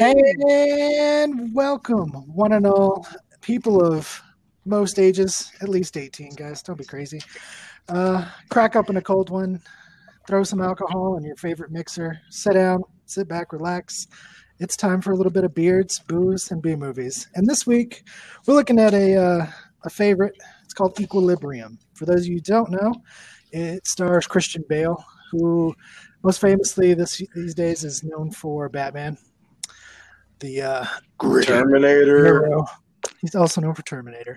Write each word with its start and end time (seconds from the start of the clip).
And 0.00 1.54
welcome, 1.54 2.08
one 2.32 2.54
and 2.54 2.66
all, 2.66 3.06
people 3.42 3.84
of 3.84 4.22
most 4.64 4.98
ages, 4.98 5.52
at 5.60 5.68
least 5.68 5.98
18, 5.98 6.36
guys. 6.36 6.62
Don't 6.62 6.78
be 6.78 6.86
crazy. 6.86 7.20
Uh, 7.86 8.26
crack 8.48 8.76
open 8.76 8.96
a 8.96 9.02
cold 9.02 9.28
one, 9.28 9.60
throw 10.26 10.42
some 10.42 10.62
alcohol 10.62 11.18
in 11.18 11.24
your 11.24 11.36
favorite 11.36 11.70
mixer, 11.70 12.18
sit 12.30 12.54
down, 12.54 12.82
sit 13.04 13.28
back, 13.28 13.52
relax. 13.52 14.06
It's 14.58 14.74
time 14.74 15.02
for 15.02 15.12
a 15.12 15.16
little 15.16 15.32
bit 15.32 15.44
of 15.44 15.54
beards, 15.54 15.98
booze, 15.98 16.50
and 16.50 16.62
B 16.62 16.76
movies. 16.76 17.28
And 17.34 17.46
this 17.46 17.66
week, 17.66 18.04
we're 18.46 18.54
looking 18.54 18.78
at 18.78 18.94
a, 18.94 19.16
uh, 19.16 19.46
a 19.84 19.90
favorite. 19.90 20.34
It's 20.64 20.72
called 20.72 20.98
Equilibrium. 20.98 21.78
For 21.92 22.06
those 22.06 22.20
of 22.20 22.28
you 22.28 22.40
don't 22.40 22.70
know, 22.70 22.94
it 23.52 23.86
stars 23.86 24.26
Christian 24.26 24.64
Bale, 24.66 25.04
who 25.30 25.74
most 26.22 26.40
famously 26.40 26.94
this 26.94 27.22
these 27.34 27.54
days 27.54 27.84
is 27.84 28.02
known 28.02 28.30
for 28.30 28.70
Batman 28.70 29.18
the 30.40 30.62
uh, 30.62 30.84
Terminator. 31.42 32.24
hero. 32.24 32.66
He's 33.20 33.34
also 33.34 33.60
known 33.60 33.74
for 33.74 33.82
Terminator. 33.82 34.36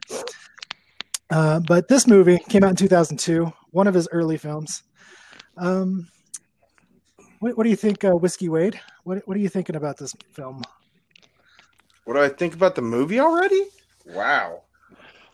Uh, 1.30 1.60
but 1.62 1.88
this 1.88 2.06
movie 2.08 2.40
came 2.50 2.64
out 2.64 2.70
in 2.70 2.76
2002, 2.76 3.52
one 3.72 3.88
of 3.88 3.94
his 3.94 4.08
early 4.12 4.38
films. 4.38 4.84
Um, 5.58 6.08
what, 7.40 7.58
what 7.58 7.64
do 7.64 7.70
you 7.70 7.76
think, 7.76 8.04
uh, 8.04 8.12
Whiskey 8.12 8.50
Wade? 8.50 8.80
What, 9.04 9.28
what 9.28 9.36
are 9.36 9.40
you 9.40 9.50
thinking 9.50 9.76
about 9.76 9.98
this 9.98 10.14
film? 10.34 10.62
What 12.06 12.16
do 12.16 12.22
I 12.22 12.30
think 12.30 12.54
about 12.54 12.76
the 12.76 12.82
movie 12.82 13.20
already? 13.20 13.64
Wow. 14.06 14.64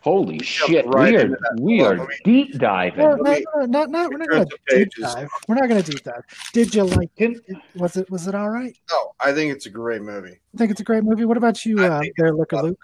Holy 0.02 0.38
shit! 0.42 0.86
right 0.86 1.12
we 1.12 1.18
are 1.18 1.38
we 1.60 1.80
are 1.82 1.96
me- 1.96 2.16
deep 2.24 2.58
diving. 2.58 3.00
No, 3.00 3.16
no, 3.16 3.38
no, 3.56 3.66
not, 3.66 3.90
not, 3.90 4.10
we're 4.10 4.18
not 4.18 4.28
going 4.28 4.46
to 4.46 4.50
some 4.50 4.78
deep 4.78 4.88
dive. 4.98 5.28
We're 5.46 5.54
not 5.56 5.68
going 5.68 5.82
to 5.82 5.90
deep 5.90 6.02
dive. 6.02 6.22
Did 6.54 6.74
you 6.74 6.84
like 6.84 7.10
it? 7.18 7.38
Was 7.74 7.96
it 7.98 8.10
was 8.10 8.26
it 8.26 8.34
all 8.34 8.48
right? 8.48 8.74
No, 8.90 9.12
I 9.20 9.32
think 9.32 9.52
it's 9.52 9.66
a 9.66 9.70
great 9.70 10.00
movie. 10.00 10.40
I 10.54 10.56
think 10.56 10.70
it's 10.70 10.80
a 10.80 10.84
great 10.84 11.04
movie. 11.04 11.26
What 11.26 11.36
about 11.36 11.66
you, 11.66 11.84
I 11.84 11.88
uh, 11.88 12.02
there, 12.16 12.32
Liquor 12.32 12.62
Luke? 12.62 12.82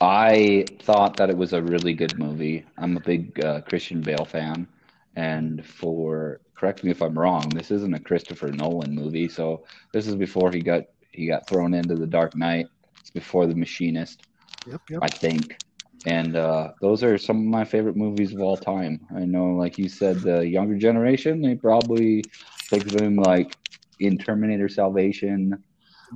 I 0.00 0.66
thought 0.82 1.16
that 1.16 1.30
it 1.30 1.36
was 1.36 1.52
a 1.52 1.62
really 1.62 1.94
good 1.94 2.16
movie. 2.16 2.64
I'm 2.78 2.96
a 2.96 3.00
big 3.00 3.44
uh, 3.44 3.62
Christian 3.62 4.00
Bale 4.00 4.24
fan, 4.24 4.68
and 5.16 5.66
for 5.66 6.40
correct 6.54 6.84
me 6.84 6.92
if 6.92 7.02
I'm 7.02 7.18
wrong, 7.18 7.48
this 7.48 7.72
isn't 7.72 7.92
a 7.92 7.98
Christopher 7.98 8.52
Nolan 8.52 8.94
movie. 8.94 9.28
So 9.28 9.64
this 9.92 10.06
is 10.06 10.14
before 10.14 10.52
he 10.52 10.60
got 10.60 10.84
he 11.10 11.26
got 11.26 11.48
thrown 11.48 11.74
into 11.74 11.96
the 11.96 12.06
Dark 12.06 12.36
Knight. 12.36 12.66
It's 13.00 13.10
before 13.10 13.46
The 13.46 13.54
Machinist, 13.54 14.22
Yep, 14.66 14.80
yep. 14.90 15.00
I 15.02 15.08
think. 15.08 15.58
And 16.06 16.36
uh, 16.36 16.72
those 16.80 17.02
are 17.02 17.16
some 17.16 17.38
of 17.38 17.44
my 17.44 17.64
favorite 17.64 17.96
movies 17.96 18.34
of 18.34 18.40
all 18.40 18.56
time. 18.56 19.00
I 19.16 19.24
know, 19.24 19.46
like 19.54 19.78
you 19.78 19.88
said, 19.88 20.20
the 20.20 20.46
younger 20.46 20.76
generation 20.76 21.40
they 21.40 21.54
probably 21.54 22.22
think 22.68 22.84
of 22.86 22.92
them 22.92 23.16
like 23.16 23.56
in 24.00 24.18
Terminator 24.18 24.68
Salvation 24.68 25.62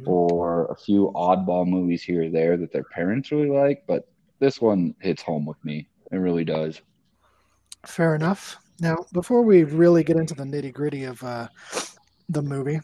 or 0.07 0.67
a 0.67 0.77
few 0.77 1.11
oddball 1.15 1.67
movies 1.67 2.03
here 2.03 2.25
or 2.25 2.31
there 2.31 2.57
that 2.57 2.73
their 2.73 2.85
parents 2.85 3.33
really 3.33 3.49
like, 3.51 3.85
but 3.87 4.09
this 4.39 4.61
one 4.61 4.95
hits 5.01 5.23
home 5.23 5.45
with 5.45 5.63
me. 5.65 5.89
It 6.13 6.17
really 6.17 6.45
does. 6.45 6.81
Fair 7.87 8.15
enough. 8.15 8.57
Now, 8.81 9.07
before 9.13 9.43
we 9.43 9.65
really 9.65 10.05
get 10.05 10.17
into 10.17 10.35
the 10.35 10.45
nitty 10.45 10.73
gritty 10.73 11.05
of 11.05 11.23
uh, 11.25 11.49
the 12.29 12.43
movie, 12.43 12.81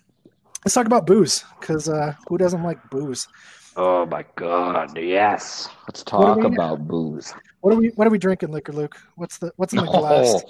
let's 0.65 0.75
talk 0.75 0.87
about 0.87 1.07
booze 1.07 1.45
because 1.61 1.89
uh, 1.89 2.15
who 2.29 2.37
doesn't 2.37 2.63
like 2.63 2.79
booze? 2.91 3.29
Oh 3.77 4.07
my 4.07 4.25
god, 4.37 4.97
yes. 4.97 5.69
Let's 5.89 6.03
talk 6.03 6.39
we- 6.39 6.47
about 6.47 6.87
booze. 6.87 7.35
What 7.61 7.75
are 7.75 7.77
we 7.77 7.89
What 7.89 8.07
are 8.07 8.11
we 8.11 8.19
drinking, 8.19 8.53
Liquor 8.53 8.73
Luke? 8.73 8.97
What's 9.17 9.39
the 9.39 9.53
What's 9.57 9.73
in 9.73 9.79
the 9.85 9.87
oh, 9.91 10.01
glass? 10.01 10.45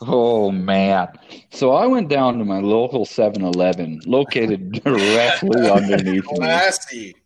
Oh, 0.00 0.46
oh 0.46 0.50
man. 0.50 1.08
So 1.50 1.72
I 1.72 1.86
went 1.86 2.08
down 2.08 2.38
to 2.38 2.44
my 2.44 2.60
local 2.60 3.04
7-Eleven 3.04 4.00
located 4.06 4.72
directly 4.84 5.70
underneath 5.70 6.30
me. 6.30 6.36
Classy. 6.36 7.16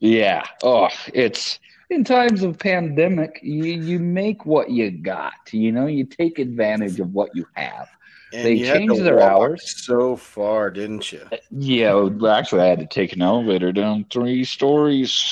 Yeah. 0.00 0.42
Oh, 0.62 0.88
it's 1.14 1.58
in 1.90 2.04
times 2.04 2.42
of 2.42 2.58
pandemic, 2.58 3.38
you, 3.42 3.64
you 3.64 3.98
make 3.98 4.44
what 4.44 4.70
you 4.70 4.90
got. 4.90 5.34
You 5.52 5.72
know, 5.72 5.86
you 5.86 6.04
take 6.04 6.38
advantage 6.38 7.00
of 7.00 7.12
what 7.12 7.30
you 7.34 7.46
have. 7.54 7.88
And 8.34 8.44
They 8.44 8.58
changed 8.58 9.02
their 9.04 9.20
hours. 9.20 9.84
so 9.84 10.16
far, 10.16 10.68
didn't 10.68 11.12
you? 11.12 11.20
Yeah, 11.52 11.94
well, 11.94 12.32
actually, 12.32 12.62
I 12.62 12.66
had 12.66 12.80
to 12.80 12.86
take 12.86 13.12
an 13.12 13.22
elevator 13.22 13.70
down 13.70 14.06
three 14.10 14.42
stories, 14.44 15.22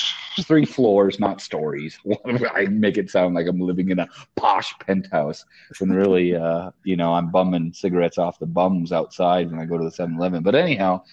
three 0.43 0.63
floors, 0.63 1.19
not 1.19 1.41
stories. 1.41 1.99
I 2.55 2.65
make 2.67 2.97
it 2.97 3.09
sound 3.09 3.35
like 3.35 3.45
I'm 3.47 3.59
living 3.59 3.89
in 3.89 3.99
a 3.99 4.07
posh 4.37 4.73
penthouse 4.79 5.43
when 5.79 5.91
really, 5.91 6.33
uh, 6.47 6.71
you 6.85 6.95
know, 6.95 7.13
I'm 7.13 7.29
bumming 7.29 7.73
cigarettes 7.73 8.17
off 8.17 8.39
the 8.39 8.45
bums 8.45 8.93
outside 8.93 9.51
when 9.51 9.59
I 9.59 9.65
go 9.65 9.77
to 9.77 9.83
the 9.83 9.91
7 9.91 10.15
Eleven. 10.15 10.41
But 10.41 10.55
anyhow, 10.55 11.03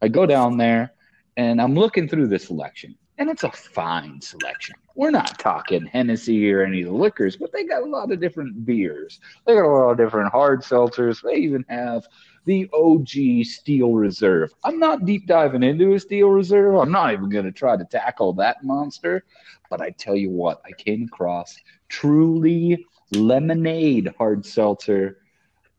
I 0.00 0.08
go 0.08 0.24
down 0.24 0.56
there 0.56 0.94
and 1.36 1.60
I'm 1.60 1.74
looking 1.74 2.08
through 2.08 2.28
the 2.28 2.38
selection, 2.38 2.96
and 3.18 3.30
it's 3.30 3.44
a 3.44 3.50
fine 3.50 4.20
selection. 4.20 4.74
We're 4.96 5.10
not 5.10 5.38
talking 5.38 5.86
Hennessy 5.86 6.52
or 6.52 6.62
any 6.62 6.82
of 6.82 6.88
the 6.88 6.94
liquors, 6.94 7.36
but 7.36 7.52
they 7.52 7.64
got 7.64 7.82
a 7.82 7.86
lot 7.86 8.12
of 8.12 8.20
different 8.20 8.64
beers. 8.64 9.20
They 9.46 9.54
got 9.54 9.64
a 9.64 9.68
lot 9.68 9.90
of 9.90 9.96
different 9.96 10.32
hard 10.32 10.62
seltzers. 10.62 11.22
They 11.22 11.36
even 11.36 11.64
have 11.68 12.06
the 12.44 12.68
OG 12.72 13.44
Steel 13.46 13.92
Reserve. 13.92 14.52
I'm 14.64 14.78
not 14.78 15.04
deep 15.04 15.26
diving 15.26 15.62
into 15.62 15.94
a 15.94 16.00
Steel 16.00 16.28
Reserve. 16.28 16.76
I'm 16.76 16.92
not 16.92 17.12
even 17.12 17.28
going 17.28 17.44
to 17.44 17.52
try 17.52 17.76
to 17.76 17.84
tackle 17.84 18.32
that 18.34 18.62
monster. 18.62 19.24
But 19.70 19.80
I 19.80 19.90
tell 19.90 20.16
you 20.16 20.30
what, 20.30 20.60
I 20.64 20.72
came 20.72 21.04
across 21.04 21.56
truly 21.88 22.84
lemonade 23.12 24.12
hard 24.18 24.44
seltzer 24.44 25.18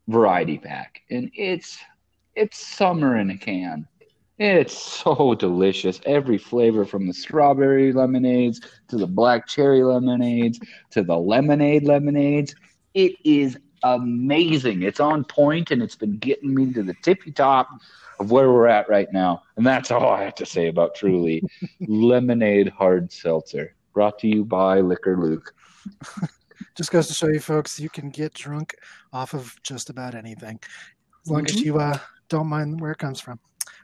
variety 0.08 0.58
pack, 0.58 1.02
and 1.10 1.32
it's 1.36 1.78
it's 2.36 2.58
summer 2.58 3.18
in 3.18 3.30
a 3.30 3.38
can. 3.38 3.88
It's 4.38 4.78
so 4.78 5.34
delicious. 5.36 6.02
Every 6.06 6.38
flavor 6.38 6.84
from 6.86 7.08
the 7.08 7.14
strawberry 7.14 7.94
lemonades 7.94 8.60
to 8.90 8.98
the 8.98 9.08
black 9.08 9.48
cherry 9.48 9.82
lemonades 9.84 10.60
to 10.92 11.04
the 11.04 11.18
lemonade 11.18 11.84
lemonades. 11.84 12.54
It 12.94 13.14
is 13.24 13.58
amazing. 13.84 14.82
It's 14.84 15.00
on 15.00 15.24
point 15.24 15.72
and 15.72 15.82
it's 15.82 15.96
been 15.96 16.18
getting 16.18 16.54
me 16.54 16.74
to 16.74 16.84
the 16.84 16.96
tippy 17.02 17.32
top 17.32 17.70
of 18.20 18.32
where 18.32 18.52
we're 18.52 18.68
at 18.68 18.90
right 18.90 19.08
now. 19.14 19.44
And 19.56 19.66
that's 19.66 19.90
all 19.92 20.10
I 20.10 20.24
have 20.24 20.36
to 20.36 20.46
say 20.46 20.68
about 20.68 20.96
Truly 20.96 21.42
Lemonade 21.88 22.70
Hard 22.70 23.12
Seltzer. 23.12 23.74
Brought 23.94 24.20
to 24.20 24.28
you 24.28 24.44
by 24.44 24.82
Liquor 24.82 25.18
Luke. 25.18 25.54
Just 26.76 26.92
goes 26.92 27.08
to 27.08 27.14
show 27.14 27.28
you, 27.28 27.40
folks, 27.40 27.80
you 27.80 27.90
can 27.90 28.10
get 28.10 28.34
drunk 28.34 28.76
off 29.14 29.34
of 29.34 29.56
just 29.64 29.90
about 29.90 30.16
anything, 30.16 30.60
as 31.26 31.32
long 31.32 31.46
as 31.46 31.54
Mhm. 31.56 31.64
you 31.66 31.78
uh, 31.80 31.98
don't 32.30 32.48
mind 32.48 32.80
where 32.82 32.92
it 32.92 32.98
comes 32.98 33.20
from. 33.22 33.40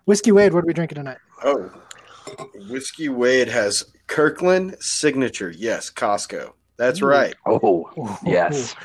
Whiskey 0.05 0.31
Wade, 0.31 0.53
what 0.53 0.63
are 0.63 0.67
we 0.67 0.73
drinking 0.73 0.95
tonight? 0.97 1.17
Oh, 1.43 1.69
Whiskey 2.69 3.09
Wade 3.09 3.47
has 3.47 3.83
Kirkland 4.07 4.75
signature. 4.79 5.51
Yes, 5.55 5.89
Costco. 5.91 6.51
That's 6.77 7.01
Ooh. 7.01 7.05
right. 7.07 7.35
Oh, 7.45 8.17
yes. 8.25 8.75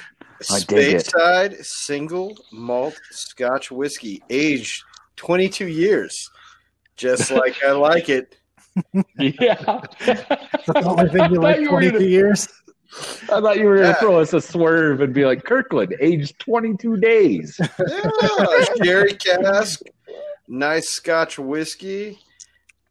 I 0.50 0.60
dig 0.60 0.94
it. 0.94 1.06
Stateside 1.06 1.64
single 1.64 2.36
malt 2.52 2.98
Scotch 3.10 3.70
whiskey, 3.70 4.22
aged 4.28 4.82
22 5.16 5.66
years, 5.68 6.30
just 6.96 7.30
like 7.30 7.56
I 7.64 7.72
like 7.72 8.08
it. 8.10 8.36
Yeah. 9.18 9.54
That's 10.04 10.66
the 10.66 10.82
only 10.84 11.08
thing 11.08 11.32
you 11.32 11.42
I 11.42 11.54
like 11.54 11.56
thought 11.56 11.60
you 11.62 11.70
were 11.72 11.80
22 11.80 11.92
gonna- 11.92 12.04
years. 12.04 12.48
I 13.24 13.40
thought 13.40 13.58
you 13.58 13.66
were 13.66 13.76
going 13.76 13.88
Yeah. 13.88 13.94
to 13.94 14.00
throw 14.00 14.20
us 14.20 14.32
a 14.32 14.40
swerve 14.40 15.00
and 15.00 15.12
be 15.12 15.24
like, 15.24 15.44
Kirkland, 15.44 15.94
aged 16.00 16.38
22 16.38 16.96
days. 16.98 17.58
Yeah, 17.58 18.64
sherry 18.84 19.14
cask, 19.14 19.80
nice 20.48 20.88
Scotch 20.90 21.38
whiskey, 21.38 22.18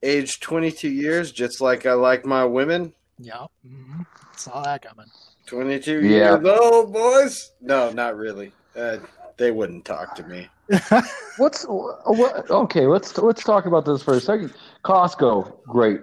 aged 0.04 0.42
22 0.42 0.90
years, 0.90 1.32
just 1.32 1.62
like 1.62 1.86
I 1.86 1.94
like 1.94 2.26
my 2.26 2.46
women. 2.46 2.94
Yeah. 3.20 3.46
hmm 3.66 4.02
Saw 4.36 4.62
that 4.64 4.82
coming. 4.82 5.06
22 5.46 6.02
Yeah. 6.06 6.40
years 6.40 6.46
old, 6.46 6.92
boys. 6.94 7.52
No, 7.62 7.92
not 7.92 8.18
really. 8.18 8.52
Uh, 8.76 8.98
they 9.38 9.52
wouldn't 9.52 9.86
talk 9.86 10.16
to 10.16 10.24
me. 10.24 10.50
What's 11.38 11.64
what? 11.64 12.50
Okay, 12.50 12.88
let's 12.88 13.18
let's 13.20 13.44
talk 13.44 13.66
about 13.68 13.86
this 13.86 14.02
for 14.02 14.16
a 14.16 14.20
second. 14.20 14.52
Costco, 14.84 15.64
great. 15.64 16.00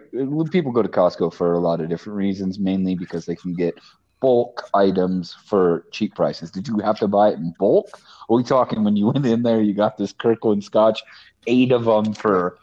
People 0.50 0.70
go 0.72 0.82
to 0.82 0.88
Costco 0.88 1.34
for 1.34 1.54
a 1.54 1.58
lot 1.58 1.80
of 1.80 1.88
different 1.88 2.16
reasons, 2.16 2.58
mainly 2.60 2.94
because 2.94 3.26
they 3.26 3.34
can 3.34 3.54
get 3.54 3.74
bulk 4.20 4.62
items 4.72 5.34
for 5.46 5.84
cheap 5.90 6.14
prices. 6.14 6.50
Did 6.50 6.68
you 6.68 6.78
have 6.78 6.98
to 7.00 7.08
buy 7.08 7.30
it 7.30 7.34
in 7.38 7.52
bulk? 7.58 7.88
Are 8.30 8.36
we 8.36 8.44
talking 8.44 8.84
when 8.84 8.94
you 8.96 9.06
went 9.08 9.26
in 9.26 9.42
there, 9.42 9.60
you 9.60 9.74
got 9.74 9.98
this 9.98 10.12
Kirkland 10.12 10.62
Scotch, 10.62 11.02
eight 11.46 11.72
of 11.72 11.84
them 11.84 12.12
for 12.14 12.58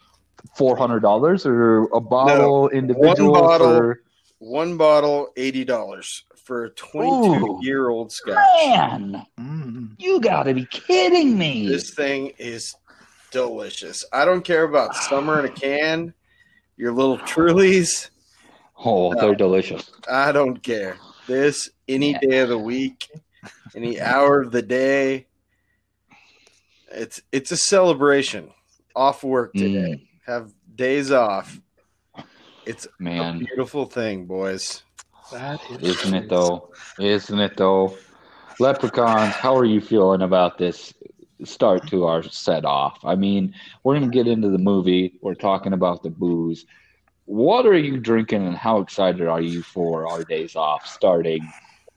four 0.55 0.75
hundred 0.77 1.01
dollars, 1.01 1.45
or 1.45 1.83
a 1.93 1.99
bottle 2.01 2.69
individual 2.69 3.31
one 3.33 3.43
bottle. 3.47 3.67
for? 3.67 4.03
One 4.41 4.77
bottle, 4.77 5.33
$80 5.35 6.21
for 6.45 6.63
a 6.63 6.69
22 6.69 7.29
Ooh. 7.29 7.59
year 7.61 7.89
old 7.89 8.09
Scotch. 8.09 8.37
Man, 8.63 9.25
Mm. 9.37 9.95
you 9.99 10.21
got 10.21 10.43
to 10.43 10.53
be 10.53 10.65
kidding 10.67 11.37
me! 11.37 11.67
This 11.67 11.93
thing 11.93 12.31
is 12.37 12.73
delicious. 13.31 14.05
I 14.13 14.23
don't 14.23 14.43
care 14.45 14.63
about 14.63 14.95
summer 14.95 15.39
in 15.39 15.45
a 15.45 15.49
can, 15.53 16.13
your 16.77 16.93
little 16.93 17.17
Trulies. 17.17 18.11
oh, 18.77 19.13
they're 19.19 19.35
delicious. 19.35 19.91
I 20.09 20.31
don't 20.31 20.63
care. 20.63 20.95
This 21.27 21.69
any 21.89 22.11
Yeah. 22.11 22.19
day 22.21 22.39
of 22.39 22.47
the 22.49 22.57
week, 22.57 23.09
any 23.75 23.99
hour 23.99 24.39
of 24.41 24.53
the 24.53 24.61
day. 24.61 25.27
It's 26.91 27.21
it's 27.33 27.51
a 27.51 27.57
celebration. 27.57 28.51
Off 28.99 29.23
work 29.23 29.53
today. 29.53 29.93
Mm. 29.93 30.07
Have 30.25 30.53
days 30.75 31.09
off. 31.09 31.57
It's 32.65 32.85
a 32.85 32.89
Man, 32.99 33.39
beautiful 33.39 33.85
thing, 33.85 34.25
boys. 34.25 34.83
That 35.31 35.61
is 35.71 36.01
isn't 36.01 36.13
it 36.13 36.27
though? 36.27 36.73
Isn't 36.99 37.39
it 37.39 37.55
though? 37.55 37.97
Leprechauns, 38.59 39.35
how 39.35 39.55
are 39.55 39.63
you 39.63 39.79
feeling 39.79 40.21
about 40.21 40.57
this 40.57 40.93
start 41.45 41.87
to 41.87 42.07
our 42.07 42.23
set 42.23 42.65
off? 42.65 42.99
I 43.05 43.15
mean, 43.15 43.55
we're 43.85 43.97
going 43.97 44.11
to 44.11 44.13
get 44.13 44.27
into 44.27 44.49
the 44.49 44.57
movie. 44.57 45.13
We're 45.21 45.33
talking 45.33 45.71
about 45.71 46.03
the 46.03 46.09
booze. 46.09 46.65
What 47.23 47.65
are 47.65 47.77
you 47.77 48.01
drinking 48.01 48.45
and 48.45 48.57
how 48.57 48.79
excited 48.79 49.25
are 49.27 49.39
you 49.39 49.63
for 49.63 50.09
our 50.09 50.25
days 50.25 50.57
off 50.57 50.85
starting 50.85 51.49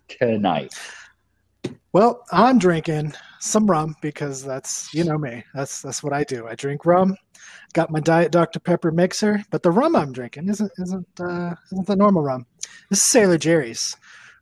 tonight? 0.07 0.73
Well, 1.93 2.23
I'm 2.31 2.61
drinking 2.61 3.15
some 3.43 3.67
rum 3.69 3.97
because 4.01 4.43
that's 4.45 4.93
you 4.95 5.05
know 5.05 5.19
me. 5.19 5.45
That's 5.55 5.83
that's 5.83 6.03
what 6.03 6.13
I 6.13 6.25
do. 6.25 6.47
I 6.47 6.55
drink 6.55 6.87
rum. 6.87 7.17
Got 7.75 7.91
my 7.91 8.01
diet 8.01 8.31
Dr 8.33 8.61
Pepper 8.61 8.93
mixer, 8.93 9.43
but 9.51 9.63
the 9.63 9.71
rum 9.71 9.97
I'm 9.97 10.13
drinking 10.13 10.49
isn't 10.49 10.71
isn't 10.79 11.07
uh, 11.21 11.55
isn't 11.73 11.87
the 11.87 11.97
normal 11.97 12.23
rum. 12.23 12.47
This 12.89 13.01
is 13.01 13.09
Sailor 13.11 13.39
Jerry's. 13.39 13.97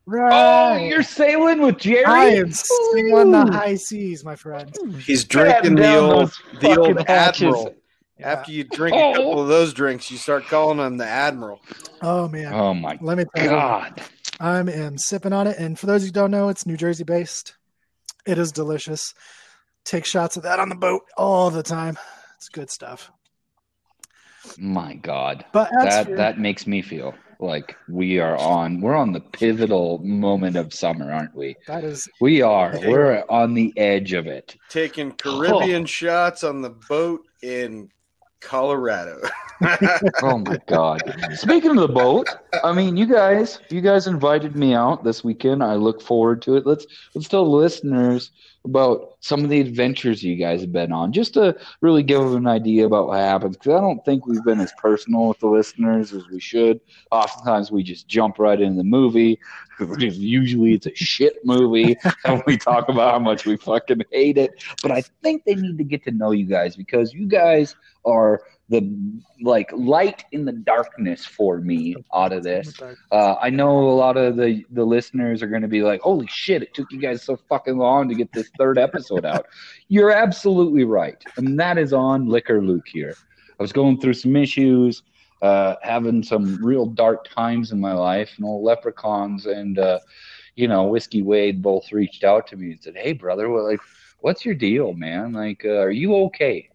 Right. 0.06 0.32
Oh, 0.32 0.70
Right. 0.76 0.86
you're 0.88 1.02
sailing 1.02 1.60
with 1.60 1.78
Jerry? 1.78 2.04
I 2.04 2.24
am 2.30 2.50
sailing 2.52 3.30
the 3.30 3.46
high 3.52 3.76
seas, 3.76 4.24
my 4.24 4.34
friend. 4.34 4.74
He's 5.04 5.24
drinking 5.24 5.76
the 5.76 5.96
old 5.96 6.32
the 6.60 6.76
old 6.76 6.96
fucking 6.98 7.06
hatches. 7.06 7.42
admiral. 7.44 7.74
Yeah. 8.18 8.32
After 8.32 8.52
you 8.52 8.64
drink 8.64 8.94
a 8.96 9.14
couple 9.14 9.40
of 9.40 9.48
those 9.48 9.72
drinks, 9.72 10.10
you 10.10 10.18
start 10.18 10.44
calling 10.46 10.78
him 10.78 10.98
the 10.98 11.06
admiral. 11.06 11.60
Oh 12.02 12.28
man, 12.28 12.52
Oh 12.52 12.74
my 12.74 12.98
let 13.00 13.16
me 13.16 13.24
tell 13.34 13.44
you, 13.44 13.50
God. 13.50 14.02
I 14.40 14.58
am 14.58 14.98
sipping 14.98 15.32
on 15.32 15.46
it. 15.46 15.56
And 15.58 15.78
for 15.78 15.86
those 15.86 16.04
who 16.04 16.10
don't 16.10 16.30
know, 16.30 16.48
it's 16.50 16.66
New 16.66 16.76
Jersey 16.76 17.04
based. 17.04 17.54
It 18.26 18.38
is 18.38 18.52
delicious. 18.52 19.14
Take 19.84 20.04
shots 20.04 20.36
of 20.36 20.42
that 20.42 20.60
on 20.60 20.68
the 20.68 20.74
boat 20.74 21.02
all 21.16 21.50
the 21.50 21.62
time. 21.62 21.98
It's 22.36 22.48
good 22.48 22.70
stuff. 22.70 23.10
My 24.58 24.94
God. 24.94 25.44
But 25.52 25.70
That 25.72 26.06
for- 26.06 26.16
that 26.16 26.38
makes 26.38 26.66
me 26.66 26.82
feel 26.82 27.14
like 27.38 27.76
we 27.88 28.18
are 28.18 28.36
on 28.36 28.80
we're 28.80 28.96
on 28.96 29.12
the 29.12 29.20
pivotal 29.20 29.98
moment 29.98 30.56
of 30.56 30.72
summer, 30.74 31.12
aren't 31.12 31.34
we? 31.34 31.56
that 31.66 31.84
is 31.84 32.08
We 32.20 32.42
are. 32.42 32.72
We're 32.82 33.24
on 33.28 33.54
the 33.54 33.72
edge 33.76 34.12
of 34.12 34.26
it. 34.26 34.56
Taking 34.68 35.12
Caribbean 35.12 35.82
oh. 35.82 35.86
shots 35.86 36.44
on 36.44 36.62
the 36.62 36.70
boat 36.70 37.22
in 37.42 37.90
Colorado. 38.40 39.20
Oh 40.22 40.38
my 40.38 40.58
god. 40.66 41.02
Speaking 41.32 41.70
of 41.72 41.76
the 41.76 41.88
boat, 41.88 42.34
I 42.62 42.72
mean 42.72 42.96
you 42.96 43.06
guys 43.06 43.60
you 43.70 43.80
guys 43.80 44.06
invited 44.06 44.56
me 44.56 44.74
out 44.74 45.04
this 45.04 45.24
weekend. 45.24 45.62
I 45.62 45.74
look 45.74 46.00
forward 46.00 46.42
to 46.42 46.56
it. 46.56 46.66
Let's 46.66 46.86
let's 47.14 47.28
tell 47.28 47.50
listeners 47.50 48.30
about 48.64 49.16
some 49.20 49.42
of 49.42 49.50
the 49.50 49.60
adventures 49.60 50.22
you 50.22 50.36
guys 50.36 50.60
have 50.60 50.72
been 50.72 50.92
on, 50.92 51.12
just 51.12 51.34
to 51.34 51.56
really 51.80 52.02
give 52.02 52.20
them 52.20 52.36
an 52.36 52.46
idea 52.46 52.84
about 52.86 53.06
what 53.06 53.18
happens. 53.18 53.56
Because 53.56 53.74
I 53.74 53.80
don't 53.80 54.04
think 54.04 54.26
we've 54.26 54.44
been 54.44 54.60
as 54.60 54.72
personal 54.78 55.28
with 55.28 55.38
the 55.38 55.46
listeners 55.48 56.12
as 56.12 56.28
we 56.28 56.40
should. 56.40 56.80
Oftentimes 57.10 57.70
we 57.70 57.82
just 57.82 58.06
jump 58.06 58.38
right 58.38 58.60
into 58.60 58.76
the 58.76 58.84
movie. 58.84 59.38
Usually 59.98 60.74
it's 60.74 60.86
a 60.86 60.94
shit 60.94 61.44
movie, 61.44 61.96
and 62.24 62.42
we 62.46 62.58
talk 62.58 62.88
about 62.88 63.12
how 63.12 63.18
much 63.18 63.46
we 63.46 63.56
fucking 63.56 64.02
hate 64.12 64.36
it. 64.36 64.62
But 64.82 64.92
I 64.92 65.02
think 65.22 65.44
they 65.44 65.54
need 65.54 65.78
to 65.78 65.84
get 65.84 66.04
to 66.04 66.10
know 66.10 66.32
you 66.32 66.44
guys 66.44 66.76
because 66.76 67.14
you 67.14 67.26
guys 67.26 67.76
are 68.04 68.42
the 68.70 68.88
like 69.42 69.68
light 69.72 70.24
in 70.30 70.44
the 70.44 70.52
darkness 70.52 71.26
for 71.26 71.58
me 71.58 71.96
out 72.14 72.32
of 72.32 72.44
this. 72.44 72.80
Uh, 73.10 73.34
I 73.42 73.50
know 73.50 73.76
a 73.76 73.96
lot 73.96 74.16
of 74.16 74.36
the 74.36 74.64
the 74.70 74.84
listeners 74.84 75.42
are 75.42 75.48
going 75.48 75.62
to 75.62 75.68
be 75.68 75.82
like, 75.82 76.00
"Holy 76.00 76.28
shit! 76.28 76.62
It 76.62 76.72
took 76.72 76.90
you 76.92 77.00
guys 77.00 77.22
so 77.22 77.36
fucking 77.48 77.76
long 77.76 78.08
to 78.08 78.14
get 78.14 78.32
this 78.32 78.48
third 78.56 78.78
episode 78.78 79.24
out." 79.24 79.46
You're 79.88 80.12
absolutely 80.12 80.84
right, 80.84 81.22
and 81.36 81.58
that 81.58 81.78
is 81.78 81.92
on 81.92 82.28
Liquor 82.28 82.62
Luke 82.62 82.86
here. 82.86 83.16
I 83.58 83.62
was 83.62 83.72
going 83.72 84.00
through 84.00 84.14
some 84.14 84.36
issues, 84.36 85.02
uh, 85.42 85.74
having 85.82 86.22
some 86.22 86.64
real 86.64 86.86
dark 86.86 87.28
times 87.28 87.72
in 87.72 87.80
my 87.80 87.92
life, 87.92 88.30
and 88.36 88.46
old 88.46 88.64
leprechauns 88.64 89.46
and 89.46 89.80
uh, 89.80 89.98
you 90.54 90.68
know 90.68 90.84
whiskey 90.84 91.22
Wade 91.22 91.60
both 91.60 91.90
reached 91.90 92.22
out 92.22 92.46
to 92.46 92.56
me 92.56 92.70
and 92.70 92.80
said, 92.80 92.96
"Hey, 92.96 93.14
brother, 93.14 93.48
like, 93.48 93.80
what's 94.20 94.44
your 94.44 94.54
deal, 94.54 94.92
man? 94.92 95.32
Like, 95.32 95.64
uh, 95.64 95.78
are 95.78 95.90
you 95.90 96.14
okay?" 96.26 96.70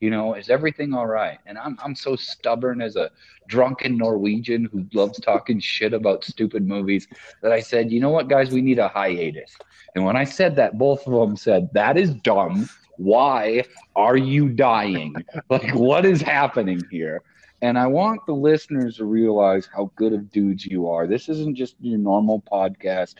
You 0.00 0.10
know, 0.10 0.34
is 0.34 0.48
everything 0.48 0.94
all 0.94 1.06
right? 1.06 1.38
And 1.46 1.58
I'm 1.58 1.78
I'm 1.82 1.94
so 1.94 2.16
stubborn 2.16 2.80
as 2.80 2.96
a 2.96 3.10
drunken 3.48 3.98
Norwegian 3.98 4.64
who 4.64 4.86
loves 4.92 5.20
talking 5.20 5.60
shit 5.60 5.92
about 5.92 6.24
stupid 6.24 6.66
movies 6.66 7.06
that 7.42 7.52
I 7.52 7.60
said, 7.60 7.92
you 7.92 8.00
know 8.00 8.10
what, 8.10 8.28
guys, 8.28 8.50
we 8.50 8.62
need 8.62 8.78
a 8.78 8.88
hiatus. 8.88 9.56
And 9.94 10.04
when 10.04 10.16
I 10.16 10.24
said 10.24 10.56
that, 10.56 10.78
both 10.78 11.06
of 11.06 11.12
them 11.12 11.36
said, 11.36 11.68
that 11.74 11.98
is 11.98 12.14
dumb. 12.14 12.68
Why 12.96 13.64
are 13.96 14.16
you 14.16 14.48
dying? 14.48 15.14
Like, 15.50 15.74
what 15.74 16.06
is 16.06 16.22
happening 16.22 16.80
here? 16.90 17.22
And 17.62 17.78
I 17.78 17.86
want 17.86 18.24
the 18.26 18.32
listeners 18.32 18.96
to 18.96 19.04
realize 19.04 19.68
how 19.74 19.90
good 19.96 20.12
of 20.12 20.30
dudes 20.30 20.64
you 20.64 20.88
are. 20.88 21.06
This 21.06 21.28
isn't 21.28 21.56
just 21.56 21.76
your 21.80 21.98
normal 21.98 22.42
podcast. 22.50 23.16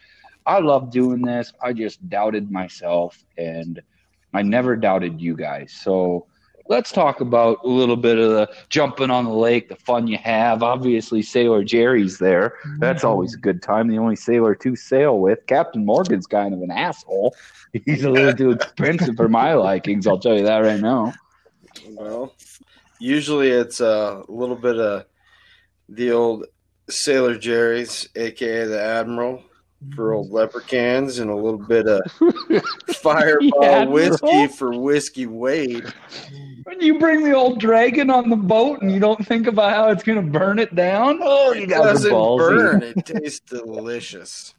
I 0.47 0.61
love 0.61 0.91
doing 0.91 1.23
this. 1.23 1.53
I 1.63 1.73
just 1.73 2.09
doubted 2.09 2.51
myself 2.51 3.23
and 3.37 3.83
I 4.33 4.43
never 4.43 4.77
doubted 4.77 5.21
you 5.21 5.37
guys. 5.37 5.73
So 5.73 6.27
let's 6.71 6.93
talk 6.93 7.21
about 7.21 7.59
a 7.65 7.69
little 7.69 7.97
bit 7.97 8.17
of 8.17 8.31
the 8.31 8.49
jumping 8.69 9.11
on 9.11 9.25
the 9.25 9.35
lake, 9.35 9.69
the 9.69 9.77
fun 9.77 10.07
you 10.07 10.17
have. 10.17 10.63
Obviously, 10.63 11.21
Sailor 11.21 11.65
Jerry's 11.65 12.19
there. 12.19 12.55
That's 12.79 13.01
mm-hmm. 13.01 13.09
always 13.09 13.35
a 13.35 13.39
good 13.39 13.61
time. 13.61 13.89
The 13.89 13.99
only 13.99 14.17
sailor 14.17 14.55
to 14.55 14.77
sail 14.77 15.19
with. 15.19 15.45
Captain 15.47 15.85
Morgan's 15.85 16.29
kind 16.29 16.55
of 16.55 16.63
an 16.63 16.71
asshole. 16.71 17.35
He's 17.85 18.05
a 18.05 18.11
little 18.11 18.33
too 18.33 18.53
expensive 18.53 19.17
for 19.17 19.29
my 19.29 19.55
likings. 19.55 20.07
I'll 20.07 20.19
tell 20.19 20.37
you 20.37 20.45
that 20.45 20.59
right 20.59 20.81
now. 20.81 21.13
Well, 21.89 22.35
usually 23.01 23.51
it's 23.51 23.81
a 23.81 24.23
little 24.29 24.57
bit 24.57 24.79
of 24.79 25.07
the 25.89 26.13
old 26.13 26.47
Sailor 26.89 27.37
Jerry's, 27.37 28.09
aka 28.15 28.65
the 28.65 28.81
Admiral, 28.81 29.43
for 29.95 30.13
old 30.13 30.27
mm-hmm. 30.27 30.37
leprechauns, 30.37 31.19
and 31.19 31.31
a 31.31 31.35
little 31.35 31.59
bit 31.59 31.89
of 31.89 32.01
Fireball 32.95 33.65
Admiral. 33.65 33.93
whiskey 33.93 34.47
for 34.47 34.79
Whiskey 34.79 35.27
Wade. 35.27 35.93
When 36.65 36.81
you 36.81 36.99
bring 36.99 37.25
the 37.25 37.35
old 37.35 37.61
dragon 37.61 38.11
on 38.11 38.29
the 38.31 38.37
boat 38.37 38.83
and 38.83 38.93
you 38.93 39.01
don't 39.01 39.25
think 39.27 39.47
about 39.47 39.73
how 39.73 39.89
it's 39.91 40.03
going 40.03 40.25
to 40.25 40.39
burn 40.39 40.59
it 40.59 40.75
down, 40.75 41.21
oh, 41.23 41.53
you 41.53 41.63
It 41.63 41.71
guys 41.71 41.81
are 41.81 41.85
doesn't 41.85 42.13
ballsy. 42.13 42.39
burn. 42.39 42.83
It 42.83 43.05
tastes 43.07 43.41
delicious. 43.41 44.55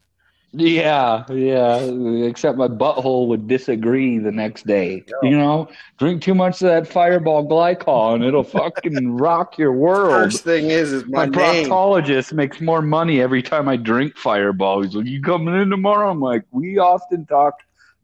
Yeah, 0.54 1.24
yeah. 1.32 1.78
Except 2.26 2.58
my 2.58 2.68
butthole 2.68 3.28
would 3.28 3.48
disagree 3.48 4.18
the 4.20 4.34
next 4.34 4.68
day. 4.68 5.02
Yeah. 5.08 5.30
You 5.30 5.38
know, 5.38 5.70
drink 5.98 6.22
too 6.22 6.36
much 6.36 6.56
of 6.62 6.68
that 6.68 6.88
Fireball 6.90 7.48
glycol 7.48 8.16
and 8.16 8.24
it'll 8.26 8.44
fucking 8.44 9.12
rock 9.16 9.58
your 9.58 9.72
world. 9.72 10.12
First 10.12 10.44
thing 10.44 10.70
is, 10.70 10.92
is 10.92 11.06
my, 11.06 11.26
my 11.26 11.38
name. 11.38 11.68
proctologist 11.70 12.34
makes 12.34 12.60
more 12.60 12.82
money 12.82 13.22
every 13.22 13.42
time 13.42 13.70
I 13.70 13.78
drink 13.78 14.18
Fireball. 14.18 14.82
He's 14.82 14.94
like, 14.94 15.06
"You 15.06 15.22
coming 15.22 15.56
in 15.56 15.70
tomorrow?" 15.70 16.10
I'm 16.12 16.20
like, 16.20 16.44
"We 16.52 16.78
often 16.80 17.26
talk 17.26 17.62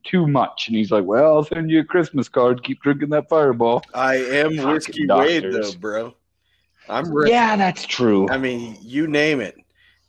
too 0.08 0.28
much," 0.28 0.68
and 0.68 0.76
he's 0.76 0.92
like, 0.92 1.06
"Well, 1.06 1.36
I'll 1.36 1.44
send 1.44 1.70
you 1.70 1.82
a 1.82 1.84
Christmas 1.84 2.30
card. 2.30 2.64
Keep 2.64 2.82
drinking 2.82 3.10
that 3.10 3.30
Fireball." 3.30 3.84
I 3.94 4.16
am 4.16 4.56
Fucking 4.56 4.70
Whiskey 4.72 5.08
Wade, 5.08 5.44
though, 5.52 5.74
bro. 5.74 6.16
I'm 6.90 7.14
ready. 7.14 7.32
Yeah, 7.32 7.56
that's 7.56 7.86
true. 7.86 8.28
I 8.30 8.38
mean, 8.38 8.78
you 8.82 9.08
name 9.08 9.42
it. 9.42 9.56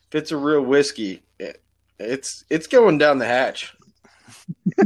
If 0.08 0.14
it's 0.14 0.32
a 0.32 0.36
real 0.36 0.62
whiskey, 0.62 1.22
it, 1.38 1.62
it's 1.98 2.44
it's 2.50 2.66
going 2.66 2.98
down 2.98 3.18
the 3.18 3.26
hatch. 3.26 3.74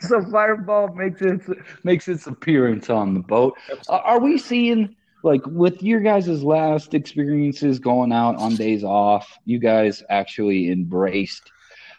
so 0.00 0.22
Fireball 0.30 0.94
makes 0.94 1.22
its 1.22 1.48
makes 1.82 2.08
its 2.08 2.26
appearance 2.26 2.90
on 2.90 3.14
the 3.14 3.20
boat. 3.20 3.56
Uh, 3.88 3.96
are 3.96 4.20
we 4.20 4.38
seeing 4.38 4.94
like 5.22 5.42
with 5.46 5.82
your 5.82 6.00
guys' 6.00 6.42
last 6.42 6.94
experiences 6.94 7.78
going 7.78 8.12
out 8.12 8.36
on 8.36 8.56
days 8.56 8.84
off? 8.84 9.38
You 9.44 9.58
guys 9.58 10.02
actually 10.10 10.70
embraced 10.70 11.50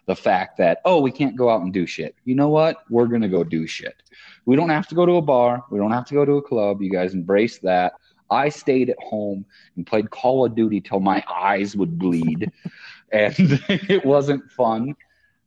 the 0.05 0.15
fact 0.15 0.57
that 0.57 0.81
oh, 0.85 1.01
we 1.01 1.11
can't 1.11 1.35
go 1.35 1.49
out 1.49 1.61
and 1.61 1.73
do 1.73 1.85
shit. 1.85 2.15
You 2.25 2.35
know 2.35 2.49
what? 2.49 2.77
We're 2.89 3.07
gonna 3.07 3.29
go 3.29 3.43
do 3.43 3.67
shit. 3.67 3.95
We 4.45 4.55
don't 4.55 4.69
have 4.69 4.87
to 4.87 4.95
go 4.95 5.05
to 5.05 5.13
a 5.13 5.21
bar. 5.21 5.63
We 5.69 5.79
don't 5.79 5.91
have 5.91 6.05
to 6.07 6.13
go 6.13 6.25
to 6.25 6.33
a 6.33 6.41
club. 6.41 6.81
You 6.81 6.91
guys 6.91 7.13
embrace 7.13 7.59
that. 7.59 7.93
I 8.29 8.49
stayed 8.49 8.89
at 8.89 8.97
home 8.99 9.45
and 9.75 9.85
played 9.85 10.09
Call 10.09 10.45
of 10.45 10.55
Duty 10.55 10.81
till 10.81 10.99
my 10.99 11.23
eyes 11.31 11.75
would 11.75 11.97
bleed, 11.97 12.51
and 13.11 13.35
it 13.69 14.05
wasn't 14.05 14.49
fun. 14.51 14.95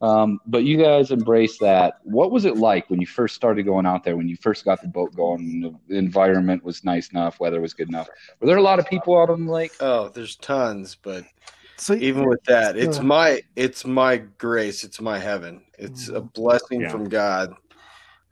Um, 0.00 0.38
but 0.46 0.62
you 0.62 0.76
guys 0.76 1.10
embraced 1.10 1.60
that. 1.60 1.98
What 2.04 2.30
was 2.30 2.44
it 2.44 2.56
like 2.56 2.88
when 2.88 3.00
you 3.00 3.06
first 3.06 3.34
started 3.34 3.64
going 3.64 3.84
out 3.84 4.04
there? 4.04 4.16
When 4.16 4.28
you 4.28 4.36
first 4.36 4.64
got 4.64 4.80
the 4.80 4.86
boat 4.86 5.14
going, 5.14 5.76
the 5.88 5.96
environment 5.96 6.62
was 6.62 6.84
nice 6.84 7.08
enough, 7.08 7.40
weather 7.40 7.60
was 7.60 7.74
good 7.74 7.88
enough. 7.88 8.08
Were 8.38 8.46
there 8.46 8.58
a 8.58 8.62
lot 8.62 8.78
of 8.78 8.86
people 8.86 9.18
out 9.18 9.30
on 9.30 9.46
the 9.46 9.52
lake? 9.52 9.72
Oh, 9.80 10.08
there's 10.08 10.36
tons, 10.36 10.96
but 11.02 11.24
So 11.78 11.94
even 11.94 12.26
with 12.26 12.42
that, 12.44 12.76
it's 12.76 12.98
Uh, 12.98 13.04
my 13.04 13.42
it's 13.56 13.84
my 13.84 14.16
grace, 14.16 14.84
it's 14.84 15.00
my 15.00 15.18
heaven. 15.18 15.62
It's 15.78 16.08
a 16.08 16.20
blessing 16.20 16.82
Yeah. 16.82 16.88
from 16.88 17.08
God 17.08 17.54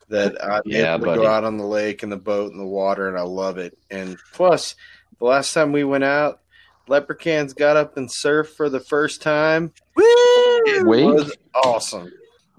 that 0.09 0.43
I'm 0.45 0.63
Yeah, 0.65 0.95
able 0.95 1.07
to 1.07 1.07
buddy. 1.07 1.21
go 1.21 1.27
out 1.27 1.45
on 1.45 1.57
the 1.57 1.67
lake 1.67 2.03
and 2.03 2.11
the 2.11 2.17
boat 2.17 2.51
and 2.53 2.61
the 2.61 2.67
water, 2.67 3.09
and 3.09 3.19
I 3.19 3.23
love 3.23 3.59
it. 3.59 3.77
And 3.91 4.19
plus, 4.33 4.75
the 5.19 5.27
last 5.27 5.53
time 5.53 5.73
we 5.73 5.85
went 5.85 6.05
out, 6.05 6.41
Leprechauns 6.89 7.53
got 7.55 7.77
up 7.77 7.97
and 7.97 8.09
surfed 8.09 8.49
for 8.57 8.69
the 8.69 8.81
first 8.81 9.23
time. 9.23 9.73
It 9.97 10.87
Wait. 10.87 11.05
was 11.05 11.37
awesome. 11.55 12.11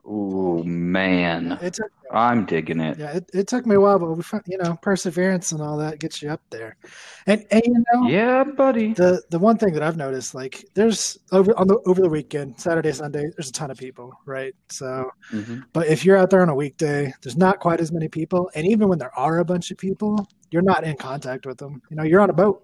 Oh 0.05 0.63
man, 0.63 1.57
it 1.61 1.73
took 1.73 1.91
I'm 2.11 2.45
digging 2.45 2.79
it. 2.79 2.97
Yeah, 2.97 3.11
it, 3.17 3.29
it 3.33 3.47
took 3.47 3.65
me 3.65 3.75
a 3.75 3.79
while, 3.79 3.99
but 3.99 4.11
we 4.13 4.23
found, 4.23 4.43
you 4.47 4.57
know, 4.57 4.77
perseverance 4.81 5.51
and 5.51 5.61
all 5.61 5.77
that 5.77 5.99
gets 5.99 6.21
you 6.21 6.29
up 6.29 6.41
there. 6.49 6.77
And 7.25 7.45
and 7.51 7.61
you 7.65 7.83
know, 7.93 8.07
Yeah, 8.07 8.43
buddy. 8.43 8.93
the 8.93 9.21
the 9.29 9.39
one 9.39 9.57
thing 9.57 9.73
that 9.73 9.83
I've 9.83 9.97
noticed, 9.97 10.33
like, 10.33 10.63
there's 10.73 11.17
over 11.31 11.57
on 11.59 11.67
the 11.67 11.77
over 11.85 12.01
the 12.01 12.09
weekend, 12.09 12.59
Saturday, 12.59 12.91
Sunday, 12.91 13.25
there's 13.35 13.49
a 13.49 13.51
ton 13.51 13.71
of 13.71 13.77
people, 13.77 14.13
right? 14.25 14.53
So, 14.69 15.09
Mhm. 15.33 15.63
but 15.73 15.87
if 15.87 16.05
you're 16.05 16.17
out 16.17 16.29
there 16.29 16.41
on 16.41 16.49
a 16.49 16.55
weekday, 16.55 17.13
there's 17.21 17.37
not 17.37 17.59
quite 17.59 17.81
as 17.81 17.91
many 17.91 18.07
people, 18.07 18.49
and 18.55 18.65
even 18.65 18.87
when 18.87 18.99
there 18.99 19.17
are 19.17 19.39
a 19.39 19.45
bunch 19.45 19.71
of 19.71 19.77
people, 19.77 20.25
you're 20.51 20.61
not 20.61 20.83
in 20.83 20.95
contact 20.97 21.45
with 21.45 21.57
them. 21.57 21.81
You 21.89 21.97
know, 21.97 22.03
you're 22.03 22.21
on 22.21 22.29
a 22.29 22.33
boat. 22.33 22.63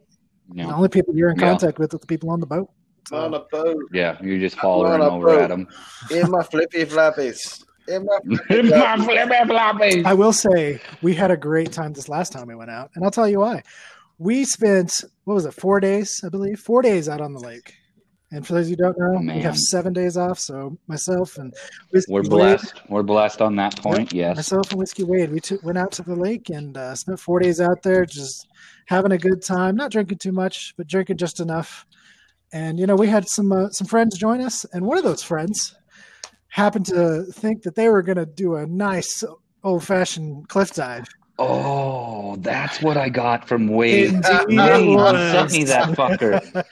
The 0.54 0.64
only 0.64 0.90
people 0.90 1.16
you're 1.16 1.30
in 1.30 1.40
Yeah. 1.40 1.50
contact 1.50 1.80
with 1.80 1.94
are 1.94 1.98
the 1.98 2.08
people 2.08 2.30
on 2.30 2.40
the 2.40 2.46
boat. 2.46 2.70
So- 3.10 3.18
on 3.18 3.34
a 3.34 3.40
boat 3.52 3.84
yeah, 3.92 4.18
you're 4.22 4.40
just 4.40 4.56
I'm 4.58 4.62
following 4.62 5.02
on 5.02 5.02
over 5.02 5.26
boat. 5.28 5.42
at 5.42 5.50
them. 5.50 5.68
in 6.10 6.32
my 6.32 6.42
flippy 6.44 6.86
flappies. 6.86 7.62
In 7.88 8.06
my 8.06 8.20
flippy 8.48 8.70
flappies. 8.70 10.06
I 10.06 10.14
will 10.14 10.34
say 10.34 10.82
we 11.02 11.14
had 11.14 11.32
a 11.32 11.38
great 11.38 11.72
time 11.72 11.94
this 11.94 12.10
last 12.10 12.32
time 12.32 12.48
we 12.48 12.56
went 12.56 12.72
out, 12.72 12.92
and 12.96 13.04
I'll 13.04 13.12
tell 13.12 13.28
you 13.28 13.40
why. 13.40 13.64
We 14.20 14.46
spent 14.46 15.04
what 15.26 15.34
was 15.34 15.46
it, 15.46 15.54
four 15.54 15.80
days, 15.80 16.22
I 16.26 16.30
believe, 16.30 16.60
four 16.60 16.82
days 16.82 17.10
out 17.10 17.20
on 17.22 17.34
the 17.34 17.40
lake. 17.40 17.74
And 18.32 18.46
for 18.48 18.54
those 18.54 18.68
who 18.68 18.76
don't 18.76 18.98
know, 18.98 19.34
we 19.36 19.42
have 19.42 19.56
seven 19.56 19.94
days 19.94 20.18
off. 20.18 20.40
So 20.40 20.76
myself 20.88 21.38
and 21.38 21.54
Whiskey 21.92 22.12
We're 22.12 22.22
Wade- 22.22 22.30
blessed. 22.30 22.82
We're 22.90 23.04
blessed 23.04 23.42
on 23.44 23.56
that 23.58 23.78
point. 23.80 24.12
Yes. 24.12 24.38
myself 24.38 24.72
and 24.72 24.80
Whiskey 24.80 25.04
Wade, 25.04 25.32
we 25.32 25.40
took, 25.40 25.62
went 25.64 25.78
out 25.78 25.92
to 25.94 26.02
the 26.04 26.16
lake 26.16 26.50
and 26.50 26.76
uh, 26.76 26.96
spent 26.96 27.20
four 27.20 27.40
days 27.40 27.62
out 27.62 27.84
there, 27.84 28.06
just 28.06 28.48
having 28.88 29.12
a 29.12 29.20
good 29.20 29.44
time. 29.44 29.76
Not 29.76 29.92
drinking 29.92 30.18
too 30.18 30.32
much, 30.32 30.74
but 30.78 30.88
drinking 30.88 31.18
just 31.18 31.40
enough. 31.40 31.86
And 32.52 32.80
you 32.80 32.88
know, 32.88 32.96
we 32.96 33.08
had 33.08 33.28
some 33.28 33.52
uh, 33.52 33.70
some 33.70 33.86
friends 33.88 34.18
join 34.18 34.42
us, 34.42 34.64
and 34.74 34.86
one 34.86 34.98
of 34.98 35.04
those 35.04 35.22
friends 35.22 35.76
happened 36.54 36.86
to 36.86 37.24
think 37.32 37.64
that 37.64 37.74
they 37.74 37.90
were 37.90 38.04
going 38.04 38.18
to 38.18 38.28
do 38.28 38.56
a 38.56 38.68
nice 38.68 39.24
old 39.64 39.84
fashioned 39.84 40.48
cliff 40.50 40.72
dive. 40.72 41.08
Oh, 41.40 42.36
that's 42.38 42.80
what 42.80 42.96
I 42.96 43.10
got 43.10 43.48
from 43.48 43.68
Wade. 43.70 44.14
Wade 44.14 44.22
ah, 44.26 44.46
it 44.48 45.32
sent 45.32 45.52
me 45.52 45.64
that 45.64 45.90
fucker. 45.98 46.64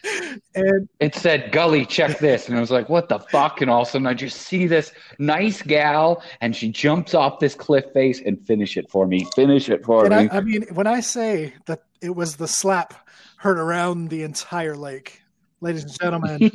and 0.56 0.88
It 1.00 1.16
said, 1.16 1.52
Gully, 1.52 1.84
check 1.84 2.20
this. 2.20 2.48
And 2.48 2.56
I 2.56 2.62
was 2.62 2.70
like, 2.70 2.90
what 2.90 3.10
the 3.10 3.18
fuck? 3.18 3.62
And 3.62 3.72
all 3.72 3.82
of 3.82 3.88
a 3.88 3.92
sudden 3.92 4.06
I 4.06 4.14
just 4.14 4.42
see 4.44 4.68
this 4.68 4.92
nice 5.18 5.64
gal 5.64 6.22
and 6.42 6.56
she 6.56 6.70
jumps 6.70 7.16
off 7.16 7.40
this 7.40 7.56
cliff 7.56 7.86
face 7.92 8.22
and 8.24 8.40
finish 8.46 8.78
it 8.78 8.88
for 8.88 9.08
me. 9.08 9.26
Finish 9.36 9.68
it 9.68 9.84
for 9.84 10.06
And 10.06 10.16
me. 10.16 10.30
I, 10.30 10.38
I 10.38 10.42
mean, 10.42 10.64
when 10.76 10.86
I 10.86 11.00
say 11.00 11.56
that 11.66 11.82
it 12.02 12.16
was 12.16 12.36
the 12.36 12.48
slap 12.48 13.10
heard 13.38 13.58
around 13.58 14.10
the 14.10 14.22
entire 14.22 14.78
lake, 14.78 15.24
ladies 15.60 15.86
and 15.86 16.00
gentlemen, 16.00 16.52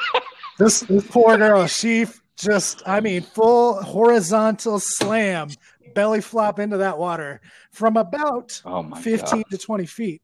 this, 0.58 0.80
this 0.80 1.06
poor 1.06 1.38
girl, 1.38 1.68
she 1.68 2.06
just, 2.36 2.82
I 2.86 3.00
mean, 3.00 3.22
full 3.22 3.82
horizontal 3.82 4.78
slam, 4.80 5.50
belly 5.94 6.20
flop 6.20 6.58
into 6.58 6.78
that 6.78 6.98
water 6.98 7.40
from 7.72 7.96
about 7.96 8.60
oh 8.64 8.82
my 8.82 9.00
15 9.00 9.42
God. 9.42 9.50
to 9.50 9.58
20 9.58 9.86
feet. 9.86 10.22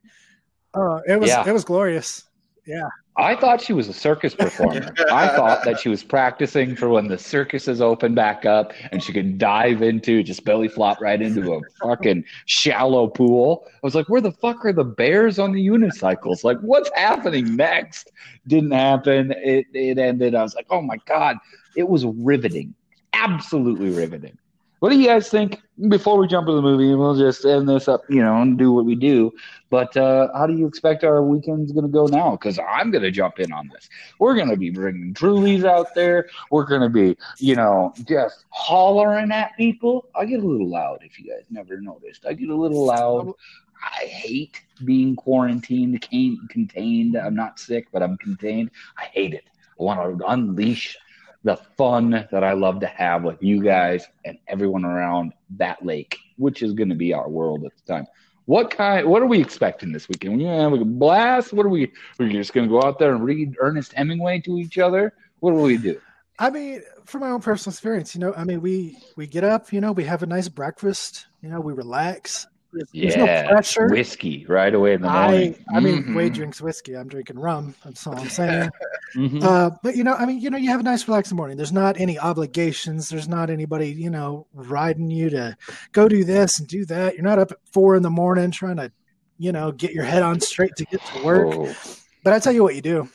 Uh, 0.75 1.01
it 1.07 1.21
was, 1.21 1.29
Yeah. 1.29 1.49
it 1.49 1.53
was 1.53 1.65
glorious. 1.65 2.29
Yeah. 2.67 2.89
I 3.21 3.37
thought 3.37 3.61
she 3.61 3.73
was 3.73 3.89
a 3.89 3.93
circus 3.93 4.35
performer. 4.35 4.93
I 5.11 5.29
thought 5.29 5.65
that 5.65 5.79
she 5.79 5.89
was 5.89 6.03
practicing 6.03 6.75
for 6.75 6.89
when 6.89 7.09
the 7.09 7.19
circuses 7.19 7.81
open 7.81 8.15
back 8.15 8.47
up 8.47 8.73
and 8.91 9.03
she 9.03 9.13
could 9.13 9.39
dive 9.39 9.83
into 9.83 10.23
just 10.23 10.45
belly 10.45 10.69
flop 10.69 11.01
right 11.01 11.21
into 11.21 11.53
a 11.53 11.61
fucking 11.83 12.25
shallow 12.47 13.09
pool. 13.09 13.65
I 13.67 13.79
was 13.83 13.95
like, 13.95 14.09
where 14.09 14.21
the 14.21 14.33
fuck 14.33 14.65
are 14.65 14.73
the 14.73 14.85
bears 14.85 15.39
on 15.39 15.53
the 15.53 15.67
unicycles? 15.67 16.45
Like, 16.45 16.59
what's 16.61 16.91
happening 16.95 17.57
next? 17.57 18.11
Didn't 18.47 18.73
happen. 18.73 19.33
It 19.37 19.67
it 19.75 19.99
ended. 19.99 20.35
I 20.35 20.43
was 20.43 20.55
like, 20.55 20.67
oh 20.71 20.81
my 20.81 20.97
god, 21.07 21.37
it 21.77 21.89
was 21.89 22.07
riveting, 22.07 22.75
absolutely 23.13 23.91
riveting. 23.91 24.37
What 24.81 24.91
do 24.91 24.99
you 24.99 25.07
guys 25.07 25.29
think? 25.29 25.61
Before 25.89 26.19
we 26.19 26.27
jump 26.27 26.49
into 26.49 26.57
the 26.57 26.63
movie, 26.63 26.95
we'll 26.95 27.15
just 27.15 27.45
end 27.45 27.69
this 27.69 27.87
up, 27.87 28.03
you 28.09 28.23
know, 28.23 28.41
and 28.41 28.59
do 28.59 28.73
what 28.73 28.87
we 28.87 28.95
do. 28.95 29.31
But 29.69 29.95
uh, 29.95 30.29
how 30.35 30.47
do 30.47 30.55
you 30.55 30.67
expect 30.67 31.05
our 31.05 31.23
weekend's 31.23 31.73
going 31.73 31.85
to 31.85 31.93
go 31.93 32.07
now? 32.07 32.33
Because 32.33 32.59
I'm 32.59 32.91
going 32.91 33.03
to 33.03 33.11
jump 33.11 33.39
in 33.41 33.53
on 33.53 33.71
this. 33.73 33.91
We're 34.19 34.35
going 34.35 34.49
to 34.49 34.57
be 34.57 34.71
bringing 34.71 35.13
Trulies 35.13 35.65
out 35.65 35.95
there. 35.95 36.29
We're 36.51 36.65
going 36.65 36.81
to 36.81 36.89
be, 36.89 37.17
you 37.39 37.57
know, 37.57 37.93
just 38.09 38.47
hollering 38.49 39.31
at 39.33 39.55
people. 39.57 40.09
I 40.15 40.25
get 40.25 40.43
a 40.43 40.47
little 40.47 40.69
loud 40.69 41.01
if 41.03 41.19
you 41.19 41.31
guys 41.31 41.45
never 41.51 41.79
noticed. 41.79 42.25
I 42.27 42.33
get 42.33 42.49
a 42.49 42.57
little 42.57 42.87
loud. 42.87 43.35
I 43.83 44.05
hate 44.05 44.63
being 44.85 45.15
quarantined, 45.15 46.01
contained. 46.01 47.17
I'm 47.17 47.35
not 47.35 47.59
sick, 47.59 47.89
but 47.93 48.03
I'm 48.03 48.17
contained. 48.17 48.71
I 48.97 49.05
hate 49.05 49.35
it. 49.35 49.45
I 49.79 49.83
want 49.83 50.19
to 50.19 50.27
unleash 50.27 50.97
the 51.45 51.57
fun 51.57 52.11
that 52.31 52.45
I 52.45 52.53
love 52.53 52.81
to 52.81 52.87
have 52.87 53.23
with 53.23 53.43
you 53.43 53.63
guys 53.63 54.07
and 54.25 54.39
everyone 54.47 54.85
around 54.85 55.33
that 55.57 55.85
lake, 55.85 56.19
which 56.37 56.63
is 56.63 56.73
going 56.73 56.91
to 56.91 56.95
be 56.95 57.13
our 57.15 57.29
world 57.29 57.65
at 57.65 57.73
the 57.77 57.93
time. 57.93 58.07
What 58.47 58.71
kind? 58.71 59.07
What 59.07 59.23
are 59.23 59.27
we 59.27 59.41
expecting 59.41 59.93
this 59.93 60.09
weekend? 60.09 60.37
We're 60.37 60.45
gonna 60.45 60.63
have 60.63 60.73
a 60.73 60.85
blast? 60.85 61.53
What 61.53 61.67
are 61.67 61.71
we? 61.71 61.93
We're 62.19 62.31
just 62.31 62.53
going 62.53 62.69
to 62.69 62.71
go 62.71 62.83
out 62.83 62.99
there 62.99 63.15
and 63.15 63.25
read 63.25 63.55
Ernest 63.61 63.93
Hemingway 63.93 64.41
to 64.41 64.59
each 64.59 64.79
other? 64.79 65.15
What 65.39 65.55
will 65.55 65.63
we 65.63 65.77
do? 65.77 66.01
I 66.39 66.51
mean, 66.51 66.83
from 67.05 67.21
my 67.21 67.31
own 67.31 67.41
personal 67.41 67.75
experience, 67.75 68.15
you 68.15 68.21
know, 68.21 68.33
I 68.35 68.45
mean, 68.45 68.61
we, 68.63 68.97
we 69.15 69.27
get 69.27 69.45
up, 69.45 69.73
you 69.73 69.81
know, 69.81 69.93
we 69.93 70.05
have 70.05 70.23
a 70.23 70.27
nice 70.27 70.49
breakfast, 70.49 71.27
you 71.43 71.51
know, 71.51 71.61
we 71.61 71.75
relax. 71.75 72.47
There's, 72.73 72.89
there's 72.93 73.17
no 73.17 73.25
Yeah, 73.25 73.49
pressure. 73.49 73.89
whiskey 73.89 74.47
right 74.47 74.73
away 74.75 74.95
in 74.95 75.03
the 75.03 75.11
morning. 75.11 75.65
I 75.75 75.81
mean, 75.81 76.05
Mhm. 76.05 76.15
Wade 76.15 76.33
drinks 76.35 76.61
whiskey. 76.61 76.97
I'm 76.97 77.09
drinking 77.09 77.39
rum. 77.39 77.75
That's 77.85 78.07
all 78.07 78.17
I'm 78.19 78.29
saying. 78.29 78.71
Mhm. 79.17 79.43
uh, 79.43 79.71
but 79.83 79.97
you 79.97 80.05
know, 80.05 80.15
I 80.15 80.25
mean, 80.27 80.41
you 80.41 80.51
know, 80.51 80.57
you 80.59 80.69
have 80.71 80.81
a 80.81 80.85
nice 80.85 81.07
relaxing 81.09 81.37
morning. 81.37 81.57
There's 81.57 81.73
not 81.73 81.99
any 82.01 82.19
obligations. 82.19 83.09
There's 83.09 83.27
not 83.29 83.51
anybody, 83.51 83.89
you 83.91 84.11
know, 84.11 84.47
riding 84.55 85.11
you 85.11 85.31
to 85.31 85.57
go 85.93 86.09
do 86.09 86.23
this 86.25 86.59
and 86.61 86.69
do 86.69 86.85
that. 86.87 87.15
You're 87.15 87.25
not 87.25 87.39
up 87.41 87.51
at 87.53 87.59
four 87.73 87.97
in 87.97 88.03
the 88.03 88.11
morning 88.11 88.51
trying 88.53 88.77
to, 88.77 88.93
you 89.39 89.51
know, 89.53 89.73
get 89.73 89.93
your 89.93 90.05
head 90.05 90.23
on 90.23 90.41
straight 90.41 90.77
to 90.77 90.85
get 90.85 91.01
to 91.07 91.25
work. 91.25 91.55
Oh, 91.55 91.75
But 92.23 92.35
I 92.35 92.39
tell 92.39 92.53
you 92.53 92.63
what, 92.63 92.75
you 92.77 92.83
do. 92.83 93.09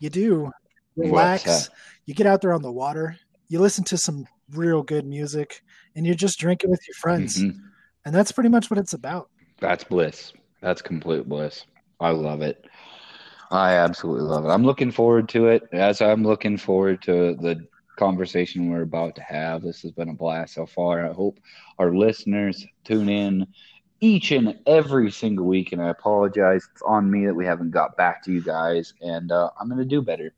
You 0.00 0.10
do 0.10 0.50
relax. 0.96 1.70
You 2.06 2.14
get 2.14 2.26
out 2.26 2.40
there 2.40 2.52
on 2.52 2.62
the 2.62 2.72
water. 2.72 3.16
You 3.48 3.60
listen 3.60 3.84
to 3.84 3.96
some 3.98 4.26
real 4.50 4.82
good 4.82 5.06
music, 5.06 5.62
and 5.94 6.04
you're 6.06 6.14
just 6.14 6.38
drinking 6.38 6.70
with 6.70 6.80
your 6.88 6.94
friends. 6.94 7.38
mhm. 7.42 7.58
And 8.08 8.14
that's 8.14 8.32
pretty 8.32 8.48
much 8.48 8.70
what 8.70 8.78
it's 8.78 8.94
about. 8.94 9.28
That's 9.60 9.84
bliss. 9.84 10.32
That's 10.62 10.80
complete 10.80 11.28
bliss. 11.28 11.66
I 12.00 12.08
love 12.08 12.40
it. 12.40 12.64
I 13.50 13.74
absolutely 13.74 14.22
love 14.22 14.46
it. 14.46 14.48
I'm 14.48 14.64
looking 14.64 14.90
forward 14.90 15.28
to 15.28 15.48
it 15.48 15.64
as 15.72 16.00
I'm 16.00 16.22
looking 16.22 16.56
forward 16.56 17.02
to 17.02 17.34
the 17.34 17.66
conversation 17.98 18.70
we're 18.70 18.80
about 18.80 19.14
to 19.16 19.22
have. 19.22 19.60
This 19.60 19.82
has 19.82 19.92
been 19.92 20.08
a 20.08 20.14
blast 20.14 20.54
so 20.54 20.64
far. 20.64 21.04
I 21.04 21.12
hope 21.12 21.38
our 21.78 21.94
listeners 21.94 22.64
tune 22.82 23.10
in 23.10 23.46
each 24.00 24.30
and 24.30 24.58
every 24.66 25.10
single 25.10 25.44
week. 25.44 25.72
And 25.72 25.82
I 25.82 25.90
apologize. 25.90 26.66
It's 26.72 26.80
on 26.86 27.10
me 27.10 27.26
that 27.26 27.34
we 27.34 27.44
haven't 27.44 27.72
got 27.72 27.94
back 27.98 28.22
to 28.24 28.32
you 28.32 28.42
guys. 28.42 28.94
And 29.02 29.30
uh, 29.30 29.50
I'm 29.60 29.68
going 29.68 29.80
to 29.80 29.84
do 29.84 30.00
better. 30.00 30.32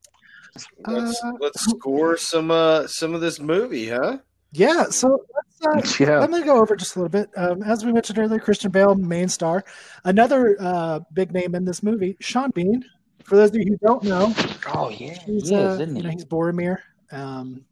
Let's 0.89 1.23
Uh, 1.23 1.33
let's 1.39 1.63
score 1.71 2.17
some 2.17 2.51
uh 2.51 2.89
some 2.89 3.15
of 3.15 3.21
this 3.21 3.39
movie, 3.39 3.91
huh? 3.91 4.19
Yeah. 4.53 4.85
So 4.91 5.25
let's, 5.63 5.99
uh, 6.01 6.05
Yeah. 6.05 6.19
Let 6.19 6.31
me 6.31 6.43
go 6.43 6.61
over 6.61 6.75
just 6.77 6.97
a 6.97 6.99
little 6.99 7.09
bit. 7.11 7.31
Um, 7.37 7.63
as 7.63 7.85
we 7.85 7.93
mentioned 7.93 8.19
earlier, 8.19 8.41
Christian 8.41 8.71
Bale, 8.71 8.95
main 8.95 9.29
star. 9.29 9.65
Another 10.05 10.57
uh, 10.61 11.01
big 11.13 11.33
name 11.33 11.55
in 11.55 11.65
this 11.65 11.83
movie, 11.83 12.17
Sean 12.21 12.51
Bean. 12.51 12.85
For 13.25 13.37
those 13.37 13.51
of 13.51 13.57
you 13.57 13.65
who 13.67 13.77
don't 13.87 14.03
know, 14.03 14.35
Oh, 14.75 14.89
yeah. 14.89 15.15
he's, 15.25 15.49
He 15.51 15.55
uh, 15.55 15.75
is, 15.75 15.81
you 15.95 16.03
know, 16.03 16.11
he's 16.11 16.25
Boromir. 16.25 16.79
Um, 17.13 17.65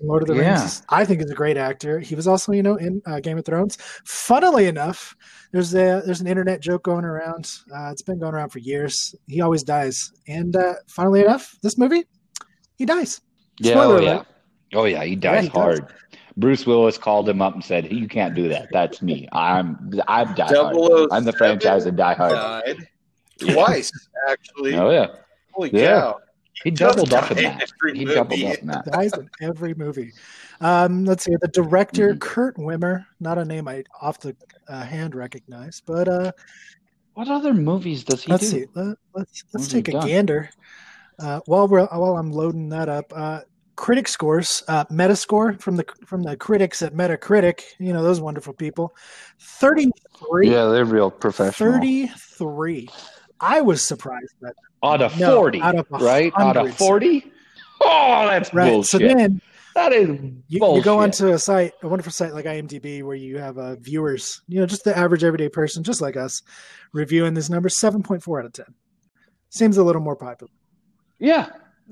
Lord 0.00 0.22
of 0.22 0.28
the 0.28 0.34
Yeah. 0.34 0.58
Rings. 0.58 0.82
I 0.88 1.04
think 1.04 1.22
is 1.22 1.30
a 1.30 1.34
great 1.34 1.56
actor. 1.56 1.98
He 2.00 2.14
was 2.14 2.26
also, 2.28 2.52
you 2.52 2.62
know, 2.62 2.74
in 2.76 3.00
uh, 3.06 3.20
Game 3.20 3.38
of 3.38 3.44
Thrones. 3.44 3.78
Funnily 4.04 4.66
enough, 4.66 5.14
there's 5.52 5.72
a 5.74 6.02
there's 6.04 6.20
an 6.20 6.26
internet 6.26 6.60
joke 6.60 6.82
going 6.84 7.04
around. 7.04 7.50
Uh, 7.72 7.90
it's 7.92 8.02
been 8.02 8.18
going 8.18 8.34
around 8.34 8.50
for 8.50 8.58
years. 8.58 9.14
He 9.28 9.40
always 9.40 9.62
dies, 9.62 10.12
and 10.26 10.54
uh, 10.56 10.74
funnily 10.88 11.22
enough, 11.22 11.56
this 11.62 11.78
movie, 11.78 12.04
he 12.76 12.84
dies. 12.84 13.20
Yeah, 13.60 13.72
Spoiler 13.74 13.94
oh, 13.94 13.98
alert. 14.00 14.26
yeah. 14.72 14.78
Oh, 14.78 14.84
yeah. 14.86 15.04
He 15.04 15.14
dies 15.14 15.44
he 15.44 15.50
does. 15.50 15.80
Hard. 16.34 16.40
Bruce 16.40 16.66
Willis 16.66 16.98
called 16.98 17.28
him 17.28 17.40
up 17.42 17.54
and 17.54 17.64
said, 17.64 17.92
"You 17.92 18.08
can't 18.08 18.34
do 18.34 18.48
that. 18.48 18.68
That's 18.72 19.02
me. 19.02 19.28
I'm 19.32 19.92
I'm 20.08 20.34
Die 20.34 20.54
Hard. 20.54 20.76
I'm 21.12 21.24
the 21.24 21.32
franchise 21.32 21.86
of 21.86 21.96
Die 21.96 22.14
Hard." 22.14 22.34
Died 22.34 22.88
twice, 23.38 23.90
actually. 24.28 24.74
Oh 24.74 24.90
yeah, 24.90 25.06
Holy 25.52 25.70
Yeah. 25.72 26.00
cow! 26.00 26.18
he 26.64 26.70
doubled 26.70 27.12
up 27.12 27.30
in 27.32 27.42
that. 27.42 27.62
every 27.62 27.98
He 27.98 28.04
movie. 28.04 28.14
doubled 28.14 28.44
up 28.44 28.58
in 28.58 28.66
that. 28.68 28.84
dies 28.84 29.12
in 29.14 29.28
every 29.40 29.74
movie. 29.74 30.12
Um, 30.60 31.04
let's 31.04 31.24
see. 31.24 31.34
The 31.40 31.48
director 31.48 32.14
Mhm. 32.14 32.20
Kurt 32.20 32.56
Wimmer, 32.56 33.04
not 33.20 33.38
a 33.38 33.44
name 33.44 33.66
I 33.68 33.82
off 34.00 34.20
the 34.20 34.36
uh, 34.68 34.82
hand 34.84 35.14
recognize, 35.14 35.82
but 35.84 36.08
uh, 36.08 36.32
What 37.14 37.28
other 37.28 37.52
movies 37.52 38.04
does 38.04 38.22
he 38.22 38.30
let's 38.32 38.44
do? 38.44 38.60
see. 38.60 38.66
Let, 38.74 38.86
let's 38.86 38.96
let's 39.14 39.44
What's 39.52 39.68
take 39.68 39.88
a 39.88 39.92
done? 39.92 40.06
gander. 40.06 40.50
Uh, 41.18 41.40
while 41.46 41.68
we're 41.68 41.84
while 41.86 42.16
I'm 42.16 42.30
loading 42.32 42.68
that 42.70 42.88
up, 42.88 43.12
uh, 43.14 43.40
critic 43.76 44.08
scores, 44.08 44.62
uh, 44.68 44.84
Metascore 44.86 45.60
from 45.60 45.76
the 45.76 45.84
from 46.06 46.22
the 46.22 46.36
critics 46.36 46.82
at 46.82 46.94
Metacritic. 46.94 47.62
You 47.78 47.92
know 47.92 48.02
those 48.02 48.20
wonderful 48.20 48.52
people. 48.52 48.94
Thirty 49.40 49.90
three. 50.18 50.50
Yeah, 50.50 50.66
they're 50.66 50.84
real 50.84 51.10
professional. 51.10 51.72
Thirty 51.72 52.06
three. 52.06 52.88
I 53.40 53.60
was 53.60 53.86
surprised 53.86 54.34
by 54.40 54.48
that. 54.48 54.54
out 54.84 55.02
of 55.02 55.18
No, 55.18 55.36
forty, 55.36 55.60
out 55.60 55.74
of 55.76 55.86
right? 55.90 56.32
Out 56.36 56.56
of 56.56 56.76
forty. 56.76 57.32
Oh, 57.80 58.26
that's 58.28 58.54
Right. 58.54 58.70
bullshit. 58.70 58.90
So 58.90 58.98
then 58.98 59.40
That 59.74 59.92
is 59.92 60.08
You, 60.48 60.74
you 60.76 60.82
go 60.82 60.98
onto 60.98 61.28
a 61.32 61.38
site, 61.38 61.72
a 61.82 61.88
wonderful 61.88 62.12
site 62.12 62.34
like 62.34 62.44
IMDb, 62.44 63.02
where 63.02 63.16
you 63.16 63.38
have 63.38 63.56
uh, 63.58 63.74
viewers, 63.76 64.40
you 64.46 64.60
know, 64.60 64.66
just 64.66 64.84
the 64.84 64.96
average 64.96 65.24
everyday 65.24 65.48
person, 65.48 65.82
just 65.82 66.00
like 66.00 66.16
us, 66.16 66.42
reviewing 66.92 67.34
this 67.34 67.48
number, 67.50 67.68
seven 67.68 68.02
point 68.02 68.22
four 68.22 68.38
out 68.38 68.44
of 68.46 68.52
ten. 68.52 68.66
Seems 69.48 69.78
a 69.78 69.82
little 69.82 70.02
more 70.02 70.14
popular. 70.14 70.52
yeah, 71.18 71.48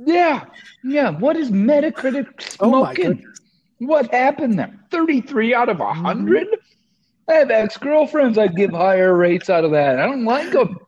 yeah, 0.07 0.45
yeah. 0.85 1.11
What 1.11 1.37
is 1.37 1.51
Metacritic 1.51 2.57
Oh 2.61 2.69
smoking? 2.85 3.05
goodness! 3.05 3.39
what 3.79 4.13
happened 4.13 4.59
there? 4.59 4.79
Thirty-three 4.91 5.55
out 5.55 5.69
of 5.69 5.81
a 5.81 5.85
Mm-hmm. 5.85 6.03
100 6.05 6.47
I 7.29 7.35
have 7.35 7.51
ex-girlfriends. 7.51 8.39
I'd 8.39 8.57
give 8.57 8.73
higher 8.73 9.17
rates 9.17 9.49
out 9.51 9.65
of 9.65 9.71
that. 9.71 9.99
I 10.01 10.07
don't 10.07 10.25
like 10.25 10.51
them. 10.51 10.79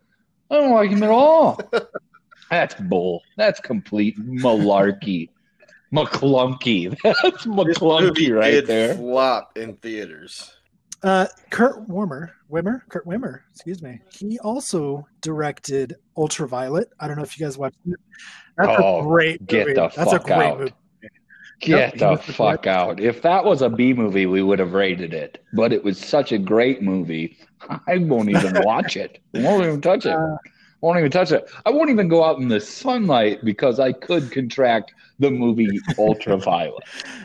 I 0.50 0.56
don't 0.56 0.72
like 0.72 0.90
them 0.90 1.02
at 1.04 1.10
all. 1.10 1.60
That's 2.50 2.74
bull. 2.74 3.22
That's 3.36 3.60
complete 3.60 4.18
malarkey. 4.18 5.28
McClunky. 5.92 6.96
That's 7.04 7.22
This 7.22 7.46
movie 7.46 7.72
McClunky 7.74 8.36
right 8.36 8.50
did 8.50 8.66
there. 8.66 8.94
flop 8.96 9.56
in 9.56 9.76
theaters. 9.76 10.50
Uh, 11.02 11.26
Kurt 11.50 11.88
Warmer, 11.88 12.32
Wimmer, 12.50 12.80
Kurt 12.88 13.04
Wimmer, 13.06 13.40
excuse 13.52 13.82
me. 13.82 14.00
He 14.10 14.38
also 14.38 15.06
directed 15.20 15.94
Ultraviolet. 16.16 16.88
I 17.00 17.08
don't 17.08 17.16
know 17.16 17.24
if 17.24 17.38
you 17.38 17.44
guys 17.44 17.58
watched 17.58 17.76
it. 17.86 17.98
That's 18.56 18.80
Oh, 18.80 19.00
a 19.00 19.02
great 19.02 19.46
get 19.46 19.66
movie. 19.68 19.74
the 19.74 19.88
That's 19.94 20.10
fuck 20.10 20.22
a 20.28 20.34
great 20.34 20.46
out. 20.46 20.58
movie. 20.58 20.72
Get 21.60 21.96
Yep, 22.00 22.26
the 22.26 22.32
fuck 22.32 22.66
out. 22.66 22.98
If 23.00 23.22
that 23.22 23.44
was 23.44 23.62
a 23.62 23.68
B 23.70 23.92
movie, 23.92 24.26
we 24.26 24.42
would 24.42 24.58
have 24.58 24.72
rated 24.72 25.14
it. 25.14 25.44
But 25.52 25.72
it 25.72 25.84
was 25.84 25.96
such 25.98 26.32
a 26.32 26.38
great 26.38 26.82
movie. 26.82 27.38
I 27.86 27.98
won't 27.98 28.30
even 28.30 28.62
watch 28.64 28.96
it. 28.96 29.20
I 29.34 29.38
won't 29.42 29.64
even 29.64 29.80
touch 29.80 30.04
it. 30.06 30.12
Uh, 30.12 30.36
won't 30.80 30.98
even 30.98 31.10
touch 31.12 31.30
it. 31.30 31.48
I 31.64 31.70
won't 31.70 31.90
even 31.90 32.08
go 32.08 32.24
out 32.24 32.38
in 32.38 32.48
the 32.48 32.58
sunlight 32.60 33.44
because 33.44 33.78
I 33.78 33.92
could 33.92 34.32
contract 34.32 34.92
the 35.20 35.30
movie 35.30 35.78
Ultraviolet. 35.98 36.82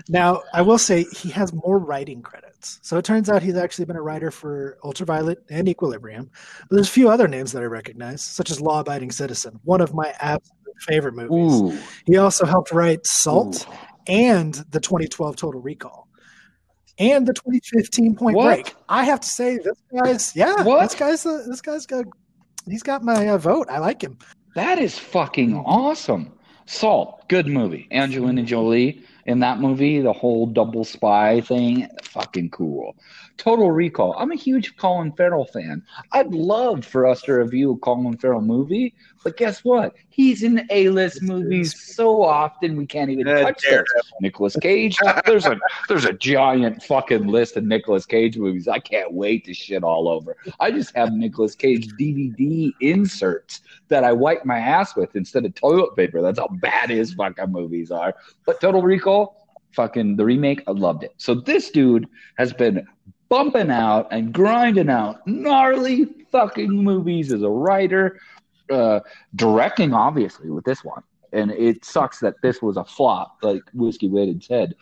Now, 0.07 0.43
I 0.53 0.61
will 0.61 0.77
say 0.77 1.03
he 1.05 1.29
has 1.31 1.51
more 1.51 1.79
writing 1.79 2.21
So 2.61 2.97
it 2.97 3.05
turns 3.05 3.29
out 3.29 3.43
he's 3.43 3.55
actually 3.55 3.85
been 3.85 3.95
a 3.95 4.01
writer 4.01 4.31
for 4.31 4.77
Ultraviolet 4.83 5.43
and 5.49 5.67
Equilibrium. 5.69 6.29
But 6.61 6.75
there's 6.75 6.87
a 6.87 6.91
few 6.91 7.09
other 7.09 7.27
names 7.27 7.51
that 7.51 7.61
I 7.61 7.65
recognize, 7.65 8.23
such 8.23 8.49
as 8.49 8.59
Law 8.61 8.79
Abiding 8.79 9.11
Citizen, 9.11 9.59
one 9.63 9.81
of 9.81 9.93
my 9.93 10.13
absolute 10.19 10.75
favorite 10.81 11.13
movies. 11.13 11.61
Ooh. 11.61 11.79
He 12.05 12.17
also 12.17 12.45
helped 12.45 12.71
write 12.71 13.05
Salt 13.05 13.67
Ooh. 13.67 13.73
and 14.07 14.53
the 14.71 14.79
2012 14.79 15.35
Total 15.35 15.61
Recall 15.61 16.07
and 16.99 17.27
the 17.27 17.33
2015 17.33 18.15
Point 18.15 18.35
What? 18.35 18.63
Break. 18.63 18.75
I 18.89 19.03
have 19.03 19.19
to 19.21 19.27
say, 19.27 19.57
this 19.57 19.77
guy's 19.95 20.35
yeah, 20.35 20.63
What? 20.63 20.81
this 20.89 20.95
guy's 20.95 21.25
uh, 21.25 21.43
this 21.47 21.61
guy's 21.61 21.85
got 21.85 22.05
he's 22.67 22.83
got 22.83 23.03
my 23.03 23.27
uh, 23.27 23.37
vote. 23.37 23.67
I 23.69 23.79
like 23.79 24.01
him. 24.01 24.17
That 24.55 24.79
is 24.79 24.97
fucking 24.97 25.55
awesome. 25.55 26.33
Salt, 26.65 27.27
good 27.29 27.47
movie. 27.47 27.87
Angelina 27.91 28.43
Jolie 28.43 29.03
in 29.27 29.39
that 29.39 29.59
movie, 29.59 29.99
the 29.99 30.13
whole 30.13 30.45
double 30.47 30.83
spy 30.85 31.41
thing, 31.41 31.87
fucking 32.03 32.49
cool. 32.49 32.95
Total 33.37 33.69
Recall. 33.71 34.15
I'm 34.17 34.31
a 34.31 34.35
huge 34.35 34.75
Colin 34.77 35.11
Farrell 35.11 35.45
fan. 35.45 35.83
I'd 36.13 36.33
love 36.33 36.83
for 36.85 37.05
us 37.05 37.21
to 37.23 37.33
review 37.33 37.73
a 37.73 37.77
Colin 37.77 38.17
Farrell 38.17 38.41
movie, 38.41 38.95
but 39.23 39.37
guess 39.37 39.63
what? 39.63 39.93
He's 40.09 40.41
in 40.41 40.65
A-list 40.71 41.21
movies 41.21 41.79
so 41.95 42.23
often 42.23 42.75
we 42.77 42.87
can't 42.87 43.11
even 43.11 43.27
Uh, 43.27 43.41
touch 43.41 43.63
those. 43.69 43.83
Nicolas 44.21 44.55
Cage. 44.55 44.97
There's 45.27 45.45
a 45.45 45.59
there's 45.87 46.05
a 46.05 46.13
giant 46.13 46.81
fucking 46.81 47.27
list 47.27 47.57
of 47.57 47.63
Nicolas 47.65 48.05
Cage 48.07 48.37
movies. 48.37 48.67
I 48.67 48.79
can't 48.79 49.13
wait 49.13 49.45
to 49.45 49.53
shit 49.53 49.83
all 49.83 50.07
over. 50.07 50.35
I 50.59 50.71
just 50.71 50.95
have 50.95 51.11
Nicolas 51.13 51.53
Cage 51.53 51.89
DVD 51.99 52.71
inserts 52.81 53.61
that 53.89 54.03
I 54.03 54.11
wipe 54.13 54.43
my 54.45 54.57
ass 54.57 54.95
with 54.95 55.15
instead 55.15 55.45
of 55.45 55.53
toilet 55.53 55.95
paper. 55.95 56.21
That's 56.23 56.39
how 56.39 56.47
bad 56.47 56.89
his 56.89 57.13
fucking 57.13 57.51
movies 57.51 57.91
are. 57.91 58.15
But 58.45 58.59
Total 58.59 58.81
Recall, 58.81 59.16
fucking 59.73 60.15
the 60.17 60.25
remake, 60.25 60.61
I 60.67 60.71
loved 60.71 61.03
it. 61.03 61.13
So 61.17 61.35
this 61.35 61.69
dude 61.71 62.07
has 62.37 62.51
been 62.53 62.85
bumping 63.29 63.71
out 63.71 64.07
and 64.11 64.33
grinding 64.33 64.89
out 64.89 65.15
gnarly 65.27 66.05
fucking 66.31 66.71
movies 66.71 67.31
as 67.31 67.43
a 67.43 67.49
writer, 67.49 68.19
uh, 68.71 68.99
directing 69.35 69.93
obviously 69.93 70.49
with 70.49 70.65
this 70.65 70.83
one. 70.83 71.03
And 71.33 71.51
it 71.51 71.83
sucks 71.83 72.19
that 72.19 72.35
this 72.41 72.61
was 72.61 72.77
a 72.77 72.85
flop, 72.85 73.37
like 73.41 73.63
Whiskey 73.73 74.09
Wade 74.09 74.43
said. 74.43 74.75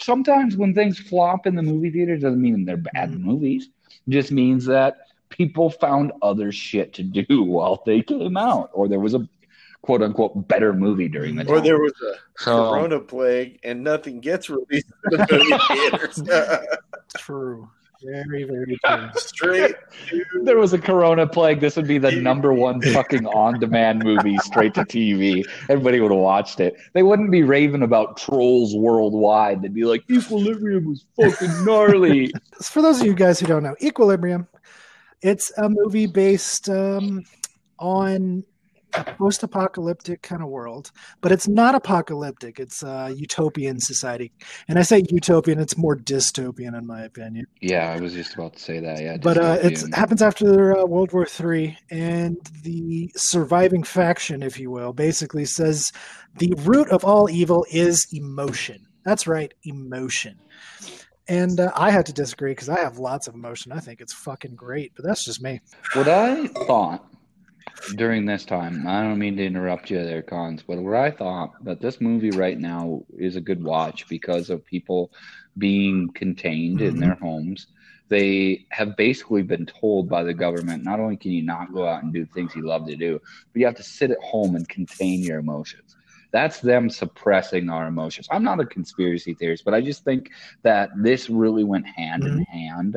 Sometimes 0.00 0.56
when 0.56 0.74
things 0.74 0.98
flop 0.98 1.46
in 1.46 1.54
the 1.54 1.62
movie 1.62 1.90
theater, 1.90 2.16
doesn't 2.16 2.40
mean 2.40 2.64
they're 2.64 2.76
bad 2.76 3.10
Mhm. 3.12 3.20
movies. 3.20 3.68
It 4.06 4.10
just 4.10 4.30
means 4.30 4.66
that 4.66 4.98
people 5.30 5.70
found 5.70 6.12
other 6.22 6.52
shit 6.52 6.92
to 6.94 7.02
do 7.02 7.42
while 7.54 7.82
they 7.86 8.02
came 8.02 8.36
out, 8.36 8.70
or 8.72 8.88
there 8.88 9.00
was 9.00 9.14
a 9.14 9.26
quote 9.88 10.02
unquote 10.02 10.46
better 10.48 10.74
movie 10.74 11.08
during 11.08 11.34
the 11.34 11.44
time. 11.44 11.54
Or 11.54 11.60
there 11.62 11.78
was 11.78 11.94
a 12.02 12.12
so, 12.36 12.72
Corona 12.72 13.00
plague 13.00 13.58
and 13.62 13.82
nothing 13.82 14.20
gets 14.20 14.50
released 14.50 14.92
in 15.10 15.18
the 15.18 15.26
movie 15.30 16.28
theaters. 16.28 16.66
True. 17.16 17.70
Very, 18.04 18.44
very 18.44 18.78
true. 18.84 19.08
Straight 19.16 19.74
there 20.42 20.58
was 20.58 20.74
a 20.74 20.78
corona 20.78 21.26
plague. 21.26 21.60
This 21.60 21.74
would 21.74 21.88
be 21.88 21.96
the 21.96 22.12
number 22.12 22.52
one 22.52 22.82
fucking 22.82 23.26
on 23.26 23.58
demand 23.58 24.04
movie 24.04 24.36
straight 24.38 24.74
to 24.74 24.82
TV. 24.82 25.42
Everybody 25.70 26.00
would 26.00 26.12
have 26.12 26.20
watched 26.20 26.60
it. 26.60 26.76
They 26.92 27.02
wouldn't 27.02 27.30
be 27.30 27.42
raving 27.42 27.82
about 27.82 28.18
trolls 28.18 28.76
worldwide. 28.76 29.62
They'd 29.62 29.74
be 29.74 29.84
like, 29.84 30.04
Equilibrium 30.10 30.84
was 30.84 31.06
fucking 31.20 31.64
gnarly. 31.64 32.30
For 32.62 32.82
those 32.82 33.00
of 33.00 33.06
you 33.06 33.14
guys 33.14 33.40
who 33.40 33.46
don't 33.46 33.62
know, 33.62 33.74
Equilibrium, 33.82 34.46
it's 35.22 35.50
a 35.56 35.68
movie 35.68 36.06
based 36.06 36.68
um, 36.68 37.24
on 37.80 38.44
a 38.94 39.04
post-apocalyptic 39.04 40.22
kind 40.22 40.42
of 40.42 40.48
world, 40.48 40.90
but 41.20 41.32
it's 41.32 41.48
not 41.48 41.74
apocalyptic. 41.74 42.58
It's 42.58 42.82
a 42.82 43.12
utopian 43.16 43.80
society, 43.80 44.32
and 44.68 44.78
I 44.78 44.82
say 44.82 45.02
utopian; 45.10 45.58
it's 45.58 45.76
more 45.76 45.96
dystopian, 45.96 46.76
in 46.76 46.86
my 46.86 47.02
opinion. 47.02 47.46
yeah, 47.60 47.92
I 47.92 48.00
was 48.00 48.14
just 48.14 48.34
about 48.34 48.54
to 48.54 48.58
say 48.58 48.80
that. 48.80 49.02
Yeah, 49.02 49.16
but 49.18 49.38
uh, 49.38 49.58
it 49.62 49.82
happens 49.94 50.22
after 50.22 50.76
uh, 50.76 50.84
World 50.84 51.12
War 51.12 51.26
III, 51.26 51.76
and 51.90 52.36
the 52.62 53.10
surviving 53.16 53.82
faction, 53.82 54.42
if 54.42 54.58
you 54.58 54.70
will, 54.70 54.92
basically 54.92 55.44
says 55.44 55.90
the 56.36 56.52
root 56.58 56.88
of 56.90 57.04
all 57.04 57.28
evil 57.30 57.66
is 57.70 58.06
emotion. 58.12 58.86
That's 59.04 59.26
right, 59.26 59.52
emotion. 59.64 60.38
And 61.28 61.60
uh, 61.60 61.70
I 61.76 61.90
had 61.90 62.06
to 62.06 62.12
disagree 62.12 62.52
because 62.52 62.70
I 62.70 62.80
have 62.80 62.98
lots 62.98 63.28
of 63.28 63.34
emotion. 63.34 63.70
I 63.70 63.80
think 63.80 64.00
it's 64.00 64.14
fucking 64.14 64.54
great, 64.54 64.92
but 64.96 65.04
that's 65.04 65.24
just 65.24 65.42
me. 65.42 65.60
What 65.92 66.08
I 66.08 66.46
thought 66.46 67.04
during 67.94 68.24
this 68.26 68.44
time, 68.44 68.86
I 68.86 69.02
don't 69.02 69.18
mean 69.18 69.36
to 69.36 69.44
interrupt 69.46 69.90
you 69.90 70.02
there, 70.04 70.22
Cons, 70.22 70.62
but 70.66 70.78
what 70.78 70.94
I 70.96 71.10
thought 71.10 71.52
that 71.64 71.80
this 71.80 72.00
movie 72.00 72.32
right 72.32 72.58
now 72.58 73.02
is 73.18 73.36
a 73.36 73.40
good 73.40 73.62
watch 73.62 74.06
because 74.08 74.50
of 74.50 74.64
people 74.66 75.10
being 75.58 76.10
contained 76.14 76.80
in 76.80 76.98
Mhm. 76.98 77.00
their 77.00 77.16
homes. 77.16 77.66
They 78.08 78.66
have 78.70 78.96
basically 78.96 79.42
been 79.42 79.66
told 79.66 80.08
by 80.08 80.22
the 80.22 80.34
government 80.34 80.84
not 80.84 81.00
only 81.00 81.16
can 81.16 81.32
you 81.32 81.42
not 81.42 81.72
go 81.72 81.86
out 81.86 82.02
and 82.02 82.12
do 82.12 82.26
things 82.26 82.54
you 82.54 82.66
love 82.66 82.86
to 82.86 82.96
do, 82.96 83.18
but 83.52 83.60
you 83.60 83.66
have 83.66 83.76
to 83.76 83.82
sit 83.82 84.10
at 84.10 84.18
home 84.22 84.54
and 84.56 84.68
contain 84.68 85.22
your 85.22 85.38
emotions. 85.38 85.96
That's 86.32 86.60
them 86.60 86.90
suppressing 86.90 87.68
our 87.70 87.86
emotions. 87.86 88.28
I'm 88.30 88.44
not 88.44 88.60
a 88.60 88.66
conspiracy 88.66 89.34
theorist, 89.34 89.64
but 89.64 89.74
I 89.74 89.80
just 89.80 90.04
think 90.04 90.30
that 90.62 90.90
this 91.02 91.28
really 91.28 91.64
went 91.64 91.86
hand 91.86 92.26
in 92.26 92.38
hand 92.38 92.96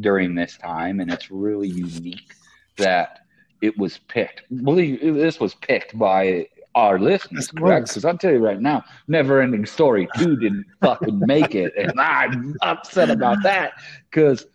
during 0.00 0.34
this 0.34 0.56
time, 0.56 1.00
and 1.00 1.10
it's 1.10 1.30
really 1.30 1.68
unique 1.68 2.34
that 2.78 3.18
it 3.62 3.78
was 3.78 3.98
picked. 4.08 4.42
Believe 4.64 5.00
this 5.00 5.40
was 5.40 5.54
picked 5.54 5.98
by 5.98 6.48
our 6.74 6.98
listeners, 6.98 7.48
correct? 7.48 7.88
Because 7.88 8.04
I'll 8.04 8.18
tell 8.18 8.32
you 8.32 8.44
right 8.44 8.60
now, 8.60 8.84
Never 9.08 9.40
Ending 9.40 9.66
Story 9.66 10.08
2 10.18 10.36
didn't 10.36 10.66
fucking 10.82 11.20
make 11.20 11.54
it. 11.54 11.72
And 11.76 11.98
I'm 11.98 12.56
upset 12.62 13.08
about 13.08 13.42
that 13.44 13.74
because 14.10 14.46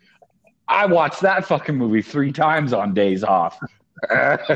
I 0.68 0.86
watched 0.86 1.22
that 1.22 1.46
fucking 1.46 1.76
movie 1.76 2.02
three 2.02 2.32
times 2.32 2.72
on 2.72 2.92
days 2.92 3.24
off. 3.24 3.58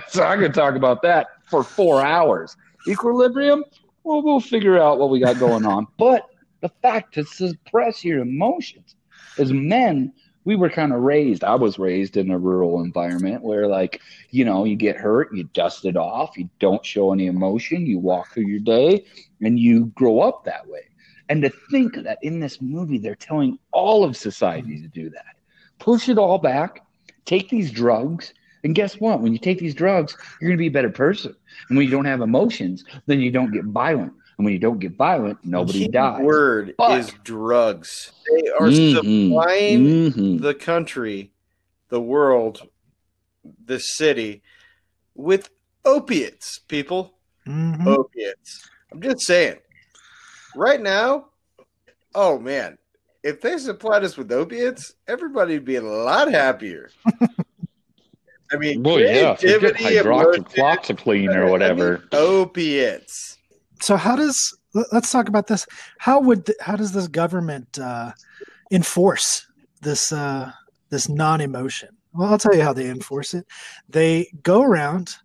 so 0.08 0.24
I 0.24 0.36
could 0.36 0.54
talk 0.54 0.74
about 0.74 1.02
that 1.02 1.28
for 1.48 1.64
four 1.64 2.02
hours. 2.02 2.56
Equilibrium, 2.86 3.64
well, 4.04 4.22
we'll 4.22 4.40
figure 4.40 4.78
out 4.78 4.98
what 4.98 5.10
we 5.10 5.18
got 5.18 5.38
going 5.38 5.64
on. 5.64 5.86
But 5.98 6.26
the 6.60 6.68
fact 6.82 7.14
to 7.14 7.24
suppress 7.24 8.04
your 8.04 8.20
emotions 8.20 8.96
as 9.38 9.52
men, 9.52 10.12
we 10.44 10.56
were 10.56 10.70
kind 10.70 10.92
of 10.92 11.00
raised. 11.00 11.44
I 11.44 11.54
was 11.54 11.78
raised 11.78 12.16
in 12.16 12.30
a 12.30 12.38
rural 12.38 12.82
environment 12.82 13.42
where, 13.42 13.66
like, 13.66 14.00
you 14.30 14.44
know, 14.44 14.64
you 14.64 14.76
get 14.76 14.96
hurt, 14.96 15.34
you 15.34 15.44
dust 15.54 15.84
it 15.84 15.96
off, 15.96 16.36
you 16.36 16.48
don't 16.58 16.84
show 16.84 17.12
any 17.12 17.26
emotion, 17.26 17.86
you 17.86 17.98
walk 17.98 18.32
through 18.32 18.46
your 18.46 18.60
day, 18.60 19.04
and 19.40 19.58
you 19.58 19.86
grow 19.94 20.20
up 20.20 20.44
that 20.44 20.66
way. 20.66 20.80
And 21.28 21.42
to 21.42 21.50
think 21.70 21.94
that 21.94 22.18
in 22.22 22.40
this 22.40 22.60
movie, 22.60 22.98
they're 22.98 23.14
telling 23.14 23.58
all 23.72 24.04
of 24.04 24.16
society 24.16 24.82
to 24.82 24.88
do 24.88 25.10
that. 25.10 25.36
Push 25.78 26.08
it 26.08 26.18
all 26.18 26.38
back, 26.38 26.84
take 27.24 27.48
these 27.48 27.70
drugs, 27.70 28.34
and 28.64 28.74
guess 28.74 29.00
what? 29.00 29.20
When 29.20 29.32
you 29.32 29.38
take 29.38 29.58
these 29.58 29.74
drugs, 29.74 30.16
you're 30.40 30.48
going 30.48 30.58
to 30.58 30.62
be 30.62 30.68
a 30.68 30.70
better 30.70 30.90
person. 30.90 31.34
And 31.68 31.76
when 31.76 31.86
you 31.86 31.90
don't 31.90 32.04
have 32.04 32.20
emotions, 32.20 32.84
then 33.06 33.20
you 33.20 33.30
don't 33.30 33.52
get 33.52 33.64
violent. 33.64 34.12
And 34.38 34.44
when 34.44 34.52
you 34.54 34.58
don't 34.58 34.78
get 34.78 34.92
violent, 34.96 35.38
nobody 35.44 35.80
key 35.86 35.88
dies. 35.88 36.22
word 36.22 36.74
But- 36.78 36.98
is 37.00 37.12
drugs. 37.22 38.12
They 38.30 38.48
are 38.50 38.68
Mhm. 38.68 38.94
supplying 38.94 39.84
Mhm. 40.12 40.40
the 40.40 40.54
country, 40.54 41.32
the 41.88 42.00
world, 42.00 42.68
the 43.64 43.78
city 43.78 44.42
with 45.14 45.50
opiates, 45.84 46.58
people. 46.60 47.18
Mhm. 47.46 47.86
Opiates. 47.86 48.68
I'm 48.90 49.00
just 49.00 49.22
saying. 49.26 49.58
right 50.54 50.82
now, 50.82 51.28
oh 52.14 52.38
man, 52.38 52.76
if 53.22 53.40
they 53.40 53.56
supplied 53.56 54.04
us 54.04 54.18
with 54.18 54.30
opiates, 54.30 54.94
everybody 55.08 55.54
would 55.54 55.64
be 55.64 55.76
a 55.76 55.82
lot 55.82 56.30
happier. 56.30 56.90
I 58.52 58.56
mean, 58.58 58.82
Well, 58.82 59.00
yeah, 59.00 59.34
forget 59.34 59.60
creativity, 59.76 59.96
emotion, 59.96 60.44
hydroxychloroquine 60.44 61.34
or 61.36 61.50
whatever. 61.50 61.96
I 62.12 62.16
mean, 62.16 62.22
opiates. 62.22 63.38
So 63.82 63.96
how 63.96 64.16
does 64.16 64.38
let- 64.74 64.92
let's 64.92 65.10
talk 65.10 65.28
about 65.28 65.48
this? 65.48 65.66
How 65.98 66.20
would 66.20 66.50
how 66.60 66.76
does 66.76 66.92
this 66.92 67.08
government 67.08 67.78
uh, 67.78 68.12
enforce 68.70 69.46
this 69.80 70.12
uh, 70.12 70.52
this 70.90 71.08
non 71.08 71.40
emotion? 71.40 71.90
Well, 72.14 72.30
I'll 72.30 72.38
tell 72.38 72.54
you 72.54 72.62
how 72.62 72.72
they 72.72 72.88
enforce 72.88 73.34
it. 73.34 73.46
They 73.88 74.30
go 74.42 74.62
around 74.62 75.16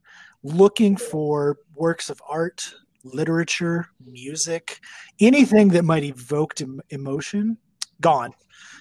looking 0.44 0.96
for 0.98 1.58
works 1.76 2.10
of 2.10 2.22
art, 2.28 2.74
literature, 3.04 3.88
music, 4.06 4.80
anything 5.20 5.70
that 5.70 5.84
might 5.84 6.04
evoke 6.04 6.60
em- 6.62 6.82
emotion, 6.90 7.58
gone, 8.02 8.32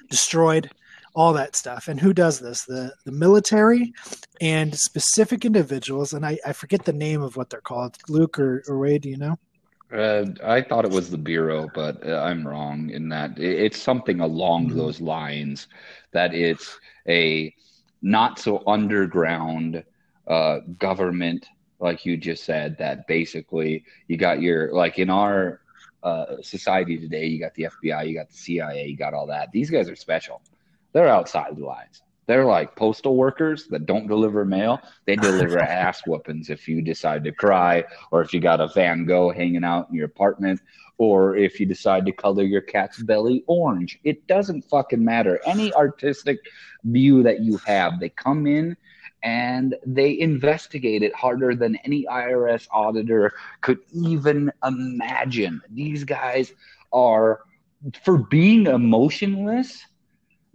destroyed, 0.09 0.71
all 1.15 1.33
that 1.33 1.57
stuff. 1.57 1.89
And 1.89 2.01
who 2.01 2.13
does 2.15 2.41
this? 2.41 2.65
The 2.65 2.95
the 3.05 3.13
military 3.13 3.93
and 4.41 4.75
specific 4.75 5.45
individuals. 5.45 6.13
And 6.15 6.25
I, 6.25 6.39
I 6.47 6.53
forget 6.55 6.85
the 6.85 6.93
name 6.93 7.23
of 7.23 7.37
what 7.37 7.51
they're 7.51 7.61
called. 7.61 7.97
Luke 8.09 8.39
or, 8.39 8.63
or 8.69 8.79
Wade, 8.79 9.03
do 9.03 9.11
you 9.11 9.19
know? 9.19 9.37
Uh, 9.93 10.25
I 10.45 10.63
thought 10.63 10.85
it 10.85 10.91
was 10.91 11.11
the 11.11 11.19
Bureau, 11.19 11.69
but 11.73 12.07
uh, 12.07 12.21
I'm 12.21 12.47
wrong 12.47 12.91
in 12.91 13.09
that 13.11 13.39
it, 13.39 13.61
it's 13.67 13.81
something 13.81 14.21
along 14.21 14.71
Mhm. 14.71 14.77
those 14.77 15.01
lines. 15.01 15.69
That 16.13 16.35
it's 16.35 16.79
a 17.09 17.55
not 18.03 18.39
so 18.39 18.63
underground 18.67 19.85
uh, 20.27 20.61
government, 20.79 21.47
like 21.79 22.05
you 22.05 22.17
just 22.17 22.45
said. 22.45 22.77
That 22.79 23.07
basically 23.07 23.85
you 24.09 24.17
got 24.17 24.41
your 24.41 24.73
like 24.73 24.99
in 24.99 25.11
our 25.11 25.61
uh, 26.03 26.37
society 26.43 26.99
today, 26.99 27.27
you 27.27 27.39
got 27.41 27.55
the 27.55 27.65
FBI, 27.65 28.03
you 28.03 28.15
got 28.15 28.29
the 28.29 28.37
CIA, 28.37 28.87
you 28.89 28.97
got 28.97 29.15
all 29.15 29.27
that. 29.29 29.51
These 29.53 29.71
guys 29.71 29.89
are 29.89 29.97
special. 29.97 30.43
They're 30.93 31.09
outside 31.09 31.57
the 31.57 31.65
lines. 31.65 32.03
They're 32.27 32.45
like 32.45 32.75
postal 32.75 33.17
workers 33.17 33.69
that 33.69 33.87
don't 33.87 34.07
deliver 34.07 34.45
mail. 34.45 34.81
They 35.05 35.17
deliver 35.17 35.61
ass 35.61 36.03
whoopings 36.07 36.51
if 36.51 36.69
you 36.69 36.83
decide 36.83 37.25
to 37.25 37.33
cry, 37.33 37.85
or 38.11 38.23
if 38.23 38.33
you 38.33 38.41
got 38.41 38.61
a 38.61 38.69
Van 38.69 39.05
Gogh 39.05 39.31
hanging 39.31 39.65
out 39.65 39.89
in 39.89 39.95
your 39.97 40.07
apartment, 40.07 40.61
or 40.99 41.37
if 41.37 41.61
you 41.61 41.67
decide 41.67 42.07
to 42.07 42.13
color 42.13 42.43
your 42.43 42.63
cat's 42.63 43.03
belly 43.03 43.45
orange. 43.47 43.99
It 44.05 44.27
doesn't 44.27 44.63
fucking 44.63 45.05
matter. 45.05 45.41
Any 45.47 45.73
artistic 45.75 46.39
view 46.85 47.23
that 47.23 47.41
you 47.41 47.59
have, 47.59 48.01
they 48.01 48.09
come 48.09 48.47
in 48.47 48.77
and 49.23 49.75
they 49.85 50.19
investigate 50.19 51.03
it 51.03 51.15
harder 51.15 51.55
than 51.55 51.77
any 51.85 52.05
IRS 52.05 52.69
auditor 52.71 53.33
could 53.61 53.79
even 53.93 54.53
imagine. 54.65 55.61
These 55.71 56.05
guys 56.05 56.53
are, 56.93 57.41
for 58.05 58.19
being 58.19 58.67
emotionless, 58.67 59.85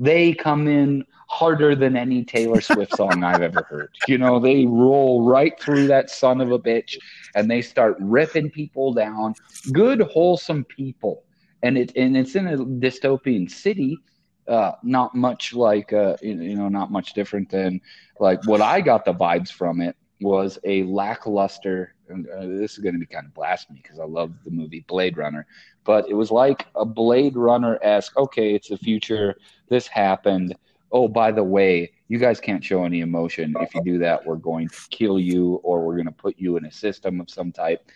they 0.02 0.34
come 0.34 0.68
in 0.68 1.06
harder 1.30 1.76
than 1.76 1.96
any 1.96 2.26
Taylor 2.26 2.60
Swift 2.60 2.98
song 2.98 3.24
I've 3.24 3.44
ever 3.44 3.62
heard. 3.70 3.92
You 4.08 4.18
know, 4.18 4.40
they 4.40 4.66
roll 4.66 5.24
right 5.24 5.58
through 5.60 5.88
that 5.88 6.10
son 6.10 6.42
of 6.42 6.52
a 6.52 6.58
bitch 6.58 6.98
and 7.36 7.50
they 7.50 7.62
start 7.62 7.98
ripping 8.00 8.50
people 8.50 8.94
down. 8.94 9.36
Good, 9.72 10.02
wholesome 10.02 10.66
people. 10.66 11.24
And 11.62 11.78
it 11.78 11.92
and 11.96 12.18
it's 12.18 12.36
in 12.36 12.48
a 12.48 12.58
dystopian 12.58 13.50
city, 13.50 14.00
uh, 14.48 14.72
not 14.82 15.14
much 15.14 15.54
like 15.54 15.94
uh, 15.94 16.18
you 16.24 16.56
know, 16.56 16.68
not 16.68 16.92
much 16.92 17.14
different 17.14 17.52
than 17.52 17.80
like 18.20 18.44
what 18.48 18.60
I 18.60 18.82
got 18.82 19.06
the 19.06 19.14
vibes 19.14 19.52
from 19.52 19.82
it 19.82 19.96
was 20.20 20.58
a 20.64 20.82
lackluster. 20.84 21.94
And, 22.12 22.28
uh, 22.30 22.45
this 22.45 22.74
is 22.74 22.80
going 22.80 22.93
to 22.93 23.00
be 23.00 23.06
kind 23.06 23.26
of 23.26 23.34
blasphemy 23.34 23.80
because 23.82 24.00
I 24.00 24.06
love 24.06 24.34
the 24.43 24.52
movie 24.52 24.86
Blade 24.88 25.17
Runner, 25.17 25.45
but 25.84 26.08
it 26.10 26.13
was 26.13 26.32
like 26.32 26.67
a 26.76 26.86
Blade 26.86 27.36
Runner 27.36 27.80
esque. 27.82 28.15
Okay, 28.17 28.54
it's 28.54 28.69
the 28.69 28.78
future. 28.78 29.36
This 29.69 29.88
happened. 29.88 30.56
Oh, 30.91 31.08
by 31.08 31.32
the 31.32 31.43
way, 31.43 31.91
you 32.10 32.17
guys 32.17 32.39
can't 32.39 32.63
show 32.63 32.84
any 32.84 33.00
emotion. 33.00 33.56
If 33.62 33.74
you 33.74 33.84
do 33.84 33.97
that, 34.00 34.26
we're 34.26 34.36
going 34.36 34.67
to 34.67 34.76
kill 34.89 35.19
you 35.19 35.62
or 35.63 35.86
we're 35.86 35.95
going 35.95 36.06
to 36.06 36.12
put 36.12 36.38
you 36.38 36.58
in 36.58 36.65
a 36.65 36.71
system 36.71 37.21
of 37.21 37.30
some 37.30 37.52
type. 37.52 37.89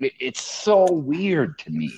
It, 0.00 0.12
it's 0.18 0.42
so 0.42 0.90
weird 0.90 1.58
to 1.60 1.70
me. 1.70 1.92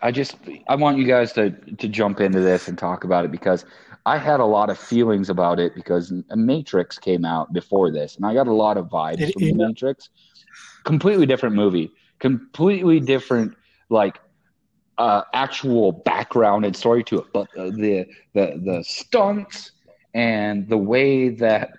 I 0.00 0.10
just 0.10 0.36
I 0.68 0.76
want 0.76 0.98
you 0.98 1.04
guys 1.06 1.32
to 1.32 1.50
to 1.50 1.88
jump 1.88 2.20
into 2.20 2.40
this 2.40 2.68
and 2.68 2.78
talk 2.78 3.04
about 3.04 3.24
it 3.24 3.30
because 3.30 3.66
I 4.06 4.16
had 4.18 4.40
a 4.40 4.44
lot 4.44 4.70
of 4.70 4.78
feelings 4.78 5.30
about 5.30 5.60
it 5.60 5.74
because 5.74 6.12
Matrix 6.34 6.98
came 6.98 7.24
out 7.24 7.52
before 7.52 7.90
this 7.90 8.16
and 8.16 8.24
I 8.26 8.34
got 8.34 8.46
a 8.46 8.52
lot 8.52 8.76
of 8.76 8.86
vibes 8.86 9.20
It- 9.20 9.34
from 9.34 9.42
the. 9.42 9.52
Matrix. 9.54 10.10
Completely 10.84 11.26
different 11.26 11.54
movie, 11.54 11.90
completely 12.18 13.00
different 13.00 13.56
like 13.88 14.18
uh, 14.98 15.22
actual 15.32 15.92
background 15.92 16.64
and 16.64 16.76
story 16.76 17.04
to 17.04 17.18
it, 17.18 17.26
but 17.32 17.48
uh, 17.56 17.70
the 17.70 18.06
the 18.34 18.60
the 18.64 18.84
stunts 18.86 19.72
and 20.14 20.68
the 20.68 20.76
way 20.76 21.28
that 21.30 21.72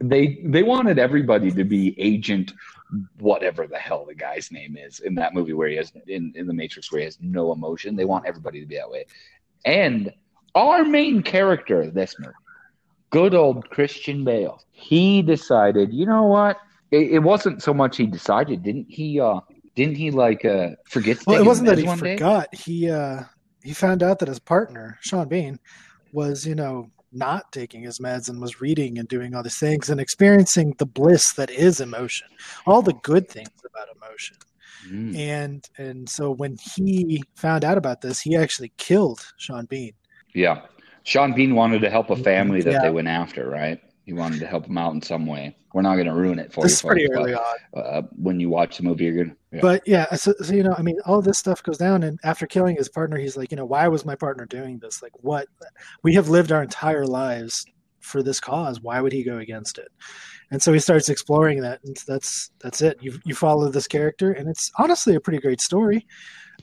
they 0.00 0.40
they 0.44 0.62
wanted 0.62 0.98
everybody 0.98 1.50
to 1.50 1.64
be 1.64 1.94
agent 1.98 2.52
whatever 3.18 3.66
the 3.66 3.76
hell 3.76 4.04
the 4.06 4.14
guy's 4.14 4.50
name 4.50 4.76
is 4.76 5.00
in 5.00 5.14
that 5.14 5.34
movie 5.34 5.52
where 5.52 5.68
he 5.68 5.76
has 5.76 5.92
in, 6.06 6.32
in 6.34 6.46
the 6.46 6.54
Matrix 6.54 6.90
where 6.90 7.00
he 7.00 7.04
has 7.04 7.18
no 7.20 7.52
emotion. 7.52 7.96
They 7.96 8.04
want 8.04 8.26
everybody 8.26 8.60
to 8.60 8.66
be 8.66 8.76
that 8.76 8.90
way. 8.90 9.04
And 9.64 10.12
our 10.54 10.84
main 10.84 11.22
character, 11.22 11.90
this 11.90 12.16
movie, 12.18 12.32
good 13.10 13.34
old 13.34 13.68
Christian 13.70 14.24
Bale, 14.24 14.62
he 14.72 15.22
decided, 15.22 15.92
you 15.92 16.06
know 16.06 16.24
what? 16.24 16.58
It, 16.90 17.12
it 17.12 17.18
wasn't 17.18 17.62
so 17.62 17.74
much 17.74 17.96
he 17.96 18.06
decided, 18.06 18.62
didn't 18.62 18.86
he? 18.88 19.20
Uh, 19.20 19.40
didn't 19.74 19.96
he 19.96 20.10
like 20.10 20.44
uh, 20.44 20.70
forget? 20.88 21.18
Well, 21.26 21.40
it 21.40 21.46
wasn't 21.46 21.68
that 21.68 21.78
he 21.78 21.84
one 21.84 21.98
day? 21.98 22.16
forgot. 22.16 22.54
He 22.54 22.90
uh, 22.90 23.22
he 23.62 23.72
found 23.72 24.02
out 24.02 24.18
that 24.20 24.28
his 24.28 24.38
partner, 24.38 24.98
Sean 25.00 25.28
Bean, 25.28 25.58
was 26.12 26.46
you 26.46 26.54
know 26.54 26.90
not 27.12 27.50
taking 27.52 27.82
his 27.82 27.98
meds 28.00 28.28
and 28.28 28.40
was 28.40 28.60
reading 28.60 28.98
and 28.98 29.08
doing 29.08 29.34
all 29.34 29.42
these 29.42 29.58
things 29.58 29.88
and 29.88 30.00
experiencing 30.00 30.74
the 30.78 30.86
bliss 30.86 31.32
that 31.34 31.50
is 31.50 31.80
emotion, 31.80 32.28
all 32.66 32.82
the 32.82 32.92
good 33.02 33.28
things 33.28 33.48
about 33.64 33.88
emotion. 33.96 34.36
Mm. 34.90 35.16
And 35.16 35.68
and 35.78 36.08
so 36.08 36.30
when 36.30 36.56
he 36.74 37.22
found 37.36 37.64
out 37.64 37.78
about 37.78 38.00
this, 38.00 38.20
he 38.20 38.36
actually 38.36 38.72
killed 38.78 39.20
Sean 39.38 39.66
Bean. 39.66 39.92
Yeah. 40.34 40.62
Sean 41.04 41.32
Bean 41.34 41.54
wanted 41.54 41.80
to 41.80 41.90
help 41.90 42.10
a 42.10 42.16
family 42.16 42.60
that 42.62 42.72
Yeah. 42.72 42.82
they 42.82 42.90
went 42.90 43.08
after, 43.08 43.48
right? 43.48 43.80
He 44.04 44.12
wanted 44.12 44.40
to 44.40 44.46
help 44.46 44.66
them 44.66 44.78
out 44.78 44.94
in 44.94 45.02
some 45.02 45.26
way. 45.26 45.56
We're 45.74 45.82
not 45.82 45.94
going 45.96 46.06
to 46.06 46.14
ruin 46.14 46.38
it 46.38 46.52
for 46.52 46.62
This 46.62 46.74
is 46.74 46.82
you, 46.82 46.88
pretty 46.88 47.06
folks, 47.06 47.18
early 47.18 47.34
on. 47.34 47.56
uh, 47.76 48.02
when 48.16 48.40
you 48.40 48.48
watch 48.48 48.78
the 48.78 48.84
movie, 48.84 49.04
you're 49.04 49.14
going 49.14 49.36
to. 49.52 49.60
But 49.60 49.82
yeah, 49.86 50.12
so, 50.14 50.34
so 50.40 50.54
you 50.54 50.62
know, 50.62 50.74
I 50.76 50.82
mean, 50.82 50.96
all 51.04 51.20
this 51.20 51.38
stuff 51.38 51.62
goes 51.62 51.78
down, 51.78 52.02
and 52.02 52.18
after 52.24 52.46
killing 52.46 52.76
his 52.76 52.88
partner, 52.88 53.18
he's 53.18 53.36
like, 53.36 53.50
you 53.50 53.56
know, 53.56 53.66
why 53.66 53.86
was 53.88 54.06
my 54.06 54.14
partner 54.14 54.46
doing 54.46 54.78
this? 54.78 55.02
Like, 55.02 55.12
what? 55.16 55.46
We 56.02 56.14
have 56.14 56.28
lived 56.28 56.52
our 56.52 56.62
entire 56.62 57.06
lives 57.06 57.64
for 58.00 58.22
this 58.22 58.40
cause. 58.40 58.80
Why 58.80 59.00
would 59.00 59.12
he 59.12 59.22
go 59.22 59.38
against 59.38 59.78
it? 59.78 59.88
And 60.50 60.62
so 60.62 60.72
he 60.72 60.78
starts 60.78 61.10
exploring 61.10 61.60
that, 61.60 61.80
and 61.84 61.96
that's 62.06 62.50
that's 62.60 62.80
it. 62.80 62.96
You 63.02 63.18
you 63.24 63.34
follow 63.34 63.68
this 63.68 63.86
character, 63.86 64.32
and 64.32 64.48
it's 64.48 64.70
honestly 64.78 65.14
a 65.14 65.20
pretty 65.20 65.40
great 65.40 65.60
story. 65.60 66.06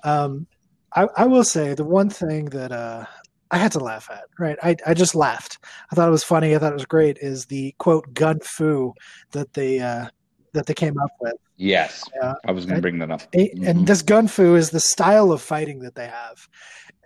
Um, 0.03 0.47
I, 0.95 1.07
I 1.17 1.25
will 1.25 1.43
say 1.43 1.73
the 1.73 1.83
one 1.85 2.09
thing 2.09 2.45
that 2.45 2.71
uh, 2.71 3.05
I 3.51 3.57
had 3.57 3.71
to 3.73 3.79
laugh 3.79 4.09
at, 4.11 4.23
right? 4.39 4.57
I, 4.63 4.75
I 4.87 4.93
just 4.93 5.15
laughed. 5.15 5.59
I 5.91 5.95
thought 5.95 6.07
it 6.07 6.11
was 6.11 6.23
funny. 6.23 6.55
I 6.55 6.59
thought 6.59 6.71
it 6.71 6.75
was 6.75 6.85
great. 6.85 7.17
Is 7.21 7.45
the 7.45 7.73
quote 7.77 8.13
gun 8.13 8.39
fu 8.39 8.93
that 9.31 9.53
they 9.53 9.79
uh, 9.79 10.07
that 10.53 10.65
they 10.65 10.73
came 10.73 10.97
up 10.99 11.11
with. 11.21 11.35
Yes. 11.57 12.03
Yeah. 12.21 12.33
I 12.47 12.51
was 12.51 12.65
going 12.65 12.75
to 12.75 12.81
bring 12.81 12.99
that 12.99 13.11
up. 13.11 13.31
Mhm. 13.31 13.67
And 13.67 13.87
this 13.87 14.01
gun 14.01 14.27
fu 14.27 14.55
is 14.55 14.71
the 14.71 14.79
style 14.79 15.31
of 15.31 15.41
fighting 15.41 15.79
that 15.79 15.95
they 15.95 16.07
have, 16.07 16.47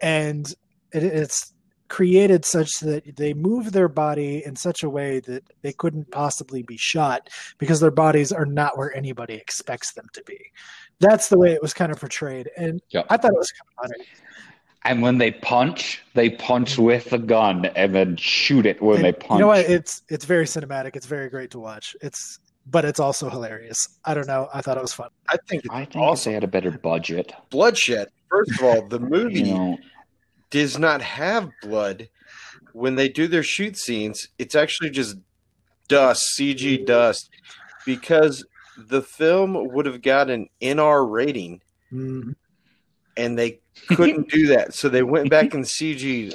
and 0.02 0.48
it, 0.94 1.04
it's 1.04 1.54
created 1.90 2.46
such 2.46 2.70
that 2.82 3.16
they 3.18 3.34
move 3.34 3.72
their 3.72 3.90
body 3.90 4.44
in 4.46 4.56
such 4.56 4.84
a 4.84 4.90
way 4.90 5.20
that 5.22 5.44
they 5.64 5.74
couldn't 5.74 6.12
possibly 6.12 6.62
be 6.62 6.78
shot 6.78 7.30
because 7.58 7.80
their 7.80 7.90
bodies 7.90 8.32
are 8.32 8.46
not 8.46 8.78
where 8.78 8.96
anybody 8.96 9.34
expects 9.34 9.94
them 9.94 10.06
to 10.14 10.24
be. 10.24 10.38
That's 11.00 11.30
the 11.30 11.38
way 11.40 11.52
it 11.52 11.62
was 11.64 11.74
kind 11.74 11.92
of 11.92 12.00
portrayed, 12.00 12.50
and 12.56 12.80
Yep. 12.92 13.08
I 13.10 13.18
thought 13.18 13.32
it 13.34 13.38
was 13.38 13.52
kind 13.52 13.92
of 13.92 13.92
funny. 13.98 14.10
And 14.86 15.02
when 15.02 15.18
they 15.18 15.32
punch, 15.32 16.02
they 16.14 16.30
punch 16.30 16.78
with 16.78 17.10
the 17.10 17.18
gun 17.18 17.66
and 17.76 17.94
then 17.94 18.16
shoot 18.16 18.66
it 18.66 18.82
when 18.82 18.98
And 18.98 19.06
they 19.06 19.12
punch. 19.12 19.38
You 19.38 19.42
know 19.42 19.48
what? 19.48 19.70
It's 19.70 20.04
it's 20.10 20.26
very 20.26 20.46
cinematic. 20.46 20.96
It's 20.96 21.06
very 21.06 21.30
great 21.30 21.52
to 21.52 21.60
watch. 21.60 21.96
It's 22.02 22.40
but 22.66 22.86
it's 22.86 23.00
also 23.00 23.30
hilarious. 23.30 23.78
I 24.06 24.14
don't 24.14 24.28
know. 24.28 24.48
I 24.54 24.62
thought 24.62 24.78
it 24.78 24.82
was 24.82 24.94
fun. 24.94 25.10
I 25.28 25.38
think 25.48 25.66
it's 25.66 25.74
I 25.74 25.80
think 25.80 25.96
if 25.96 26.02
awesome. 26.02 26.30
they 26.30 26.34
had 26.36 26.44
a 26.44 26.48
better 26.48 26.72
budget, 26.72 27.34
Bloodshed. 27.50 28.08
First 28.30 28.52
of 28.52 28.64
all, 28.64 28.88
the 28.88 29.00
movie 29.16 29.42
you 29.42 29.54
know, 29.54 29.78
does 30.50 30.78
not 30.78 31.02
have 31.02 31.50
blood. 31.62 32.10
When 32.74 32.96
they 32.96 33.10
do 33.10 33.28
their 33.28 33.44
shoot 33.44 33.76
scenes, 33.78 34.28
it's 34.38 34.56
actually 34.56 34.92
just 34.92 35.18
dust, 35.88 36.24
CG 36.38 36.86
dust, 36.86 37.30
because 37.86 38.46
the 38.78 39.02
film 39.02 39.74
would 39.74 39.88
have 39.88 40.02
got 40.02 40.30
an 40.30 40.48
NR 40.62 41.10
rating, 41.10 41.62
Mm. 41.92 42.36
And 43.20 43.38
they 43.38 43.60
couldn't 43.90 44.30
do 44.30 44.48
that. 44.48 44.74
So 44.74 44.90
they 44.90 45.04
went 45.04 45.30
back 45.30 45.54
and 45.54 45.64
CG 45.64 46.34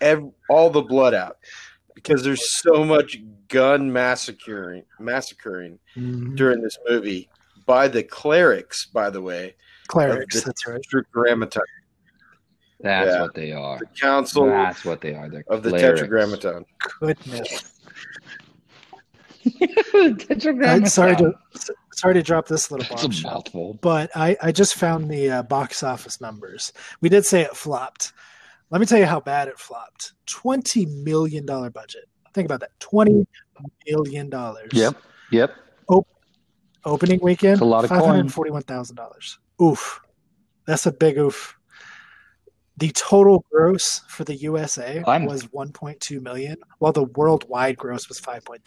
ev- 0.00 0.30
all 0.48 0.70
the 0.70 0.82
blood 0.82 1.14
out 1.14 1.36
because 1.94 2.22
there's 2.22 2.60
so 2.62 2.84
much 2.84 3.18
gun 3.48 3.92
massacring, 3.92 4.84
massacring 4.98 5.78
Mhm. 5.96 6.36
during 6.36 6.60
this 6.62 6.78
movie 6.88 7.28
by 7.66 7.88
the 7.88 8.02
clerics, 8.02 8.86
by 8.86 9.10
the 9.10 9.20
way. 9.20 9.54
Clerics, 9.88 10.40
the 10.40 10.46
that's 10.46 10.66
right. 10.66 10.80
Tetragrammaton. 10.82 11.62
That's 12.80 13.08
Yeah. 13.10 13.22
what 13.22 13.34
they 13.34 13.52
are. 13.52 13.78
The 13.78 13.86
council 14.00 14.46
That's 14.46 14.84
what 14.84 15.00
they 15.00 15.14
are. 15.14 15.28
They're 15.28 15.44
of 15.48 15.62
the. 15.62 15.72
Tetragrammaton. 15.72 16.64
Goodness. 17.00 17.72
Tetragrammaton. 19.60 20.68
I'm 20.84 20.86
sorry 20.86 21.16
to 21.16 21.34
sorry 22.00 22.14
to 22.14 22.22
drop 22.22 22.48
this 22.48 22.70
little 22.70 22.86
That's 22.96 23.20
a 23.20 23.26
mouthful. 23.26 23.74
but 23.80 24.10
I, 24.16 24.36
I 24.42 24.52
just 24.52 24.74
found 24.74 25.10
the 25.10 25.30
uh, 25.30 25.42
box 25.42 25.82
office 25.82 26.20
numbers. 26.20 26.72
We 27.00 27.08
did 27.08 27.24
say 27.26 27.42
it 27.42 27.56
flopped. 27.56 28.12
Let 28.70 28.80
me 28.80 28.86
tell 28.86 28.98
you 28.98 29.06
how 29.06 29.20
bad 29.20 29.48
it 29.48 29.58
flopped. 29.58 30.12
Twenty 30.26 30.86
million 30.86 31.44
dollar 31.46 31.70
budget. 31.70 32.04
Think 32.34 32.46
about 32.46 32.60
that. 32.60 32.78
Twenty 32.80 33.26
million 33.86 34.30
dollars. 34.30 34.70
Yep. 34.72 34.96
Yep. 35.30 35.54
Opening 36.86 37.20
weekend. 37.22 37.54
It's 37.54 37.60
a 37.60 37.64
lot 37.66 37.84
of 37.84 37.90
Five 37.90 38.04
hundred 38.06 38.32
forty-one 38.32 38.62
thousand 38.62 38.96
dollars. 38.96 39.38
Oof. 39.62 40.00
That's 40.66 40.86
a 40.86 40.92
big 40.92 41.18
oof. 41.18 41.58
The 42.78 42.90
total 42.92 43.44
gross 43.52 44.00
for 44.08 44.24
the 44.24 44.34
USA 44.36 45.02
I'm- 45.06 45.26
was 45.26 45.44
1.2 45.48 46.22
million, 46.22 46.56
while 46.78 46.92
the 46.92 47.04
worldwide 47.04 47.76
gross 47.76 48.08
was 48.08 48.18
5.3. 48.18 48.60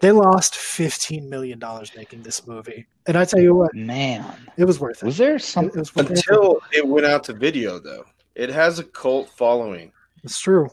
They 0.00 0.12
lost 0.12 0.56
15 0.56 1.28
million 1.28 1.58
dollars 1.58 1.92
making 1.94 2.22
this 2.22 2.46
movie, 2.46 2.86
and 3.06 3.16
I 3.16 3.24
tell 3.24 3.40
you 3.40 3.54
what, 3.54 3.74
Man, 3.74 4.24
it 4.56 4.64
was 4.64 4.80
worth 4.80 5.02
it. 5.02 5.06
was 5.06 5.18
there 5.18 5.36
It, 5.36 5.42
some? 5.42 5.66
it 5.66 5.76
was 5.76 5.94
worth 5.94 6.10
it. 6.10 6.18
Until 6.18 6.60
it 6.72 6.86
went 6.86 7.06
out 7.06 7.24
to 7.24 7.32
video, 7.34 7.78
though, 7.78 8.04
it 8.34 8.48
has 8.50 8.78
a 8.78 8.84
cult 8.84 9.28
following. 9.30 9.92
It's 10.24 10.40
true. 10.40 10.68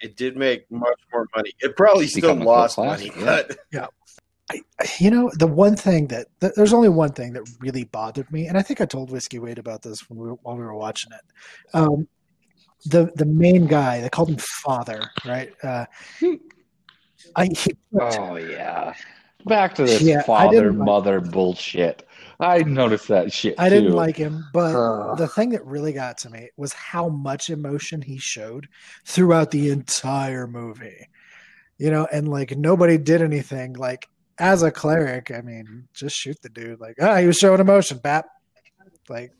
It 0.00 0.16
did 0.16 0.36
make 0.36 0.70
much 0.70 0.98
more 1.12 1.26
money. 1.34 1.52
It 1.60 1.76
probably 1.76 2.06
still 2.06 2.34
Become 2.34 2.42
a 2.42 2.44
cult 2.44 2.56
lost 2.56 2.78
money, 2.78 3.10
classic, 3.10 3.56
but 3.72 3.90
I, 4.50 4.60
you 5.00 5.10
know, 5.10 5.30
the 5.38 5.46
one 5.46 5.74
thing 5.74 6.06
that 6.08 6.28
th- 6.40 6.52
there's 6.54 6.72
only 6.72 6.88
one 6.88 7.12
thing 7.12 7.32
that 7.32 7.42
really 7.60 7.84
bothered 7.84 8.30
me, 8.30 8.46
and 8.46 8.56
I 8.56 8.62
think 8.62 8.80
I 8.80 8.84
told 8.84 9.10
Whiskey 9.10 9.38
Wade 9.40 9.58
about 9.58 9.82
this 9.82 10.08
when 10.08 10.18
we 10.18 10.28
were, 10.28 10.34
while 10.42 10.56
we 10.56 10.62
were 10.64 10.74
watching 10.76 11.10
it. 11.12 11.20
Um, 11.74 12.06
the 12.84 13.10
the 13.16 13.26
main 13.26 13.66
guy, 13.66 14.00
they 14.00 14.08
called 14.08 14.28
him 14.28 14.36
Father, 14.38 15.10
right? 15.24 15.52
Uh, 15.62 15.86
I 17.36 17.48
put- 17.48 17.78
Oh 18.00 18.36
yeah. 18.36 18.94
Back 19.44 19.74
to 19.76 19.84
this 19.84 20.02
Yeah, 20.02 20.22
father 20.22 20.56
didn't 20.64 20.78
like- 20.78 20.86
mother 20.86 21.20
bullshit. 21.20 22.02
I 22.40 22.58
noticed 22.64 23.08
that 23.08 23.32
shit 23.32 23.54
I 23.58 23.68
didn't 23.70 23.92
like 23.92 24.16
him, 24.16 24.44
but 24.52 24.74
Ugh. 24.74 25.16
the 25.16 25.28
thing 25.28 25.50
that 25.50 25.64
really 25.64 25.92
got 25.94 26.18
to 26.18 26.30
me 26.30 26.50
was 26.58 26.72
how 26.74 27.08
much 27.08 27.48
emotion 27.48 28.02
he 28.02 28.18
showed 28.18 28.68
throughout 29.06 29.50
the 29.52 29.70
entire 29.70 30.46
movie. 30.46 31.08
You 31.78 31.90
know, 31.90 32.06
and 32.12 32.28
like 32.28 32.56
nobody 32.56 32.98
did 32.98 33.22
anything. 33.22 33.74
Like 33.74 34.06
as 34.38 34.62
a 34.62 34.70
cleric, 34.70 35.30
I 35.30 35.40
mean, 35.42 35.88
just 35.94 36.16
shoot 36.16 36.36
the 36.42 36.48
dude. 36.50 36.80
Like, 36.80 36.96
ah, 37.00 37.16
he 37.16 37.26
was 37.26 37.36
showing 37.38 37.60
emotion. 37.60 37.98
Bap, 37.98 38.26
like 39.08 39.32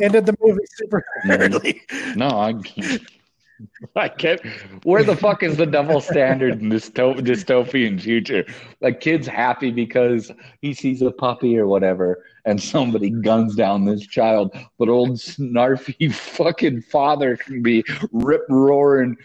ended 0.00 0.26
the 0.26 0.34
movie 0.40 0.64
super 0.76 1.04
Mhm. 1.26 1.54
early. 1.54 1.82
No, 2.16 2.26
I 2.28 2.54
Can't. 4.18 4.40
Where 4.84 5.02
the 5.02 5.16
fuck 5.16 5.42
is 5.42 5.56
the 5.56 5.66
double 5.66 6.00
standard 6.00 6.60
in 6.60 6.68
this 6.68 6.88
to- 6.90 7.14
dystopian 7.14 8.00
future? 8.00 8.44
Like, 8.80 9.00
kid's 9.00 9.26
happy 9.26 9.70
because 9.70 10.30
he 10.60 10.74
sees 10.74 11.02
a 11.02 11.10
puppy 11.10 11.58
or 11.58 11.66
whatever, 11.66 12.24
and 12.44 12.60
somebody 12.62 13.10
guns 13.10 13.54
down 13.54 13.84
this 13.84 14.06
child, 14.06 14.56
but 14.78 14.88
old 14.88 15.12
snarfy 15.12 16.12
fucking 16.14 16.82
father 16.82 17.36
can 17.36 17.62
be 17.62 17.84
rip 18.12 18.42
roaring, 18.48 19.16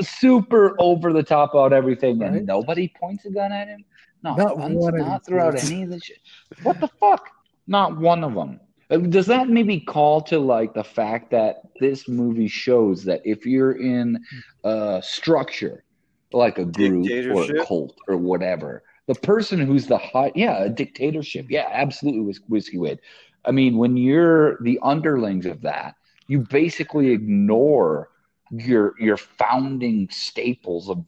super 0.00 0.74
over 0.78 1.12
the 1.12 1.22
top 1.22 1.54
about 1.54 1.72
everything, 1.72 2.22
and 2.22 2.46
nobody 2.46 2.92
points 2.98 3.24
a 3.24 3.30
gun 3.30 3.52
at 3.52 3.68
him. 3.68 3.84
no 4.22 4.34
Not 4.34 4.58
once, 4.58 4.74
one 4.76 5.00
of 5.00 5.06
not 5.06 5.26
throughout 5.26 5.62
any 5.62 5.82
of 5.82 5.90
this 5.90 6.04
shit. 6.04 6.18
What 6.62 6.80
the 6.80 6.88
fuck? 6.88 7.28
Not 7.66 7.96
one 7.96 8.24
of 8.24 8.34
them. 8.34 8.60
Uh, 8.92 8.98
Does 8.98 9.26
that 9.26 9.48
maybe 9.48 9.80
call 9.80 10.20
to 10.22 10.38
like 10.38 10.74
the 10.74 10.84
fact 10.84 11.30
that 11.30 11.62
this 11.80 12.08
movie 12.08 12.48
shows 12.48 13.04
that 13.04 13.22
if 13.24 13.46
you're 13.46 13.72
in 13.72 14.22
a 14.64 15.00
structure, 15.02 15.84
like 16.32 16.58
a 16.58 16.64
group 16.64 17.10
or 17.30 17.44
a 17.44 17.66
cult 17.66 17.98
or 18.06 18.16
whatever, 18.16 18.82
the 19.06 19.14
person 19.14 19.58
who's 19.60 19.86
the 19.86 19.98
hot, 19.98 20.36
yeah, 20.36 20.62
a 20.62 20.68
dictatorship, 20.68 21.46
yeah, 21.48 21.68
absolutely, 21.72 22.34
Whiskey 22.48 22.78
Wade. 22.78 23.00
I 23.44 23.50
mean, 23.50 23.76
when 23.76 23.96
you're 23.96 24.58
the 24.62 24.78
underlings 24.82 25.46
of 25.46 25.62
that, 25.62 25.96
you 26.28 26.40
basically 26.40 27.10
ignore 27.10 28.10
your 28.50 28.94
your 29.00 29.16
founding 29.16 30.08
staples 30.10 30.88
of 30.88 31.04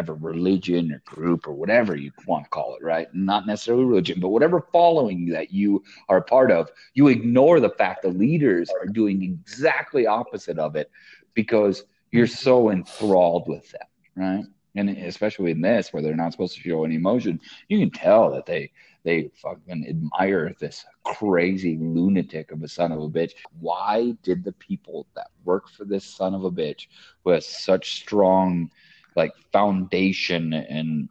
whatever 0.00 0.14
religion 0.14 0.90
or 0.92 1.02
group 1.04 1.46
or 1.46 1.52
whatever 1.52 1.94
you 1.94 2.10
want 2.26 2.44
to 2.44 2.48
call 2.48 2.74
it, 2.74 2.82
right? 2.82 3.06
Not 3.12 3.46
necessarily 3.46 3.84
religion, 3.84 4.18
but 4.18 4.30
whatever 4.30 4.66
following 4.72 5.26
that 5.26 5.52
you 5.52 5.84
are 6.08 6.18
a 6.18 6.22
part 6.22 6.50
of, 6.50 6.70
you 6.94 7.08
ignore 7.08 7.60
the 7.60 7.68
fact 7.68 8.00
the 8.00 8.08
leaders 8.08 8.70
are 8.80 8.86
doing 8.86 9.22
exactly 9.22 10.06
opposite 10.06 10.58
of 10.58 10.74
it 10.74 10.90
because 11.34 11.84
you're 12.12 12.26
so 12.26 12.70
enthralled 12.70 13.46
with 13.46 13.70
them, 13.72 13.86
right? 14.16 14.44
And 14.74 14.88
especially 14.88 15.50
in 15.50 15.60
this, 15.60 15.92
where 15.92 16.02
they're 16.02 16.16
not 16.16 16.32
supposed 16.32 16.54
to 16.54 16.62
show 16.62 16.84
any 16.84 16.94
emotion, 16.94 17.38
you 17.68 17.78
can 17.78 17.90
tell 17.90 18.30
that 18.30 18.46
they 18.46 18.72
they 19.02 19.30
fucking 19.34 19.86
admire 19.88 20.54
this 20.60 20.84
crazy 21.04 21.76
lunatic 21.78 22.52
of 22.52 22.62
a 22.62 22.68
son 22.68 22.92
of 22.92 23.00
a 23.00 23.08
bitch. 23.08 23.32
Why 23.58 24.14
did 24.22 24.44
the 24.44 24.52
people 24.52 25.06
that 25.14 25.28
work 25.44 25.68
for 25.68 25.84
this 25.84 26.04
son 26.04 26.34
of 26.34 26.44
a 26.44 26.50
bitch 26.50 26.86
with 27.24 27.44
such 27.44 28.02
strong 28.02 28.70
like 29.16 29.32
foundation 29.52 30.52
and 30.52 31.08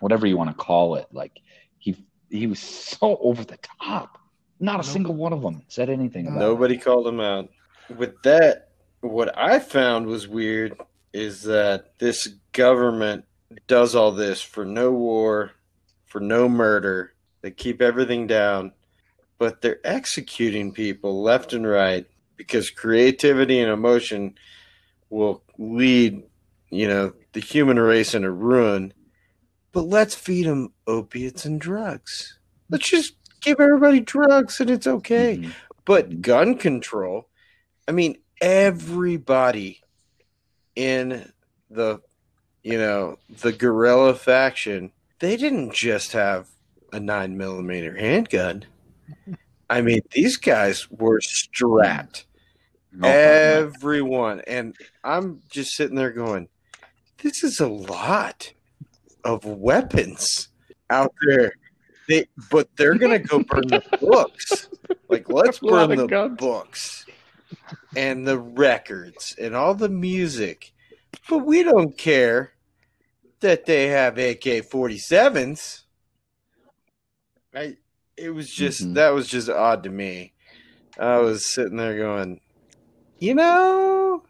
whatever 0.00 0.26
you 0.26 0.36
want 0.36 0.50
to 0.50 0.56
call 0.56 0.96
it, 0.96 1.06
like 1.12 1.40
he 1.78 1.96
he 2.30 2.46
was 2.46 2.58
so 3.00 3.18
over 3.20 3.44
the 3.44 3.58
top. 3.82 4.18
Not 4.60 4.78
a 4.78 4.84
single 4.84 5.14
one 5.14 5.32
of 5.32 5.42
them 5.42 5.62
said 5.66 5.90
anything 5.90 6.28
about 6.28 6.36
it. 6.36 6.40
nobody 6.40 6.78
called 6.78 7.06
him 7.06 7.18
out. 7.18 7.48
With 7.96 8.22
that, 8.22 8.68
what 9.00 9.36
I 9.36 9.58
found 9.58 10.06
was 10.06 10.28
weird 10.28 10.80
is 11.12 11.42
that 11.42 11.98
this 11.98 12.28
government 12.52 13.24
does 13.66 13.96
all 13.96 14.12
this 14.12 14.40
for 14.40 14.64
no 14.64 14.92
war, 14.92 15.50
for 16.06 16.20
no 16.20 16.48
murder. 16.48 17.12
They 17.42 17.50
keep 17.50 17.82
everything 17.82 18.28
down, 18.28 18.72
but 19.38 19.60
they're 19.60 19.80
executing 19.84 20.72
people 20.72 21.22
left 21.22 21.52
and 21.52 21.66
right 21.66 22.06
because 22.36 22.70
creativity 22.70 23.58
and 23.58 23.70
emotion 23.70 24.34
will 25.10 25.42
lead, 25.58 26.22
you 26.72 26.88
know, 26.88 27.12
the 27.32 27.40
human 27.40 27.78
race 27.78 28.14
in 28.14 28.24
a 28.24 28.30
ruin. 28.30 28.92
But 29.72 29.82
let's 29.82 30.14
feed 30.14 30.46
them 30.46 30.72
opiates 30.86 31.44
and 31.44 31.60
drugs. 31.60 32.38
Let's 32.70 32.90
just 32.90 33.14
give 33.42 33.60
everybody 33.60 34.00
drugs 34.00 34.60
and 34.60 34.70
it's 34.70 34.86
okay. 34.86 35.38
Mhm. 35.38 35.52
But 35.84 36.22
gun 36.22 36.56
control, 36.56 37.28
I 37.86 37.92
mean, 37.92 38.16
everybody 38.40 39.82
in 40.74 41.30
the, 41.70 42.00
you 42.62 42.78
know, 42.78 43.18
the 43.40 43.52
guerrilla 43.52 44.14
faction, 44.14 44.92
they 45.18 45.36
didn't 45.36 45.74
just 45.74 46.12
have 46.12 46.48
a 46.92 47.00
nine 47.00 47.36
millimeter 47.36 47.96
handgun. 47.96 48.64
I 49.68 49.80
mean, 49.80 50.00
these 50.12 50.36
guys 50.36 50.90
were 50.90 51.20
strapped. 51.20 52.26
No. 52.92 53.08
Everyone. 53.08 54.40
And 54.46 54.76
I'm 55.02 55.40
just 55.50 55.74
sitting 55.74 55.96
there 55.96 56.10
going, 56.10 56.48
this 57.22 57.42
is 57.44 57.60
a 57.60 57.68
lot 57.68 58.52
of 59.24 59.44
weapons 59.44 60.48
out 60.90 61.12
there. 61.26 61.52
They, 62.08 62.26
but 62.50 62.68
they're 62.76 62.94
gonna 62.96 63.18
go 63.20 63.38
burn 63.40 63.68
the 63.68 63.82
books. 64.00 64.68
Like, 65.08 65.28
let's 65.28 65.58
burn 65.60 65.90
the 65.96 66.06
guns. 66.06 66.38
books 66.38 67.06
and 67.96 68.26
the 68.26 68.38
records 68.38 69.34
and 69.40 69.54
all 69.54 69.74
the 69.74 69.88
music. 69.88 70.72
But 71.28 71.38
we 71.38 71.62
don't 71.62 71.96
care 71.96 72.52
that 73.40 73.66
they 73.66 73.88
have 73.88 74.18
AK 74.18 74.62
47s. 74.62 75.82
I 77.54 77.76
it 78.16 78.30
was 78.30 78.50
just 78.50 78.82
Mhm. 78.82 78.94
that 78.94 79.10
was 79.10 79.28
just 79.28 79.48
odd 79.48 79.82
to 79.84 79.90
me. 79.90 80.32
I 80.98 81.18
was 81.18 81.52
sitting 81.52 81.76
there 81.76 81.96
going, 81.96 82.40
you 83.18 83.34
know, 83.34 84.24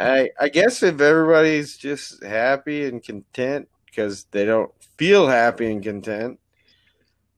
I 0.00 0.30
I 0.40 0.48
guess 0.48 0.82
if 0.82 1.00
everybody's 1.00 1.76
just 1.76 2.24
happy 2.24 2.86
and 2.86 3.02
content 3.02 3.68
because 3.86 4.24
they 4.30 4.44
don't 4.44 4.72
feel 4.96 5.28
happy 5.28 5.70
and 5.70 5.82
content, 5.82 6.40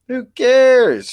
who 0.07 0.27
cares? 0.27 1.11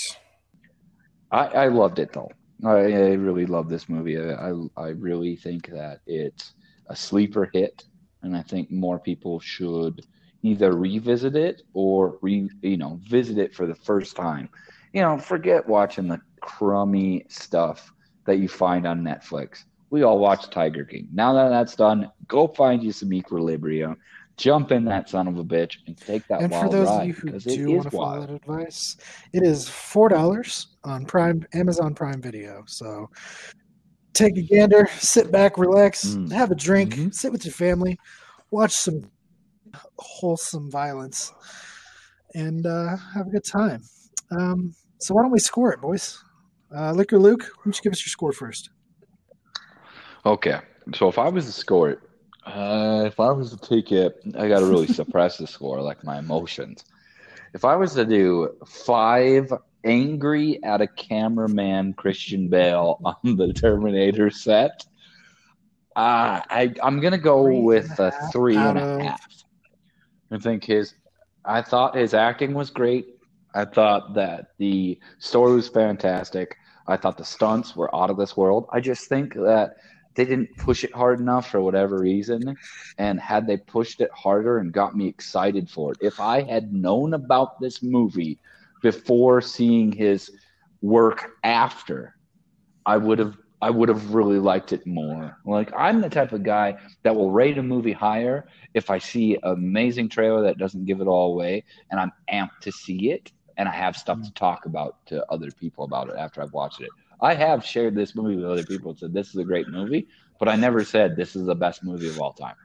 I, 1.31 1.45
I 1.47 1.67
loved 1.67 1.99
it 1.99 2.13
though. 2.13 2.31
I, 2.65 2.71
I 2.71 3.13
really 3.13 3.45
love 3.45 3.69
this 3.69 3.89
movie. 3.89 4.19
I, 4.19 4.51
I 4.51 4.53
I 4.77 4.87
really 4.89 5.35
think 5.35 5.67
that 5.69 6.01
it's 6.05 6.53
a 6.87 6.95
sleeper 6.95 7.49
hit, 7.51 7.83
and 8.21 8.35
I 8.35 8.43
think 8.43 8.69
more 8.69 8.99
people 8.99 9.39
should 9.39 10.05
either 10.43 10.75
revisit 10.75 11.35
it 11.35 11.63
or 11.73 12.19
re 12.21 12.49
you 12.61 12.77
know 12.77 12.99
visit 13.09 13.37
it 13.39 13.55
for 13.55 13.65
the 13.65 13.75
first 13.75 14.15
time. 14.15 14.49
You 14.93 15.01
know, 15.01 15.17
forget 15.17 15.67
watching 15.67 16.07
the 16.07 16.21
crummy 16.41 17.25
stuff 17.29 17.91
that 18.25 18.37
you 18.37 18.47
find 18.47 18.85
on 18.85 19.01
Netflix. 19.03 19.63
We 19.89 20.03
all 20.03 20.19
watch 20.19 20.49
Tiger 20.49 20.85
King. 20.85 21.07
Now 21.13 21.33
that 21.33 21.49
that's 21.49 21.75
done, 21.75 22.11
go 22.27 22.47
find 22.47 22.83
you 22.83 22.91
some 22.91 23.11
Equilibrium. 23.13 23.97
jump 24.37 24.71
in 24.71 24.85
that 24.85 25.09
son 25.09 25.27
of 25.27 25.37
a 25.37 25.43
bitch 25.43 25.75
and 25.87 25.97
take 25.97 26.25
that 26.29 26.41
and 26.41 26.49
for 26.51 26.59
wild 26.61 26.71
those 26.73 26.87
of 26.89 26.95
ride 26.95 27.07
you 27.07 27.13
who 27.13 27.39
do 27.39 27.71
want 27.71 27.83
to 27.83 27.91
follow 27.91 28.21
that 28.21 28.29
advice, 28.29 28.95
it 29.33 29.43
is 29.43 29.67
four 29.67 30.07
dollars 30.07 30.67
on 30.85 31.05
Prime 31.05 31.45
Amazon 31.53 31.93
Prime 31.93 32.21
Video. 32.21 32.63
So 32.65 33.09
take 34.13 34.37
a 34.37 34.41
gander, 34.41 34.87
sit 34.99 35.29
back, 35.31 35.57
relax, 35.57 36.15
Mm. 36.15 36.31
have 36.31 36.51
a 36.51 36.55
drink, 36.55 36.95
Mhm. 36.95 37.13
sit 37.13 37.31
with 37.33 37.43
your 37.43 37.53
family, 37.53 37.97
watch 38.51 38.71
some 38.71 39.09
wholesome 39.97 40.71
violence, 40.71 41.33
and 42.33 42.65
uh, 42.65 42.95
have 43.13 43.27
a 43.27 43.31
good 43.31 43.43
time. 43.45 43.81
Um, 44.31 44.73
so 44.99 45.13
why 45.15 45.21
don't 45.23 45.31
we 45.31 45.39
score 45.39 45.73
it, 45.73 45.81
boys? 45.81 46.17
Uh, 46.73 46.91
Liquor 46.93 47.19
Luke, 47.19 47.41
why 47.41 47.63
don't 47.65 47.75
you 47.75 47.81
give 47.81 47.91
us 47.93 48.05
your 48.05 48.11
score 48.11 48.31
first? 48.31 48.69
Okay, 50.25 50.59
so 50.93 51.07
if 51.07 51.17
I 51.17 51.29
was 51.29 51.45
to 51.45 51.51
score 51.51 51.89
it, 51.91 51.99
uh, 52.45 53.03
if 53.05 53.19
I 53.19 53.31
was 53.31 53.51
to 53.51 53.57
take 53.57 53.91
it, 53.91 54.19
I 54.37 54.47
got 54.47 54.59
to 54.59 54.65
really 54.65 54.87
suppress 54.93 55.37
the 55.37 55.47
score, 55.47 55.81
like 55.81 56.03
my 56.03 56.19
emotions. 56.19 56.83
If 57.53 57.65
I 57.65 57.75
was 57.75 57.93
to 57.95 58.05
do 58.05 58.55
five 58.65 59.51
angry 59.83 60.61
at 60.63 60.81
a 60.81 60.87
cameraman 60.87 61.93
Christian 61.93 62.49
Bale 62.49 62.99
on 63.23 63.37
the 63.37 63.53
Terminator 63.53 64.29
set, 64.29 64.85
uh, 65.95 66.41
I 66.49 66.73
I'm 66.83 66.99
gonna 66.99 67.17
go 67.17 67.45
Three 67.45 67.55
and 67.57 67.65
with 67.65 67.99
a 67.99 68.07
a 68.07 68.11
half 68.11 68.31
three 68.31 68.55
and 68.55 68.77
out 68.77 68.77
a 68.77 69.03
half. 69.03 69.43
I 70.31 70.37
think 70.37 70.63
his, 70.63 70.93
I 71.43 71.61
thought 71.61 71.95
his 71.95 72.13
acting 72.13 72.53
was 72.53 72.69
great. 72.69 73.15
I 73.55 73.65
thought 73.65 74.13
that 74.13 74.49
the 74.59 74.99
story 75.17 75.55
was 75.55 75.67
fantastic. 75.67 76.55
I 76.87 76.97
thought 76.97 77.17
the 77.17 77.25
stunts 77.25 77.75
were 77.75 77.93
out 77.95 78.09
of 78.09 78.17
this 78.17 78.37
world. 78.37 78.67
I 78.71 78.79
just 78.79 79.07
think 79.07 79.33
that 79.33 79.75
they 80.19 80.25
didn't 80.25 80.57
push 80.57 80.83
it 80.83 80.93
hard 80.93 81.21
enough 81.21 81.49
for 81.49 81.61
whatever 81.61 81.97
reason. 81.97 82.57
And 82.97 83.21
had 83.21 83.47
they 83.47 83.55
pushed 83.55 84.01
it 84.01 84.11
harder 84.11 84.57
and 84.57 84.73
got 84.73 84.93
me 84.93 85.07
excited 85.07 85.69
for 85.69 85.93
it, 85.93 85.99
if 86.01 86.19
I 86.19 86.41
had 86.41 86.73
known 86.73 87.13
about 87.13 87.57
this 87.61 87.81
movie 87.81 88.37
before 88.81 89.39
seeing 89.39 89.93
his 89.93 90.29
work 90.81 91.37
after, 91.45 92.17
I 92.85 92.97
would 92.97 93.19
have 93.19 93.37
I 93.61 93.69
would 93.69 93.87
have 93.87 94.13
really 94.13 94.39
liked 94.39 94.73
it 94.73 94.85
more. 94.85 95.37
Like 95.45 95.71
I'm 95.73 96.01
the 96.01 96.09
type 96.09 96.33
of 96.33 96.43
guy 96.43 96.77
that 97.03 97.15
will 97.15 97.31
rate 97.31 97.57
a 97.57 97.63
movie 97.63 97.93
higher 97.93 98.45
if 98.73 98.89
I 98.89 98.97
see 98.97 99.35
an 99.35 99.41
amazing 99.43 100.09
trailer 100.09 100.41
that 100.43 100.57
doesn't 100.57 100.83
give 100.83 100.99
it 100.99 101.07
all 101.07 101.31
away 101.31 101.63
and 101.91 101.99
I'm 101.99 102.11
amped 102.29 102.59
to 102.63 102.73
see 102.73 103.11
it 103.11 103.31
and 103.55 103.69
I 103.69 103.73
have 103.73 103.95
stuff 103.95 104.21
to 104.21 104.29
mm. 104.29 104.35
talk 104.35 104.65
about 104.65 105.05
to 105.07 105.25
other 105.31 105.49
people 105.51 105.85
about 105.85 106.09
it 106.09 106.15
after 106.17 106.41
I've 106.41 106.51
watched 106.51 106.81
it. 106.81 106.89
I 107.21 107.33
have 107.33 107.65
shared 107.65 107.95
this 107.95 108.15
movie 108.15 108.35
with 108.35 108.45
other 108.45 108.63
people 108.63 108.91
and 108.91 108.99
said 108.99 109.13
this 109.13 109.29
is 109.29 109.35
a 109.35 109.43
great 109.43 109.67
movie, 109.67 110.07
but 110.39 110.47
I 110.47 110.55
never 110.55 110.83
said 110.83 111.15
this 111.15 111.35
is 111.35 111.45
the 111.45 111.55
best 111.55 111.83
movie 111.83 112.09
of 112.09 112.19
all 112.19 112.33
time. 112.33 112.55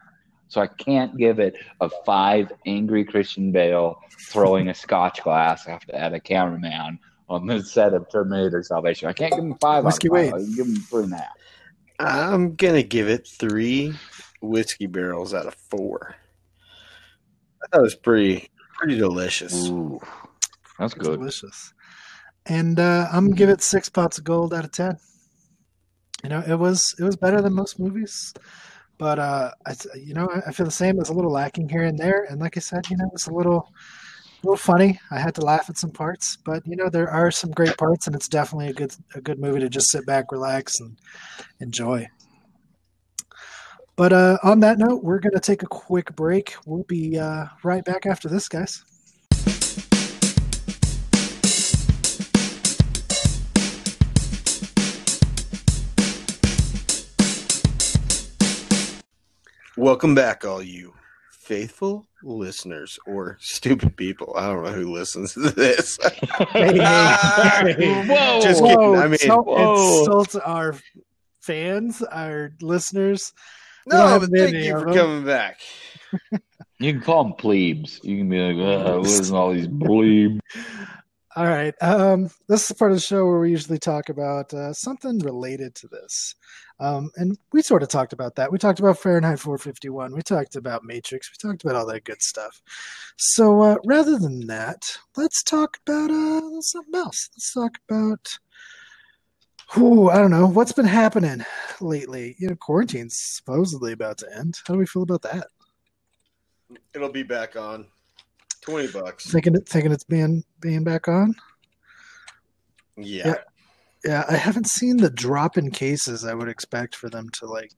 So 0.48 0.60
I 0.60 0.66
can't 0.66 1.16
give 1.16 1.40
it 1.40 1.56
a 1.80 1.90
five 2.04 2.52
angry 2.66 3.04
Christian 3.04 3.50
Bale 3.50 3.98
throwing 4.28 4.68
a 4.68 4.74
scotch 4.74 5.22
glass 5.22 5.66
after 5.66 5.94
at 5.94 6.14
a 6.14 6.20
cameraman 6.20 6.98
on 7.28 7.46
the 7.46 7.62
set 7.62 7.94
of 7.94 8.10
Terminator 8.10 8.62
Salvation. 8.62 9.08
I 9.08 9.12
can't 9.12 9.32
give 9.32 9.42
him 9.42 9.56
five. 9.60 9.84
Whiskey. 9.84 10.08
Wade. 10.08 10.32
I 10.32 10.38
can 10.38 10.54
give 10.54 10.66
him 10.66 10.76
three 10.76 11.04
and 11.04 11.12
a 11.12 11.16
half. 11.16 11.32
I'm 11.98 12.54
gonna 12.54 12.82
give 12.82 13.08
it 13.08 13.26
three 13.26 13.94
whiskey 14.40 14.86
barrels 14.86 15.32
out 15.32 15.46
of 15.46 15.54
four. 15.54 16.14
That 17.72 17.80
was 17.80 17.94
pretty 17.94 18.50
pretty 18.74 18.98
delicious. 18.98 19.68
Ooh, 19.68 20.00
that's 20.78 20.94
good. 20.94 21.18
delicious. 21.18 21.72
And 22.46 22.78
uh, 22.78 23.08
I'm 23.10 23.26
gonna 23.26 23.36
give 23.36 23.48
it 23.48 23.62
six 23.62 23.88
pots 23.88 24.18
of 24.18 24.24
gold 24.24 24.52
out 24.52 24.64
of 24.64 24.72
ten. 24.72 24.98
You 26.22 26.30
know, 26.30 26.42
it 26.46 26.58
was 26.58 26.94
it 26.98 27.04
was 27.04 27.16
better 27.16 27.40
than 27.40 27.54
most 27.54 27.78
movies, 27.78 28.32
but 28.98 29.18
uh, 29.18 29.50
I, 29.66 29.74
you 29.94 30.14
know, 30.14 30.28
I, 30.46 30.52
feel 30.52 30.66
the 30.66 30.72
same. 30.72 30.96
It 30.96 31.00
was 31.00 31.08
a 31.08 31.14
little 31.14 31.30
lacking 31.32 31.68
here 31.68 31.84
and 31.84 31.98
there, 31.98 32.24
and 32.24 32.40
like 32.40 32.56
I 32.56 32.60
said, 32.60 32.88
you 32.88 32.96
know, 32.96 33.10
it's 33.12 33.26
a 33.26 33.32
little, 33.32 33.68
a 34.42 34.46
little 34.46 34.56
funny. 34.56 34.98
I 35.10 35.18
had 35.18 35.34
to 35.36 35.44
laugh 35.44 35.68
at 35.68 35.78
some 35.78 35.90
parts, 35.90 36.38
but 36.44 36.66
you 36.66 36.76
know, 36.76 36.88
there 36.88 37.10
are 37.10 37.30
some 37.30 37.50
great 37.50 37.76
parts, 37.76 38.06
and 38.06 38.16
it's 38.16 38.28
definitely 38.28 38.68
a 38.68 38.72
good 38.72 38.94
a 39.14 39.20
good 39.20 39.38
movie 39.38 39.60
to 39.60 39.68
just 39.68 39.90
sit 39.90 40.06
back, 40.06 40.32
relax, 40.32 40.80
and 40.80 40.98
enjoy. 41.60 42.08
But 43.96 44.12
uh, 44.12 44.38
on 44.42 44.60
that 44.60 44.78
note, 44.78 45.04
we're 45.04 45.20
gonna 45.20 45.40
take 45.40 45.62
a 45.62 45.66
quick 45.66 46.14
break. 46.16 46.54
We'll 46.66 46.84
be 46.84 47.18
uh, 47.18 47.46
right 47.62 47.84
back 47.84 48.06
after 48.06 48.28
this, 48.28 48.48
guys. 48.48 48.82
Welcome 59.76 60.14
back, 60.14 60.44
all 60.44 60.62
you 60.62 60.94
faithful 61.30 62.06
listeners 62.22 62.96
or 63.06 63.36
stupid 63.40 63.96
people. 63.96 64.32
I 64.36 64.46
don't 64.46 64.62
know 64.62 64.70
who 64.70 64.92
listens 64.94 65.34
to 65.34 65.50
this. 65.50 65.98
Hey. 66.52 66.78
Whoa! 66.78 68.40
Just 68.40 68.62
Whoa, 68.62 68.68
kidding. 68.68 68.96
I 68.96 69.08
mean, 69.08 69.18
don't 69.22 69.46
whoa. 69.46 69.98
insult 70.00 70.36
our 70.44 70.76
fans, 71.40 72.02
our 72.02 72.52
listeners. 72.60 73.32
no, 73.86 74.20
but 74.20 74.30
thank 74.30 74.54
you 74.54 74.78
for 74.78 74.84
them. 74.86 74.94
coming 74.94 75.24
back. 75.24 75.58
You 76.78 76.92
can 76.92 77.02
call 77.02 77.24
them 77.24 77.32
plebes. 77.34 77.98
You 78.04 78.18
can 78.18 78.28
be 78.28 78.38
like, 78.38 78.86
uh, 78.86 78.98
listen 78.98 79.34
to 79.34 79.34
all 79.34 79.52
these 79.52 79.68
plebes. 79.80 80.40
All 81.36 81.46
right. 81.46 81.74
Um, 81.80 82.30
this 82.48 82.70
is 82.70 82.76
part 82.76 82.92
of 82.92 82.96
the 82.96 83.02
show 83.02 83.26
where 83.26 83.40
we 83.40 83.50
usually 83.50 83.78
talk 83.78 84.08
about 84.08 84.54
uh, 84.54 84.72
something 84.72 85.18
related 85.18 85.74
to 85.76 85.88
this. 85.88 86.36
Um, 86.78 87.10
and 87.16 87.36
we 87.52 87.60
sort 87.60 87.82
of 87.82 87.88
talked 87.88 88.12
about 88.12 88.36
that. 88.36 88.52
We 88.52 88.58
talked 88.58 88.78
about 88.78 88.98
Fahrenheit 88.98 89.40
451. 89.40 90.14
We 90.14 90.22
talked 90.22 90.54
about 90.54 90.84
Matrix. 90.84 91.32
We 91.32 91.48
talked 91.48 91.64
about 91.64 91.74
all 91.74 91.86
that 91.86 92.04
good 92.04 92.22
stuff. 92.22 92.62
So 93.16 93.62
uh, 93.62 93.76
rather 93.84 94.16
than 94.16 94.46
that, 94.46 94.96
let's 95.16 95.42
talk 95.42 95.78
about 95.84 96.12
uh, 96.12 96.60
something 96.60 96.94
else. 96.94 97.28
Let's 97.34 97.52
talk 97.52 97.78
about. 97.88 98.38
Ooh, 99.76 100.10
I 100.10 100.18
don't 100.18 100.30
know. 100.30 100.46
What's 100.46 100.72
been 100.72 100.84
happening 100.84 101.44
lately? 101.80 102.36
You 102.38 102.48
know, 102.48 102.54
quarantine's 102.54 103.18
supposedly 103.18 103.90
about 103.90 104.18
to 104.18 104.36
end. 104.36 104.56
How 104.68 104.74
do 104.74 104.78
we 104.78 104.86
feel 104.86 105.02
about 105.02 105.22
that? 105.22 105.48
It'll 106.94 107.10
be 107.10 107.24
back 107.24 107.56
on. 107.56 107.86
Twenty 108.64 108.88
bucks. 108.88 109.30
Thinking 109.30 109.54
it, 109.54 109.68
thinking 109.68 109.92
it's 109.92 110.04
being 110.04 110.44
being 110.60 110.84
back 110.84 111.08
on. 111.08 111.34
Yeah. 112.96 113.26
Yeah. 113.26 113.34
Yeah, 114.04 114.24
I 114.28 114.36
haven't 114.36 114.68
seen 114.68 114.98
the 114.98 115.08
drop 115.08 115.56
in 115.56 115.70
cases 115.70 116.26
I 116.26 116.34
would 116.34 116.48
expect 116.48 116.94
for 116.94 117.08
them 117.08 117.30
to 117.38 117.46
like, 117.46 117.72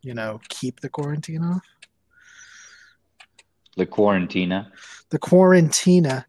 you 0.00 0.14
know, 0.14 0.40
keep 0.48 0.80
the 0.80 0.88
quarantine 0.88 1.44
off. 1.44 1.62
The 3.76 3.84
Quarantina. 3.84 4.70
The 5.10 5.18
quarantina. 5.18 6.24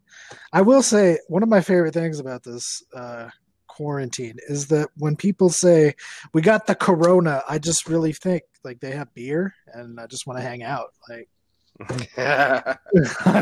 I 0.52 0.60
will 0.60 0.82
say 0.82 1.18
one 1.28 1.42
of 1.42 1.48
my 1.48 1.62
favorite 1.62 1.94
things 1.94 2.20
about 2.20 2.44
this 2.44 2.82
uh, 2.94 3.30
quarantine 3.68 4.36
is 4.48 4.66
that 4.66 4.90
when 4.98 5.16
people 5.16 5.48
say 5.48 5.94
we 6.34 6.42
got 6.42 6.66
the 6.66 6.74
corona, 6.74 7.42
I 7.48 7.58
just 7.58 7.88
really 7.88 8.12
think 8.12 8.42
like 8.64 8.80
they 8.80 8.90
have 8.90 9.14
beer 9.14 9.54
and 9.72 9.98
I 9.98 10.06
just 10.06 10.26
want 10.26 10.38
to 10.38 10.42
hang 10.42 10.62
out. 10.62 10.92
Like, 11.08 11.30
I 12.16 12.76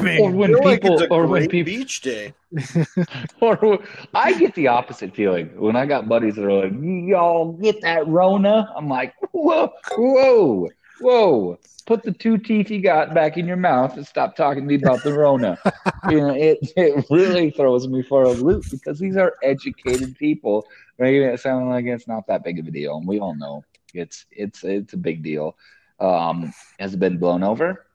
mean, 0.02 0.20
Or 0.20 0.30
mean, 0.30 0.36
when 0.36 0.50
Feel 0.52 0.64
like 0.64 0.82
people, 0.82 1.00
it's 1.00 1.10
or 1.10 1.26
when 1.26 1.48
people, 1.48 1.72
beach 1.72 2.02
day. 2.02 2.34
or 3.40 3.78
I 4.14 4.34
get 4.34 4.54
the 4.54 4.68
opposite 4.68 5.14
feeling 5.14 5.58
when 5.58 5.74
I 5.74 5.86
got 5.86 6.06
buddies 6.06 6.34
that 6.36 6.44
are 6.44 6.64
like, 6.64 6.72
"Y'all 6.74 7.52
get 7.52 7.80
that 7.80 8.06
Rona?" 8.06 8.70
I'm 8.76 8.88
like, 8.88 9.14
"Whoa, 9.32 9.72
whoa, 9.96 10.68
whoa! 11.00 11.58
Put 11.86 12.02
the 12.02 12.12
two 12.12 12.36
teeth 12.36 12.70
you 12.70 12.82
got 12.82 13.14
back 13.14 13.38
in 13.38 13.46
your 13.46 13.56
mouth 13.56 13.96
and 13.96 14.06
stop 14.06 14.36
talking 14.36 14.64
to 14.64 14.66
me 14.66 14.74
about 14.74 15.02
the 15.02 15.14
Rona." 15.14 15.56
you 16.10 16.18
know, 16.18 16.34
it 16.34 16.58
it 16.76 17.06
really 17.08 17.50
throws 17.50 17.88
me 17.88 18.02
for 18.02 18.24
a 18.24 18.32
loop 18.32 18.64
because 18.70 18.98
these 18.98 19.16
are 19.16 19.34
educated 19.42 20.14
people 20.18 20.66
making 20.98 21.22
it 21.22 21.40
sound 21.40 21.70
like 21.70 21.86
it's 21.86 22.06
not 22.06 22.26
that 22.26 22.44
big 22.44 22.58
of 22.58 22.66
a 22.66 22.70
deal, 22.70 22.98
and 22.98 23.08
we 23.08 23.18
all 23.18 23.34
know 23.34 23.64
it's 23.94 24.26
it's 24.30 24.62
it's 24.62 24.92
a 24.92 24.98
big 24.98 25.22
deal. 25.22 25.56
Um, 25.98 26.52
has 26.78 26.92
it 26.92 27.00
been 27.00 27.16
blown 27.16 27.42
over? 27.42 27.85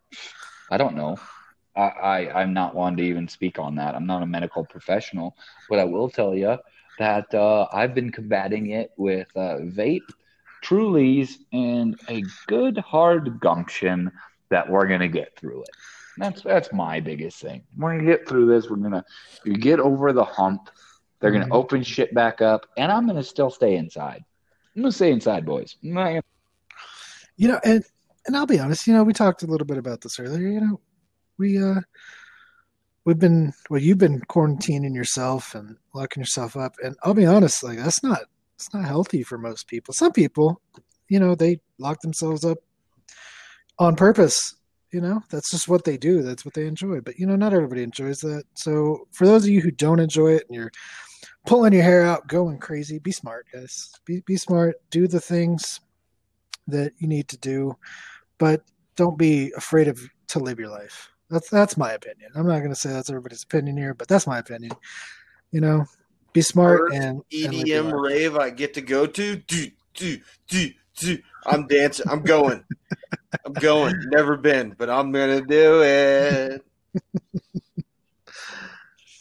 I 0.69 0.78
don't 0.78 0.95
know. 0.95 1.17
I, 1.76 1.82
I 1.82 2.41
I'm 2.41 2.54
not 2.54 2.76
one 2.76 2.97
to 2.97 3.04
even 3.04 3.28
speak 3.28 3.60
on 3.60 3.76
that. 3.76 3.95
I'm 3.95 4.05
not 4.05 4.24
a 4.24 4.28
medical 4.28 4.66
professional, 4.66 5.36
but 5.70 5.80
I 5.80 5.86
will 5.86 6.09
tell 6.09 6.36
you 6.36 6.57
that 6.99 7.34
uh, 7.34 7.68
I've 7.72 7.95
been 7.95 8.12
combating 8.12 8.72
it 8.72 8.91
with 8.97 9.28
uh, 9.36 9.57
vape, 9.64 10.12
Trulies, 10.64 11.36
and 11.53 11.99
a 12.09 12.30
good 12.47 12.78
hard 12.80 13.39
gumption 13.39 14.12
that 14.49 14.70
we're 14.70 14.88
gonna 14.88 15.07
get 15.07 15.36
through 15.38 15.64
it. 15.64 15.76
That's 16.18 16.41
that's 16.41 16.74
my 16.74 16.99
biggest 16.99 17.41
thing. 17.41 17.64
We're 17.78 17.93
gonna 17.97 18.09
get 18.09 18.28
through 18.28 18.47
this. 18.47 18.70
We're 18.70 18.78
gonna 18.78 19.05
you 19.45 19.53
get 19.53 19.80
over 19.80 20.14
the 20.14 20.26
hump. 20.26 20.70
They're 21.20 21.32
gonna 21.32 21.47
Mhm. 21.47 21.51
open 21.51 21.84
shit 21.84 22.14
back 22.14 22.41
up, 22.41 22.68
and 22.78 22.91
I'm 22.91 23.07
gonna 23.07 23.24
still 23.24 23.49
stay 23.49 23.76
inside. 23.76 24.24
I'm 24.76 24.82
gonna 24.84 24.91
stay 24.91 25.12
inside, 25.12 25.45
boys. 25.45 25.78
You 27.38 27.47
know, 27.49 27.59
and 27.64 27.84
and 28.26 28.36
I'll 28.36 28.45
be 28.45 28.59
honest, 28.59 28.88
you 28.88 28.93
know, 28.93 29.03
we 29.03 29.13
talked 29.13 29.43
a 29.43 29.47
little 29.47 29.65
bit 29.65 29.78
about 29.78 30.01
this 30.01 30.19
earlier. 30.19 30.47
You 30.47 30.61
know, 30.61 30.80
we 31.38 31.61
uh 31.61 31.82
we've 33.05 33.19
been 33.19 33.53
well, 33.69 33.82
you've 33.82 33.97
been 33.97 34.22
quarantining 34.22 34.95
yourself 34.95 35.55
and 35.55 35.78
locking 35.93 36.22
yourself 36.22 36.55
up, 36.55 36.76
and 36.84 36.95
I'll 37.03 37.13
be 37.13 37.26
honest, 37.26 37.63
like 37.63 37.78
that's 37.78 38.03
not 38.03 38.22
it's 38.55 38.74
not 38.74 38.86
healthy 38.86 39.24
for 39.24 39.38
most 39.38 39.67
people. 39.67 39.93
Some 39.93 40.11
people, 40.11 40.61
you 41.09 41.19
know, 41.19 41.36
they 41.36 41.59
lock 41.80 42.01
themselves 42.01 42.45
up 42.45 42.59
on 43.80 43.95
purpose 43.95 44.55
you 44.91 45.01
know? 45.01 45.22
That's 45.30 45.49
just 45.49 45.67
what 45.67 45.86
they 45.86 45.97
do. 45.97 46.22
That's 46.22 46.45
what 46.45 46.53
they 46.53 46.67
enjoy. 46.67 47.01
But 47.01 47.17
you 47.17 47.26
know 47.26 47.36
not 47.36 47.53
everybody 47.53 47.84
enjoys 47.84 48.19
that. 48.19 48.43
So 48.53 49.07
for 49.11 49.26
those 49.26 49.43
of 49.43 49.49
you 49.49 49.61
who 49.61 49.72
don't 49.72 49.99
enjoy 49.99 50.34
it 50.34 50.45
and 50.47 50.55
you're 50.55 50.72
pulling 51.45 51.74
your 51.74 51.84
hair 51.84 52.03
out 52.03 52.28
going 52.28 52.59
crazy 52.59 52.99
be 52.99 53.11
smart 53.11 53.47
guys. 53.51 53.91
Be, 54.05 54.22
be 54.26 54.38
smart. 54.38 54.76
Do 54.89 55.07
the 55.07 55.19
things 55.19 55.80
that 56.72 56.93
you 56.97 57.07
need 57.07 57.28
to 57.28 57.38
do 57.38 57.76
but 58.38 58.63
don't 58.95 59.17
be 59.17 59.51
afraid 59.55 59.88
of 59.88 59.99
to 60.28 60.39
live 60.39 60.59
your 60.59 60.69
life 60.69 61.11
that's 61.30 61.49
that's 61.49 61.78
my 61.78 61.91
opinion 61.93 62.30
i'm 62.36 62.47
not 62.47 62.59
going 62.59 62.69
to 62.69 62.76
say 62.76 62.89
that's 62.89 63.09
everybody's 63.09 63.43
opinion 63.43 63.78
here 63.78 63.93
but 63.93 64.07
that's 64.07 64.28
my 64.28 64.39
opinion 64.39 64.72
you 65.51 65.61
know 65.61 65.86
be 66.34 66.41
smart 66.41 66.80
First 66.80 66.95
and, 66.95 67.22
and 67.34 67.53
EDM 67.53 67.86
life. 67.86 67.93
rave 67.93 68.38
I 68.38 68.49
get 68.49 68.74
to 68.76 68.82
go 68.82 69.05
to. 69.05 69.36
Do, 69.36 69.67
do, 69.93 70.17
do, 70.47 70.72
do. 70.97 71.17
I'm 71.45 71.67
dancing. 71.67 72.05
I'm 72.09 72.22
going. 72.22 72.63
I'm 73.45 73.53
going. 73.53 73.95
Never 74.11 74.38
been, 74.38 74.76
but 74.78 74.89
I'm 74.89 75.11
gonna 75.11 75.41
do 75.41 75.84
it. 75.84 76.65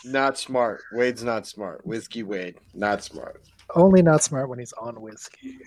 Not 0.05 0.39
smart. 0.39 0.83
Wade's 0.93 1.25
not 1.25 1.47
smart. 1.47 1.85
Whiskey 1.87 2.23
Wade, 2.23 2.57
not 2.75 3.03
smart. 3.03 3.43
only 3.75 4.03
not 4.03 4.23
smart 4.23 4.49
when 4.49 4.59
he's 4.59 4.73
on 4.75 5.01
whiskey. 5.01 5.59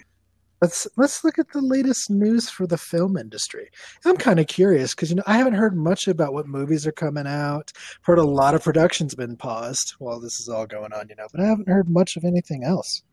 Let's 0.64 0.88
let's 0.96 1.26
look 1.26 1.40
at 1.40 1.52
the 1.52 1.60
latest 1.60 2.10
news 2.10 2.50
for 2.50 2.66
the 2.66 2.78
film 2.78 3.18
industry. 3.18 3.70
I'm 4.06 4.16
kind 4.16 4.40
of 4.40 4.48
curious 4.48 4.96
because 4.96 5.10
you 5.10 5.18
know 5.18 5.24
I 5.28 5.36
haven't 5.36 5.56
heard 5.56 5.76
much 5.76 6.08
about 6.08 6.32
what 6.32 6.48
movies 6.48 6.88
are 6.88 6.94
coming 6.94 7.28
out. 7.28 7.74
I've 7.76 8.06
Heard 8.06 8.20
a 8.20 8.24
lot 8.24 8.56
of 8.56 8.64
production's 8.64 9.14
been 9.14 9.36
paused 9.36 9.96
while 10.00 10.22
this 10.22 10.40
is 10.40 10.48
all 10.48 10.66
going 10.66 10.94
on, 10.94 11.10
you 11.10 11.18
know, 11.18 11.28
but 11.34 11.42
I 11.42 11.48
haven't 11.48 11.68
heard 11.68 11.90
much 11.90 12.16
of 12.16 12.24
anything 12.24 12.64
else. 12.64 13.04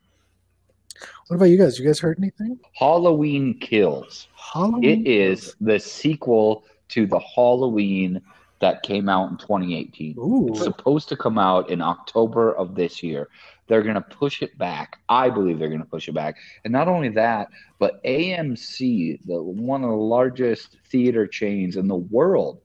What 1.27 1.35
about 1.35 1.49
you 1.49 1.57
guys? 1.57 1.77
You 1.77 1.85
guys 1.85 1.99
heard 1.99 2.19
anything? 2.19 2.57
Halloween 2.71 3.59
Kills. 3.59 4.29
Halloween. 4.33 5.05
It 5.05 5.11
is 5.11 5.53
the 5.59 5.77
sequel 5.77 6.63
to 6.87 7.05
the 7.05 7.19
Halloween 7.19 8.21
that 8.59 8.81
came 8.83 9.09
out 9.09 9.29
in 9.29 9.35
2018. 9.35 10.15
Ooh. 10.17 10.47
It's 10.47 10.63
supposed 10.63 11.09
to 11.09 11.17
come 11.17 11.37
out 11.37 11.69
in 11.69 11.81
October 11.81 12.55
of 12.55 12.75
this 12.75 13.03
year. 13.03 13.27
They're 13.71 13.83
going 13.83 13.95
to 13.95 14.01
push 14.01 14.41
it 14.41 14.57
back. 14.57 14.99
I 15.07 15.29
believe 15.29 15.57
they're 15.57 15.69
going 15.69 15.79
to 15.79 15.85
push 15.85 16.09
it 16.09 16.13
back. 16.13 16.35
And 16.65 16.73
not 16.73 16.89
only 16.89 17.07
that, 17.07 17.47
but 17.79 18.03
AMC, 18.03 19.25
the 19.25 19.41
one 19.41 19.85
of 19.85 19.89
the 19.91 19.95
largest 19.95 20.75
theater 20.89 21.25
chains 21.25 21.77
in 21.77 21.87
the 21.87 21.95
world, 21.95 22.59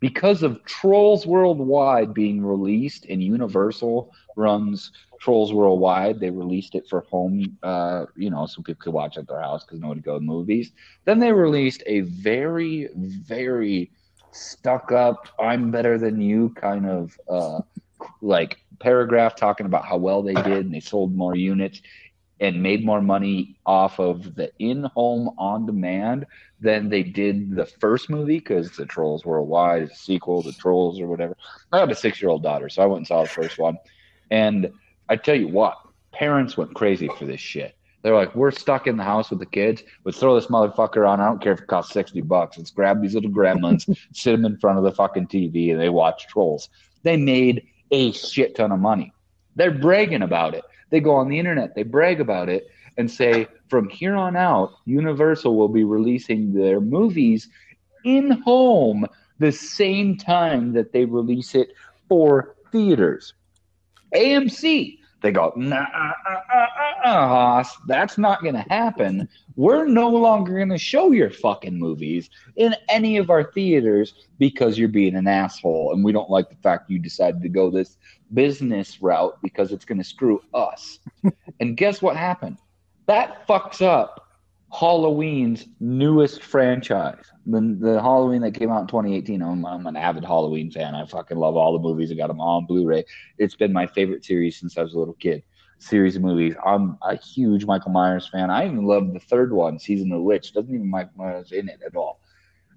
because 0.00 0.42
of 0.42 0.64
Trolls 0.64 1.26
Worldwide 1.26 2.14
being 2.14 2.42
released 2.42 3.04
and 3.10 3.22
Universal 3.22 4.10
runs 4.34 4.92
Trolls 5.20 5.52
Worldwide, 5.52 6.18
they 6.18 6.30
released 6.30 6.76
it 6.76 6.88
for 6.88 7.02
home, 7.10 7.58
uh, 7.62 8.06
you 8.16 8.30
know, 8.30 8.46
so 8.46 8.62
people 8.62 8.80
could 8.82 8.94
watch 8.94 9.18
at 9.18 9.28
their 9.28 9.42
house 9.42 9.66
because 9.66 9.80
nobody 9.80 10.00
go 10.00 10.18
to 10.18 10.24
movies. 10.24 10.72
Then 11.04 11.18
they 11.18 11.30
released 11.30 11.82
a 11.84 12.00
very, 12.00 12.88
very 12.96 13.90
stuck 14.30 14.92
up, 14.92 15.28
I'm 15.38 15.70
better 15.70 15.98
than 15.98 16.22
you 16.22 16.54
kind 16.56 16.86
of 16.86 17.20
uh, 17.28 17.60
like 18.22 18.58
paragraph 18.78 19.36
talking 19.36 19.66
about 19.66 19.84
how 19.84 19.96
well 19.96 20.22
they 20.22 20.34
did 20.34 20.64
and 20.64 20.74
they 20.74 20.80
sold 20.80 21.14
more 21.14 21.36
units 21.36 21.82
and 22.40 22.62
made 22.62 22.84
more 22.84 23.00
money 23.00 23.56
off 23.66 24.00
of 24.00 24.34
the 24.34 24.50
in-home 24.58 25.30
on-demand 25.38 26.26
than 26.60 26.88
they 26.88 27.02
did 27.02 27.54
the 27.54 27.66
first 27.66 28.10
movie 28.10 28.38
because 28.38 28.72
the 28.76 28.86
Trolls 28.86 29.24
Worldwide 29.24 29.82
is 29.82 29.90
a 29.90 29.94
sequel 29.94 30.42
to 30.42 30.52
Trolls 30.52 31.00
or 31.00 31.06
whatever. 31.06 31.36
I 31.72 31.78
have 31.78 31.90
a 31.90 31.94
six-year-old 31.94 32.42
daughter, 32.42 32.68
so 32.68 32.82
I 32.82 32.86
went 32.86 32.98
and 32.98 33.06
saw 33.06 33.22
the 33.22 33.28
first 33.28 33.58
one, 33.58 33.76
and 34.30 34.72
I 35.08 35.16
tell 35.16 35.36
you 35.36 35.48
what, 35.48 35.76
parents 36.12 36.56
went 36.56 36.74
crazy 36.74 37.08
for 37.16 37.26
this 37.26 37.40
shit. 37.40 37.76
They're 38.02 38.14
like, 38.14 38.34
we're 38.34 38.50
stuck 38.50 38.88
in 38.88 38.96
the 38.96 39.04
house 39.04 39.30
with 39.30 39.38
the 39.38 39.46
kids. 39.46 39.84
Let's 40.04 40.18
throw 40.18 40.34
this 40.34 40.48
motherfucker 40.48 41.08
on. 41.08 41.20
I 41.20 41.26
don't 41.26 41.40
care 41.40 41.52
if 41.52 41.60
it 41.60 41.68
costs 41.68 41.92
sixty 41.92 42.20
bucks. 42.20 42.58
Let's 42.58 42.72
grab 42.72 43.00
these 43.00 43.14
little 43.14 43.30
gremlins, 43.30 43.96
sit 44.12 44.32
them 44.32 44.44
in 44.44 44.58
front 44.58 44.78
of 44.78 44.84
the 44.84 44.90
fucking 44.90 45.28
TV, 45.28 45.70
and 45.70 45.80
they 45.80 45.88
watch 45.88 46.26
Trolls. 46.26 46.68
They 47.04 47.16
made 47.16 47.64
a 47.92 48.12
shit 48.12 48.56
ton 48.56 48.72
of 48.72 48.80
money. 48.80 49.12
They're 49.54 49.70
bragging 49.70 50.22
about 50.22 50.54
it. 50.54 50.64
They 50.90 51.00
go 51.00 51.12
on 51.14 51.28
the 51.28 51.38
internet, 51.38 51.74
they 51.74 51.84
brag 51.84 52.20
about 52.20 52.48
it, 52.48 52.68
and 52.98 53.10
say 53.10 53.46
from 53.68 53.88
here 53.88 54.14
on 54.16 54.36
out, 54.36 54.72
Universal 54.84 55.56
will 55.56 55.68
be 55.68 55.84
releasing 55.84 56.52
their 56.52 56.80
movies 56.80 57.48
in 58.04 58.30
home 58.42 59.06
the 59.38 59.52
same 59.52 60.16
time 60.16 60.72
that 60.72 60.92
they 60.92 61.04
release 61.04 61.54
it 61.54 61.68
for 62.08 62.56
theaters. 62.70 63.34
AMC, 64.14 64.98
they 65.22 65.32
go, 65.32 65.52
nah, 65.56 65.76
uh, 65.76 66.12
uh, 66.28 66.40
uh, 66.54 66.66
uh, 67.04 67.28
Haas, 67.28 67.76
that's 67.86 68.18
not 68.18 68.42
going 68.42 68.54
to 68.54 68.66
happen. 68.68 69.28
We're 69.56 69.86
no 69.86 70.08
longer 70.08 70.56
going 70.56 70.68
to 70.70 70.78
show 70.78 71.12
your 71.12 71.30
fucking 71.30 71.78
movies 71.78 72.28
in 72.56 72.74
any 72.88 73.16
of 73.16 73.30
our 73.30 73.44
theaters 73.52 74.14
because 74.38 74.78
you're 74.78 74.88
being 74.88 75.14
an 75.14 75.26
asshole. 75.26 75.92
And 75.92 76.04
we 76.04 76.12
don't 76.12 76.30
like 76.30 76.48
the 76.48 76.56
fact 76.56 76.90
you 76.90 76.98
decided 76.98 77.42
to 77.42 77.48
go 77.48 77.70
this 77.70 77.96
business 78.34 79.00
route 79.00 79.38
because 79.42 79.72
it's 79.72 79.84
going 79.84 79.98
to 79.98 80.04
screw 80.04 80.42
us. 80.54 80.98
and 81.60 81.76
guess 81.76 82.02
what 82.02 82.16
happened? 82.16 82.58
That 83.06 83.46
fucks 83.46 83.82
up 83.82 84.21
Halloween's 84.72 85.66
newest 85.80 86.42
franchise. 86.42 87.24
The, 87.44 87.76
the 87.78 88.00
Halloween 88.00 88.40
that 88.40 88.54
came 88.54 88.70
out 88.70 88.80
in 88.82 88.86
2018. 88.86 89.42
I'm, 89.42 89.66
I'm 89.66 89.86
an 89.86 89.96
avid 89.96 90.24
Halloween 90.24 90.70
fan. 90.70 90.94
I 90.94 91.04
fucking 91.04 91.36
love 91.36 91.56
all 91.56 91.74
the 91.74 91.78
movies. 91.78 92.10
I 92.10 92.14
got 92.14 92.28
them 92.28 92.40
all 92.40 92.56
on 92.56 92.66
Blu-ray. 92.66 93.04
It's 93.36 93.54
been 93.54 93.72
my 93.72 93.86
favorite 93.86 94.24
series 94.24 94.58
since 94.58 94.78
I 94.78 94.82
was 94.82 94.94
a 94.94 94.98
little 94.98 95.14
kid. 95.14 95.42
Series 95.78 96.16
of 96.16 96.22
movies. 96.22 96.54
I'm 96.64 96.96
a 97.02 97.16
huge 97.16 97.66
Michael 97.66 97.92
Myers 97.92 98.28
fan. 98.28 98.50
I 98.50 98.64
even 98.64 98.84
love 98.84 99.12
the 99.12 99.20
third 99.20 99.52
one, 99.52 99.78
Season 99.78 100.10
of 100.10 100.18
the 100.18 100.22
Witch. 100.22 100.54
Doesn't 100.54 100.74
even 100.74 100.88
Michael 100.88 101.12
Myers 101.16 101.52
in 101.52 101.68
it 101.68 101.80
at 101.84 101.94
all. 101.94 102.20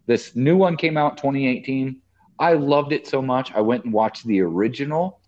This 0.05 0.35
new 0.35 0.57
one 0.57 0.75
came 0.75 0.97
out 0.97 1.17
2018. 1.17 2.01
I 2.39 2.53
loved 2.53 2.91
it 2.91 3.07
so 3.07 3.21
much. 3.21 3.53
I 3.53 3.61
went 3.61 3.85
and 3.85 3.93
watched 3.93 4.25
the 4.25 4.41
original 4.41 5.21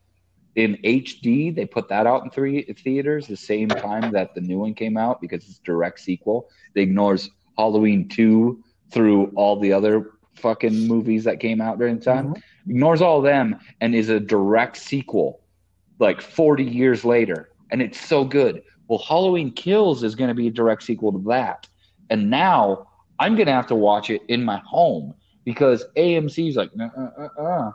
in 0.57 0.75
HD. 0.83 1.55
They 1.55 1.65
put 1.65 1.87
that 1.89 2.07
out 2.07 2.23
in 2.23 2.31
three 2.31 2.63
theaters 2.63 3.27
the 3.27 3.37
same 3.37 3.69
time 3.69 4.11
that 4.11 4.33
the 4.33 4.41
new 4.41 4.57
one 4.57 4.73
came 4.73 4.97
out 4.97 5.21
because 5.21 5.47
it's 5.47 5.59
direct 5.59 5.99
sequel. 5.99 6.49
It 6.73 6.81
ignores 6.81 7.29
Halloween 7.57 8.09
2 8.09 8.61
through 8.91 9.27
all 9.35 9.59
the 9.59 9.71
other 9.71 10.11
fucking 10.35 10.87
movies 10.87 11.23
that 11.23 11.39
came 11.39 11.61
out 11.61 11.77
during 11.77 11.99
the 11.99 12.05
time. 12.05 12.33
Ignores 12.67 13.01
all 13.01 13.19
of 13.19 13.23
them 13.23 13.59
and 13.81 13.93
is 13.93 14.09
a 14.09 14.19
direct 14.19 14.77
sequel 14.77 15.41
like 15.99 16.21
40 16.21 16.63
years 16.63 17.05
later. 17.05 17.49
And 17.71 17.81
it's 17.81 17.99
so 17.99 18.25
good. 18.25 18.63
Well, 18.87 18.99
Halloween 18.99 19.51
Kills 19.51 20.03
is 20.03 20.15
going 20.15 20.29
to 20.29 20.33
be 20.33 20.47
a 20.47 20.51
direct 20.51 20.83
sequel 20.83 21.11
to 21.11 21.19
that. 21.27 21.67
And 22.09 22.31
now 22.31 22.87
I'm 23.19 23.35
going 23.35 23.47
to 23.47 23.53
have 23.53 23.67
to 23.67 23.75
watch 23.75 24.09
it 24.09 24.23
in 24.27 24.43
my 24.43 24.57
home 24.65 25.13
because 25.43 25.85
AMC's 25.95 26.55
like, 26.55 26.71
uh, 26.79 26.89
uh, 26.95 27.41
uh. 27.41 27.71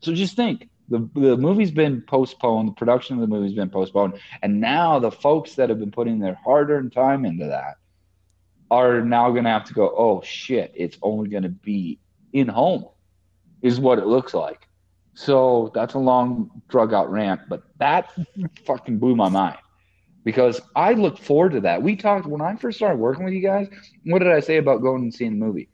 So 0.00 0.14
just 0.14 0.36
think 0.36 0.68
the, 0.88 1.08
the 1.14 1.36
movie's 1.36 1.70
been 1.70 2.02
postponed, 2.02 2.68
the 2.68 2.72
production 2.72 3.16
of 3.16 3.20
the 3.20 3.26
movie's 3.26 3.54
been 3.54 3.70
postponed, 3.70 4.18
and 4.42 4.60
now 4.60 4.98
the 4.98 5.10
folks 5.10 5.54
that 5.54 5.68
have 5.68 5.78
been 5.78 5.90
putting 5.90 6.18
their 6.18 6.38
hard 6.44 6.70
earned 6.70 6.92
time 6.92 7.24
into 7.24 7.46
that 7.46 7.76
are 8.70 9.00
now 9.02 9.30
going 9.30 9.44
to 9.44 9.50
have 9.50 9.64
to 9.64 9.74
go, 9.74 9.94
oh 9.96 10.22
shit, 10.22 10.72
it's 10.74 10.98
only 11.02 11.28
going 11.28 11.42
to 11.42 11.48
be 11.48 11.98
in 12.32 12.48
home, 12.48 12.86
is 13.62 13.80
what 13.80 13.98
it 13.98 14.06
looks 14.06 14.34
like. 14.34 14.68
So 15.14 15.72
that's 15.74 15.94
a 15.94 15.98
long 15.98 16.62
drug 16.68 16.94
out 16.94 17.10
rant, 17.10 17.40
but 17.48 17.62
that 17.78 18.12
fucking 18.66 18.98
blew 18.98 19.16
my 19.16 19.28
mind 19.28 19.58
because 20.24 20.60
I 20.76 20.92
look 20.92 21.18
forward 21.18 21.52
to 21.52 21.60
that. 21.62 21.82
We 21.82 21.96
talked 21.96 22.26
when 22.26 22.40
I 22.40 22.54
first 22.56 22.78
started 22.78 22.98
working 22.98 23.24
with 23.24 23.34
you 23.34 23.42
guys. 23.42 23.68
What 24.04 24.20
did 24.20 24.30
I 24.30 24.40
say 24.40 24.58
about 24.58 24.82
going 24.82 25.02
and 25.02 25.14
seeing 25.14 25.38
the 25.38 25.44
movie? 25.44 25.70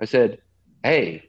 I 0.00 0.06
said, 0.06 0.38
hey, 0.82 1.22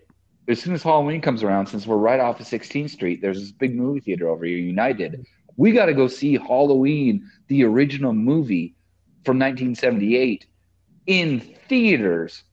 as 0.47 0.61
soon 0.61 0.73
as 0.73 0.83
Halloween 0.83 1.21
comes 1.21 1.43
around, 1.43 1.67
since 1.67 1.85
we're 1.85 1.97
right 1.97 2.19
off 2.19 2.39
of 2.39 2.47
16th 2.47 2.89
Street, 2.89 3.21
there's 3.21 3.39
this 3.39 3.51
big 3.51 3.75
movie 3.75 3.99
theater 3.99 4.29
over 4.29 4.45
here, 4.45 4.57
United. 4.57 5.25
We 5.57 5.71
got 5.71 5.85
to 5.85 5.93
go 5.93 6.07
see 6.07 6.37
Halloween, 6.37 7.29
the 7.47 7.63
original 7.63 8.13
movie 8.13 8.75
from 9.23 9.37
1978, 9.37 10.45
in 11.07 11.39
theaters. 11.67 12.43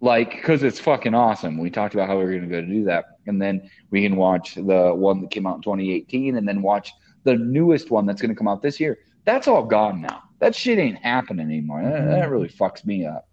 Like, 0.00 0.30
because 0.30 0.62
it's 0.62 0.80
fucking 0.80 1.14
awesome. 1.14 1.58
We 1.58 1.70
talked 1.70 1.94
about 1.94 2.08
how 2.08 2.16
we 2.18 2.24
were 2.24 2.30
going 2.30 2.42
to 2.42 2.48
go 2.48 2.60
to 2.60 2.66
do 2.66 2.84
that. 2.84 3.18
And 3.26 3.40
then 3.40 3.70
we 3.90 4.02
can 4.02 4.16
watch 4.16 4.54
the 4.54 4.92
one 4.94 5.20
that 5.20 5.30
came 5.30 5.46
out 5.46 5.56
in 5.56 5.62
2018 5.62 6.36
and 6.36 6.48
then 6.48 6.62
watch 6.62 6.90
the 7.24 7.36
newest 7.36 7.90
one 7.90 8.06
that's 8.06 8.20
going 8.20 8.30
to 8.30 8.34
come 8.34 8.48
out 8.48 8.62
this 8.62 8.80
year. 8.80 8.98
That's 9.24 9.46
all 9.46 9.64
gone 9.64 10.00
now. 10.00 10.22
That 10.38 10.54
shit 10.54 10.78
ain't 10.78 10.98
happening 10.98 11.46
anymore. 11.46 11.82
That, 11.82 11.90
that 11.90 12.22
mm-hmm. 12.22 12.32
really 12.32 12.48
fucks 12.48 12.84
me 12.86 13.04
up. 13.04 13.28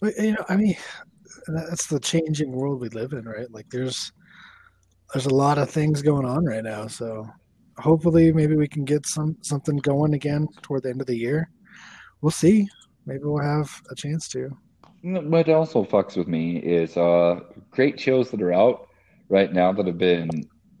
But, 0.00 0.16
you 0.18 0.32
know, 0.32 0.44
I 0.48 0.56
mean, 0.56 0.76
that's 1.48 1.86
the 1.86 2.00
changing 2.00 2.52
world 2.52 2.80
we 2.80 2.88
live 2.90 3.12
in, 3.12 3.24
right? 3.24 3.50
Like, 3.50 3.68
there's 3.70 4.12
there's 5.12 5.26
a 5.26 5.34
lot 5.34 5.58
of 5.58 5.68
things 5.70 6.00
going 6.02 6.24
on 6.24 6.44
right 6.44 6.64
now. 6.64 6.86
So, 6.86 7.26
hopefully, 7.78 8.32
maybe 8.32 8.56
we 8.56 8.68
can 8.68 8.84
get 8.84 9.06
some 9.06 9.36
something 9.42 9.76
going 9.78 10.14
again 10.14 10.46
toward 10.62 10.82
the 10.84 10.90
end 10.90 11.00
of 11.00 11.06
the 11.06 11.16
year. 11.16 11.50
We'll 12.20 12.30
see. 12.30 12.68
Maybe 13.06 13.24
we'll 13.24 13.42
have 13.42 13.70
a 13.90 13.94
chance 13.94 14.28
to. 14.28 14.50
What 15.02 15.48
also 15.48 15.84
fucks 15.84 16.16
with 16.16 16.28
me 16.28 16.58
is 16.58 16.96
uh, 16.96 17.40
great 17.72 17.98
shows 17.98 18.30
that 18.30 18.40
are 18.40 18.52
out 18.52 18.86
right 19.28 19.52
now 19.52 19.72
that 19.72 19.86
have 19.86 19.98
been 19.98 20.30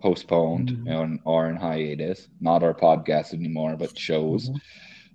postponed 0.00 0.70
Mhm. 0.70 0.90
and 1.02 1.20
are 1.26 1.48
in 1.50 1.56
hiatus. 1.56 2.28
Not 2.40 2.62
our 2.62 2.74
podcast 2.74 3.34
anymore, 3.34 3.76
but 3.76 3.98
shows. 3.98 4.48
Mhm. 4.48 4.60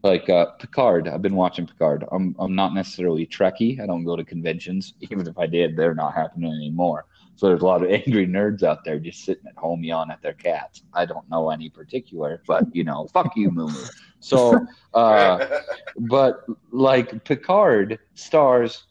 Like 0.03 0.29
uh, 0.29 0.45
Picard. 0.59 1.07
I've 1.07 1.21
been 1.21 1.35
watching 1.35 1.67
Picard. 1.67 2.05
I'm 2.11 2.35
I'm 2.39 2.55
not 2.55 2.73
necessarily 2.73 3.25
Trekkie. 3.25 3.79
I 3.79 3.85
don't 3.85 4.03
go 4.03 4.15
to 4.15 4.23
conventions. 4.23 4.93
Even 5.01 5.27
if 5.27 5.37
I 5.37 5.47
did, 5.47 5.75
they're 5.75 5.95
not 5.95 6.13
happening 6.13 6.53
anymore. 6.53 7.05
So 7.35 7.47
there's 7.47 7.61
a 7.61 7.65
lot 7.65 7.83
of 7.83 7.91
angry 7.91 8.27
nerds 8.27 8.63
out 8.63 8.83
there 8.83 8.99
just 8.99 9.23
sitting 9.23 9.47
at 9.47 9.55
home 9.55 9.83
yawning 9.83 10.11
at 10.11 10.21
their 10.21 10.33
cats. 10.33 10.83
I 10.93 11.05
don't 11.05 11.29
know 11.29 11.49
any 11.49 11.69
particular, 11.69 12.41
but 12.47 12.75
you 12.75 12.83
know, 12.83 13.07
fuck 13.13 13.35
you, 13.35 13.51
Moo 13.51 13.67
Moo. 13.67 13.85
So, 14.19 14.65
uh, 14.93 15.61
but 15.97 16.45
like 16.71 17.23
Picard 17.23 17.99
stars 18.13 18.85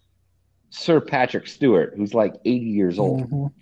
Sir 0.71 1.01
Patrick 1.01 1.47
Stewart, 1.47 1.95
who's 1.97 2.15
like 2.15 2.35
80 2.45 2.67
years 2.67 2.99
old. 2.99 3.31
Mhm. 3.31 3.53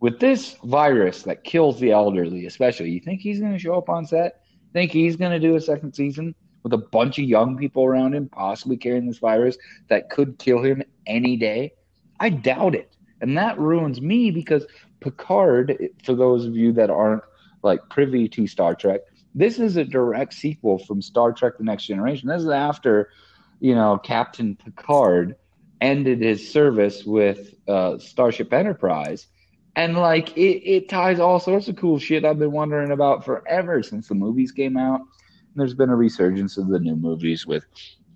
With 0.00 0.18
this 0.18 0.56
virus 0.64 1.22
that 1.22 1.44
kills 1.44 1.78
the 1.78 1.92
elderly, 1.92 2.46
especially, 2.46 2.90
you 2.90 2.98
think 2.98 3.20
he's 3.20 3.38
going 3.38 3.52
to 3.52 3.58
show 3.58 3.76
up 3.76 3.88
on 3.88 4.04
set? 4.04 4.40
Think 4.72 4.90
he's 4.90 5.14
going 5.14 5.30
to 5.30 5.38
do 5.38 5.54
a 5.54 5.60
second 5.60 5.92
season 5.92 6.34
with 6.62 6.72
a 6.72 6.78
bunch 6.78 7.18
of 7.18 7.24
young 7.24 7.56
people 7.56 7.84
around 7.84 8.14
him, 8.14 8.28
possibly 8.28 8.76
carrying 8.76 9.06
this 9.06 9.18
virus 9.18 9.56
that 9.88 10.10
could 10.10 10.38
kill 10.38 10.62
him 10.62 10.82
any 11.06 11.36
day? 11.36 11.72
I 12.20 12.28
doubt 12.30 12.74
it. 12.74 12.94
And 13.20 13.36
that 13.38 13.58
ruins 13.58 14.00
me 14.00 14.30
because 14.30 14.66
Picard, 15.00 15.90
for 16.04 16.14
those 16.14 16.46
of 16.46 16.56
you 16.56 16.72
that 16.72 16.90
aren't 16.90 17.22
like 17.62 17.80
privy 17.88 18.28
to 18.28 18.46
Star 18.46 18.74
Trek, 18.74 19.00
this 19.34 19.58
is 19.58 19.76
a 19.76 19.84
direct 19.84 20.34
sequel 20.34 20.78
from 20.78 21.00
Star 21.00 21.32
Trek 21.32 21.54
The 21.58 21.64
Next 21.64 21.86
Generation. 21.86 22.28
This 22.28 22.42
is 22.42 22.48
after, 22.48 23.10
you 23.60 23.74
know, 23.74 23.98
Captain 23.98 24.56
Picard 24.56 25.36
ended 25.80 26.20
his 26.20 26.52
service 26.52 27.04
with 27.04 27.54
uh, 27.66 27.98
Starship 27.98 28.52
Enterprise. 28.52 29.26
And 29.74 29.96
like 29.96 30.36
it, 30.36 30.62
it 30.68 30.88
ties 30.88 31.18
all 31.18 31.40
sorts 31.40 31.68
of 31.68 31.76
cool 31.76 31.98
shit 31.98 32.24
I've 32.24 32.38
been 32.38 32.52
wondering 32.52 32.92
about 32.92 33.24
forever 33.24 33.82
since 33.82 34.08
the 34.08 34.14
movies 34.14 34.52
came 34.52 34.76
out. 34.76 35.00
And 35.52 35.60
there's 35.60 35.74
been 35.74 35.90
a 35.90 35.96
resurgence 35.96 36.56
of 36.56 36.68
the 36.68 36.78
new 36.78 36.96
movies 36.96 37.46
with, 37.46 37.64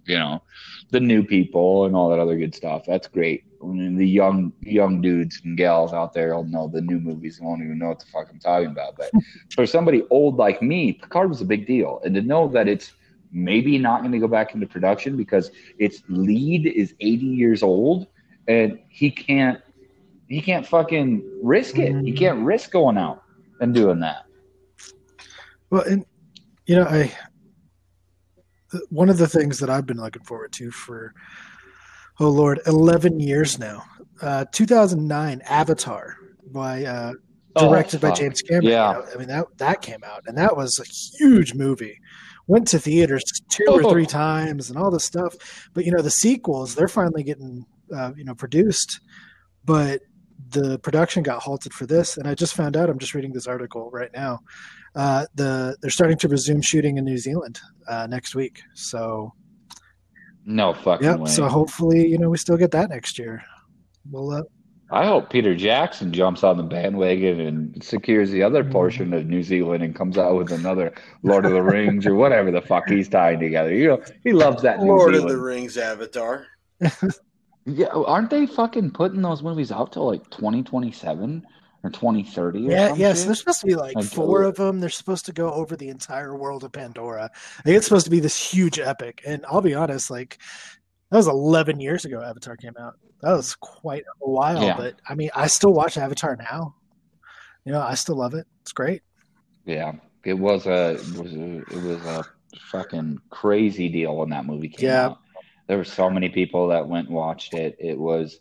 you 0.06 0.18
know, 0.18 0.42
the 0.90 1.00
new 1.00 1.22
people 1.22 1.84
and 1.84 1.94
all 1.94 2.08
that 2.10 2.18
other 2.18 2.36
good 2.36 2.54
stuff. 2.54 2.84
That's 2.86 3.08
great. 3.08 3.44
I 3.62 3.66
mean, 3.66 3.96
the 3.96 4.06
young 4.06 4.52
young 4.62 5.00
dudes 5.00 5.40
and 5.44 5.56
gals 5.56 5.92
out 5.92 6.12
there 6.12 6.34
will 6.34 6.44
know 6.44 6.68
the 6.68 6.80
new 6.80 6.98
movies 6.98 7.38
and 7.38 7.48
won't 7.48 7.62
even 7.62 7.78
know 7.78 7.88
what 7.88 8.00
the 8.00 8.06
fuck 8.06 8.28
I'm 8.30 8.38
talking 8.38 8.70
about. 8.70 8.96
But 8.96 9.10
for 9.54 9.66
somebody 9.66 10.02
old 10.10 10.36
like 10.36 10.62
me, 10.62 10.92
Picard 10.92 11.28
was 11.28 11.40
a 11.40 11.44
big 11.44 11.66
deal. 11.66 12.00
And 12.04 12.14
to 12.14 12.22
know 12.22 12.48
that 12.48 12.68
it's 12.68 12.92
maybe 13.32 13.78
not 13.78 14.00
going 14.00 14.12
to 14.12 14.18
go 14.18 14.28
back 14.28 14.54
into 14.54 14.66
production 14.66 15.16
because 15.16 15.50
its 15.78 16.02
lead 16.08 16.66
is 16.66 16.94
80 17.00 17.26
years 17.26 17.62
old 17.62 18.06
and 18.48 18.78
he 18.88 19.10
can't 19.10 19.60
he 20.28 20.40
can't 20.40 20.66
fucking 20.66 21.22
risk 21.42 21.78
it. 21.78 21.92
He 22.04 22.12
mm. 22.12 22.16
can't 22.16 22.44
risk 22.44 22.72
going 22.72 22.98
out 22.98 23.22
and 23.60 23.72
doing 23.72 24.00
that. 24.00 24.26
Well, 25.70 25.82
and 25.82 26.04
you 26.66 26.76
know, 26.76 26.84
I 26.84 27.12
one 28.90 29.08
of 29.08 29.18
the 29.18 29.28
things 29.28 29.58
that 29.60 29.70
I've 29.70 29.86
been 29.86 29.98
looking 29.98 30.22
forward 30.24 30.52
to 30.54 30.70
for 30.70 31.14
oh 32.20 32.28
lord, 32.28 32.60
eleven 32.66 33.20
years 33.20 33.58
now. 33.58 33.84
Uh, 34.22 34.44
2009 34.52 35.42
Avatar 35.44 36.16
by 36.50 36.84
uh, 36.84 37.12
Oh, 37.58 37.70
directed 37.70 38.00
by. 38.02 38.10
James 38.12 38.42
Cameron. 38.42 38.66
Yeah. 38.68 38.92
You 38.92 38.98
know, 38.98 39.06
I 39.14 39.18
mean 39.18 39.28
that 39.28 39.46
that 39.58 39.82
came 39.82 40.02
out 40.04 40.22
and 40.26 40.36
that 40.36 40.56
was 40.56 40.78
a 40.78 40.84
huge 41.18 41.54
movie. 41.54 41.98
Went 42.48 42.68
to 42.68 42.78
theaters 42.78 43.22
two 43.50 43.64
or 43.68 43.82
Oh. 43.84 43.90
three 43.90 44.06
times 44.24 44.68
and 44.68 44.78
all 44.78 44.90
this 44.90 45.04
stuff. 45.04 45.34
But 45.72 45.84
you 45.86 45.92
know 45.92 46.02
the 46.02 46.10
sequels, 46.10 46.74
they're 46.74 46.88
finally 46.88 47.22
getting 47.22 47.64
uh, 47.94 48.12
you 48.16 48.24
know 48.24 48.34
produced, 48.34 49.00
but 49.64 50.00
the 50.50 50.78
production 50.80 51.22
got 51.22 51.42
halted 51.42 51.72
for 51.72 51.86
this. 51.86 52.16
And 52.16 52.26
I 52.28 52.34
just 52.34 52.54
found 52.54 52.76
out. 52.76 52.88
I'm 52.88 52.98
just 52.98 53.14
reading 53.14 53.32
this 53.32 53.46
article 53.46 53.90
right 53.92 54.10
now. 54.14 54.40
Uh, 54.94 55.26
the 55.34 55.76
they're 55.80 55.90
starting 55.90 56.16
to 56.18 56.28
resume 56.28 56.62
shooting 56.62 56.98
in 56.98 57.04
New 57.04 57.18
Zealand 57.18 57.60
uh, 57.88 58.06
next 58.06 58.34
week. 58.34 58.60
So 58.74 59.32
No 60.44 60.72
fucking 60.74 61.06
yep. 61.06 61.18
way. 61.20 61.30
So 61.30 61.48
hopefully 61.48 62.06
you 62.06 62.18
know 62.18 62.30
we 62.30 62.38
still 62.38 62.56
get 62.56 62.70
that 62.72 62.88
next 62.90 63.18
year. 63.18 63.42
We'll 64.10 64.30
uh, 64.32 64.42
I 64.90 65.04
hope 65.04 65.30
Peter 65.30 65.56
Jackson 65.56 66.12
jumps 66.12 66.44
on 66.44 66.56
the 66.56 66.62
bandwagon 66.62 67.40
and 67.40 67.82
secures 67.82 68.30
the 68.30 68.44
other 68.44 68.62
Mhm. 68.62 68.70
portion 68.70 69.12
of 69.14 69.26
New 69.26 69.42
Zealand 69.42 69.82
and 69.82 69.96
comes 69.96 70.16
out 70.16 70.36
with 70.36 70.52
another 70.52 70.94
Lord 71.24 71.44
of 71.44 71.50
the 71.50 71.62
Rings 71.62 72.06
or 72.06 72.14
whatever 72.14 72.52
the 72.52 72.62
fuck 72.62 72.88
he's 72.88 73.08
tying 73.08 73.40
together. 73.40 73.74
You 73.74 73.88
know, 73.88 74.02
he 74.22 74.32
loves 74.32 74.62
that 74.62 74.78
New 74.78 74.86
Lord 74.86 75.16
of 75.16 75.26
the 75.28 75.36
Rings 75.38 75.76
Avatar. 75.76 76.46
Yeah, 77.66 77.88
aren't 77.88 78.30
they 78.30 78.46
fucking 78.46 78.92
putting 78.92 79.22
those 79.22 79.42
movies 79.42 79.72
out 79.72 79.92
till 79.92 80.06
like 80.06 80.28
2027 80.30 81.44
or 81.82 81.90
2030 81.90 82.68
or 82.68 82.70
Yeah, 82.70 82.94
yes. 82.94 83.18
shit? 83.18 83.26
There's 83.26 83.38
supposed 83.40 83.60
to 83.60 83.66
be 83.66 83.74
like 83.74 83.96
Like, 83.96 84.04
four 84.04 84.42
of 84.44 84.54
them. 84.54 84.78
They're 84.80 84.88
supposed 84.88 85.26
to 85.26 85.32
go 85.32 85.52
over 85.52 85.74
the 85.76 85.88
entire 85.88 86.36
world 86.36 86.62
of 86.64 86.70
Pandora. 86.72 87.28
I 87.58 87.62
think 87.62 87.76
it's 87.76 87.86
supposed 87.86 88.04
to 88.06 88.10
be 88.10 88.20
this 88.20 88.38
huge 88.38 88.78
epic. 88.78 89.22
And 89.26 89.44
I'll 89.48 89.60
be 89.62 89.74
honest, 89.74 90.10
like 90.10 90.38
that 91.10 91.16
was 91.16 91.26
11 91.26 91.80
years 91.80 92.04
ago. 92.04 92.22
Avatar 92.22 92.56
came 92.56 92.74
out. 92.78 92.94
That 93.22 93.32
was 93.32 93.54
quite 93.56 94.04
a 94.22 94.30
while. 94.30 94.62
Yeah. 94.62 94.76
But 94.76 95.00
I 95.08 95.14
mean, 95.14 95.30
I 95.34 95.48
still 95.48 95.72
watch 95.72 95.96
Avatar 95.98 96.36
now. 96.36 96.74
You 97.64 97.72
know, 97.72 97.80
I 97.80 97.94
still 97.94 98.16
love 98.16 98.34
it. 98.34 98.46
It's 98.62 98.72
great. 98.72 99.02
Yeah, 99.64 99.92
it 100.24 100.34
was 100.34 100.66
a 100.66 100.90
it 100.92 101.18
was 101.18 101.32
a, 101.34 101.56
it 101.62 101.82
was 101.82 102.04
a 102.04 102.24
fucking 102.70 103.18
crazy 103.30 103.88
deal 103.88 104.16
when 104.18 104.30
that 104.30 104.46
movie 104.46 104.68
came 104.68 104.88
Yeah. 104.88 105.06
out. 105.06 105.18
There 105.66 105.78
were 105.78 105.84
so 105.84 106.08
many 106.10 106.28
people 106.28 106.68
that 106.68 106.88
went 106.88 107.08
and 107.08 107.16
watched 107.16 107.54
it. 107.54 107.76
It 107.78 107.98
was 107.98 108.38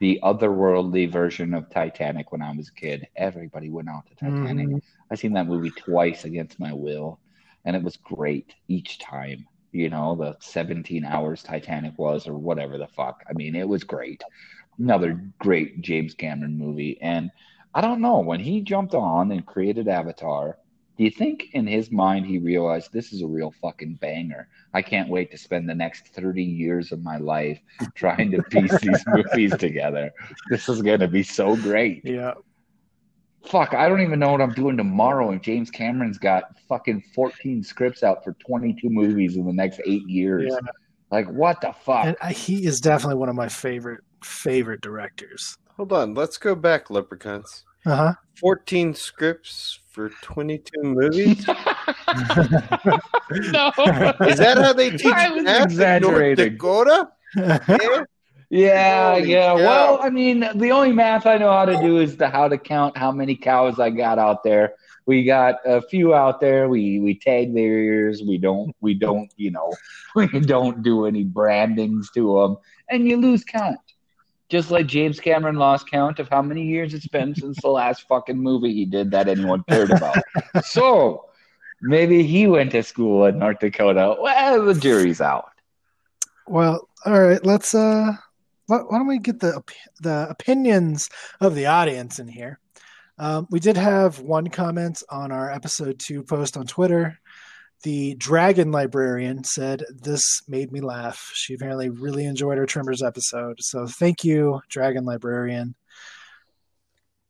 the 0.00 0.20
otherworldly 0.22 1.10
version 1.10 1.54
of 1.54 1.70
Titanic 1.70 2.32
when 2.32 2.42
I 2.42 2.52
was 2.52 2.68
a 2.68 2.74
kid. 2.74 3.08
Everybody 3.16 3.70
went 3.70 3.88
out 3.88 4.06
to 4.08 4.14
Titanic. 4.14 4.68
Mhm. 4.68 4.82
I 5.10 5.14
seen 5.14 5.32
that 5.34 5.46
movie 5.46 5.70
twice 5.70 6.24
against 6.24 6.60
my 6.60 6.72
will, 6.72 7.18
and 7.64 7.74
it 7.74 7.82
was 7.82 7.96
great 7.96 8.54
each 8.68 8.98
time. 8.98 9.46
You 9.72 9.88
know, 9.88 10.14
the 10.16 10.36
17 10.40 11.04
hours 11.04 11.42
Titanic 11.42 11.98
was, 11.98 12.26
or 12.26 12.36
whatever 12.36 12.78
the 12.78 12.88
fuck. 12.88 13.24
I 13.28 13.32
mean, 13.32 13.54
it 13.54 13.68
was 13.68 13.84
great. 13.84 14.22
Another 14.78 15.20
great 15.38 15.80
James 15.80 16.14
Cameron 16.14 16.58
movie. 16.58 17.00
And 17.00 17.30
I 17.74 17.80
don't 17.80 18.00
know, 18.00 18.20
when 18.20 18.40
he 18.40 18.60
jumped 18.60 18.94
on 18.94 19.32
and 19.32 19.44
created 19.46 19.88
Avatar, 19.88 20.58
do 20.96 21.04
you 21.04 21.10
think 21.10 21.48
in 21.52 21.66
his 21.66 21.90
mind 21.90 22.24
he 22.26 22.38
realized 22.38 22.92
this 22.92 23.12
is 23.12 23.20
a 23.22 23.26
real 23.26 23.52
fucking 23.62 23.94
banger? 23.96 24.48
I 24.72 24.82
can't 24.82 25.08
wait 25.10 25.30
to 25.32 25.38
spend 25.38 25.68
the 25.68 25.74
next 25.74 26.08
30 26.08 26.42
years 26.42 26.90
of 26.92 27.02
my 27.02 27.18
life 27.18 27.60
trying 27.94 28.30
to 28.30 28.42
piece 28.44 28.78
these 28.80 29.04
movies 29.06 29.54
together. 29.58 30.10
This 30.50 30.68
is 30.68 30.80
going 30.82 31.00
to 31.00 31.08
be 31.08 31.22
so 31.22 31.54
great 31.56 32.02
Yeah. 32.04 32.34
fuck, 33.46 33.74
I 33.74 33.88
don't 33.88 34.00
even 34.00 34.18
know 34.18 34.32
what 34.32 34.40
I'm 34.40 34.52
doing 34.54 34.76
tomorrow. 34.76 35.30
And 35.30 35.42
James 35.42 35.70
Cameron's 35.70 36.18
got 36.18 36.44
fucking 36.68 37.02
14 37.14 37.62
scripts 37.62 38.02
out 38.02 38.24
for 38.24 38.32
22 38.46 38.88
movies 38.88 39.36
in 39.36 39.44
the 39.46 39.52
next 39.52 39.80
eight 39.86 40.06
years. 40.08 40.50
Yeah. 40.50 40.58
Like, 41.10 41.28
what 41.28 41.60
the 41.60 41.72
fuck? 41.72 42.06
And 42.06 42.16
I, 42.20 42.32
he 42.32 42.66
is 42.66 42.80
definitely 42.80 43.16
one 43.16 43.28
of 43.28 43.36
my 43.36 43.48
favorite 43.48 44.00
favorite 44.24 44.80
directors. 44.80 45.56
Hold 45.76 45.92
on, 45.92 46.14
let's 46.14 46.38
go 46.38 46.54
back, 46.54 46.90
Leprechauns. 46.90 47.64
Uh 47.84 47.94
huh. 47.96 48.14
14 48.40 48.94
scripts 48.94 49.78
for 49.96 50.10
22 50.20 50.82
movies? 50.82 51.46
no, 51.48 51.56
Is 54.28 54.36
that 54.38 54.58
how 54.58 54.74
they 54.74 54.90
teach 54.90 55.06
I 55.06 55.30
was 55.30 55.42
math 55.42 55.62
in 55.72 56.02
North 56.02 56.22
exaggerating. 56.32 56.52
Dakota? 56.52 57.08
Yeah. 57.68 58.04
Yeah, 58.48 59.14
Holy 59.14 59.32
yeah. 59.32 59.48
cow. 59.48 59.56
Well, 59.56 59.98
I 60.00 60.08
mean, 60.08 60.48
the 60.54 60.70
only 60.70 60.92
math 60.92 61.26
I 61.26 61.36
know 61.36 61.50
how 61.50 61.64
to 61.64 61.76
do 61.80 61.98
is 61.98 62.16
the 62.16 62.28
how 62.28 62.46
to 62.46 62.56
count 62.56 62.96
how 62.96 63.10
many 63.10 63.34
cows 63.34 63.80
I 63.80 63.90
got 63.90 64.20
out 64.20 64.44
there. 64.44 64.74
We 65.04 65.24
got 65.24 65.56
a 65.64 65.82
few 65.82 66.14
out 66.14 66.40
there. 66.40 66.68
We 66.68 67.00
we 67.00 67.18
tag 67.18 67.54
their 67.54 67.76
ears. 67.76 68.22
We 68.22 68.38
don't 68.38 68.72
we 68.80 68.94
don't 68.94 69.32
you 69.36 69.50
know 69.50 69.72
we 70.14 70.28
don't 70.28 70.80
do 70.84 71.06
any 71.06 71.24
brandings 71.24 72.08
to 72.12 72.40
them, 72.40 72.56
and 72.88 73.08
you 73.08 73.16
lose 73.16 73.42
count. 73.42 73.78
Just 74.48 74.70
like 74.70 74.86
James 74.86 75.18
Cameron 75.18 75.56
lost 75.56 75.90
count 75.90 76.20
of 76.20 76.28
how 76.28 76.40
many 76.40 76.62
years 76.64 76.94
it's 76.94 77.08
been 77.08 77.34
since 77.34 77.60
the 77.60 77.68
last 77.68 78.06
fucking 78.06 78.38
movie 78.38 78.72
he 78.72 78.84
did 78.84 79.10
that 79.10 79.28
anyone 79.28 79.64
cared 79.68 79.90
about. 79.90 80.16
so 80.64 81.26
maybe 81.82 82.22
he 82.22 82.46
went 82.46 82.70
to 82.72 82.82
school 82.82 83.24
in 83.26 83.38
North 83.38 83.58
Dakota. 83.58 84.16
Well, 84.20 84.64
the 84.64 84.74
jury's 84.74 85.20
out. 85.20 85.50
Well, 86.46 86.88
all 87.04 87.20
right. 87.20 87.44
Let's 87.44 87.74
uh, 87.74 88.12
why, 88.66 88.78
why 88.78 88.98
don't 88.98 89.08
we 89.08 89.18
get 89.18 89.40
the 89.40 89.62
the 90.00 90.28
opinions 90.28 91.08
of 91.40 91.54
the 91.54 91.66
audience 91.66 92.18
in 92.18 92.28
here? 92.28 92.60
Um, 93.18 93.46
we 93.50 93.60
did 93.60 93.76
have 93.76 94.20
one 94.20 94.48
comment 94.48 95.02
on 95.08 95.32
our 95.32 95.50
episode 95.50 95.98
two 95.98 96.22
post 96.22 96.56
on 96.56 96.66
Twitter. 96.66 97.18
The 97.86 98.16
Dragon 98.16 98.72
Librarian 98.72 99.44
said, 99.44 99.84
This 99.94 100.42
made 100.48 100.72
me 100.72 100.80
laugh. 100.80 101.30
She 101.34 101.54
apparently 101.54 101.88
really 101.88 102.24
enjoyed 102.24 102.58
our 102.58 102.66
Trimmers 102.66 103.00
episode. 103.00 103.58
So 103.60 103.86
thank 103.86 104.24
you, 104.24 104.60
Dragon 104.68 105.04
Librarian. 105.04 105.76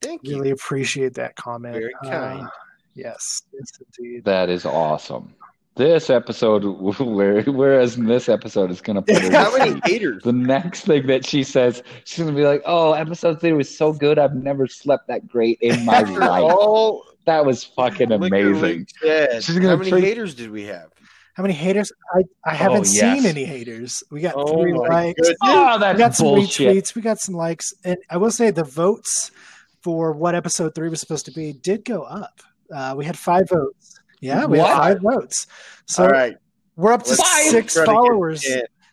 Thank 0.00 0.22
you. 0.24 0.36
Really 0.38 0.52
appreciate 0.52 1.12
that 1.16 1.36
comment. 1.36 1.74
Very 1.74 1.92
kind. 2.02 2.46
Uh, 2.46 2.48
yes, 2.94 3.42
yes, 3.52 3.70
indeed. 3.98 4.24
That 4.24 4.48
is 4.48 4.64
awesome. 4.64 5.34
This 5.74 6.08
episode, 6.08 6.64
where 7.00 7.42
whereas 7.42 7.98
in 7.98 8.06
this 8.06 8.30
episode, 8.30 8.70
is 8.70 8.80
going 8.80 8.96
to 8.96 9.02
put 9.02 9.24
her 9.24 9.30
How 9.32 9.54
many 9.58 9.72
sleep. 9.72 9.84
haters? 9.86 10.22
The 10.22 10.32
next 10.32 10.86
thing 10.86 11.06
that 11.08 11.26
she 11.26 11.42
says, 11.42 11.82
she's 12.04 12.24
going 12.24 12.34
to 12.34 12.40
be 12.40 12.46
like, 12.46 12.62
"Oh, 12.64 12.94
episode 12.94 13.42
three 13.42 13.52
was 13.52 13.76
so 13.76 13.92
good. 13.92 14.18
I've 14.18 14.34
never 14.34 14.66
slept 14.66 15.08
that 15.08 15.28
great 15.28 15.58
in 15.60 15.84
my 15.84 15.96
After 15.96 16.18
life. 16.20 16.44
all 16.44 17.04
That 17.26 17.44
was 17.44 17.64
fucking 17.64 18.12
amazing." 18.12 18.86
Yeah. 19.02 19.26
said, 19.32 19.44
She's 19.44 19.56
gonna 19.56 19.68
how 19.70 19.76
many 19.76 19.90
take- 19.90 20.04
haters 20.04 20.34
did 20.34 20.50
we 20.50 20.64
have? 20.64 20.88
How 21.34 21.42
many 21.42 21.54
haters? 21.54 21.92
I, 22.14 22.22
I 22.46 22.54
haven't 22.54 22.86
Oh, 22.86 22.90
yes. 22.90 23.18
seen 23.18 23.26
any 23.26 23.44
haters. 23.44 24.02
We 24.10 24.20
got 24.22 24.34
Oh 24.36 24.62
three 24.62 24.72
my 24.72 24.88
likes. 24.88 25.20
goodness. 25.20 25.36
Oh, 25.42 25.74
We 25.74 25.80
that's 25.80 25.98
got 25.98 26.14
some 26.14 26.26
bullshit. 26.28 26.74
retweets. 26.76 26.94
We 26.94 27.02
got 27.02 27.18
some 27.18 27.34
likes. 27.34 27.72
And 27.84 27.98
I 28.08 28.16
will 28.16 28.30
say 28.30 28.50
the 28.50 28.64
votes 28.64 29.30
for 29.82 30.12
what 30.12 30.34
episode 30.34 30.74
three 30.74 30.88
was 30.88 30.98
supposed 31.00 31.26
to 31.26 31.32
be 31.32 31.52
did 31.52 31.84
go 31.84 32.02
up. 32.04 32.40
Uh, 32.74 32.94
we 32.96 33.04
had 33.04 33.18
five 33.18 33.48
votes. 33.50 34.00
Yeah, 34.22 34.46
we 34.46 34.58
What? 34.58 34.68
had 34.68 34.76
five 34.78 35.00
votes. 35.02 35.46
So 35.86 36.04
All 36.04 36.08
right. 36.10 36.36
we're 36.74 36.92
up 36.94 37.02
to 37.02 37.10
Let's 37.10 37.50
six 37.50 37.74
try 37.74 37.84
to 37.84 37.90
followers. 37.92 38.46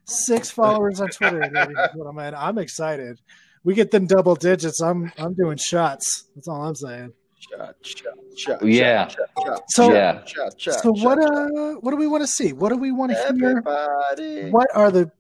Six 0.06 0.52
followers 0.52 1.00
on 1.00 1.08
Twitter. 1.10 1.40
ladies 1.40 1.56
and 1.56 1.78
gentlemen. 1.96 2.34
I'm 2.36 2.58
excited. 2.58 3.22
We 3.64 3.74
get 3.74 3.90
them 3.92 4.06
double 4.06 4.36
digits. 4.36 4.82
I'm 4.82 5.14
I'm 5.18 5.34
doing 5.34 5.56
shots. 5.56 6.26
That's 6.36 6.50
all 6.50 6.62
I'm 6.64 6.76
saying. 6.76 7.14
Yeah. 8.64 9.08
shot, 9.08 9.30
shot, 9.44 9.64
So- 9.70 9.94
Yeah. 9.94 10.24
shot, 10.26 10.60
shot, 10.60 10.82
So 10.82 10.92
what 10.92 11.20
uh 11.20 11.74
what 11.82 11.92
do 11.92 11.98
we 11.98 12.08
want 12.08 12.24
to 12.24 12.28
see? 12.28 12.54
What 12.54 12.70
do 12.70 12.78
we 12.78 12.92
want 12.92 13.12
to 13.12 13.18
hear? 13.18 13.50
Everybody. 13.50 14.50
What 14.50 14.68
are 14.74 14.92
the 14.92 15.12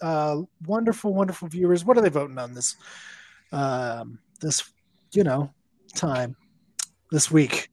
uh, 0.00 0.40
wonderful, 0.66 1.12
wonderful 1.12 1.48
viewers? 1.48 1.84
What 1.84 1.98
are 1.98 2.00
they 2.00 2.08
voting 2.08 2.38
on 2.38 2.54
this 2.54 2.74
um, 3.52 4.18
this 4.40 4.62
you 5.12 5.24
know 5.24 5.50
time 5.94 6.36
this 7.10 7.30
week? 7.30 7.68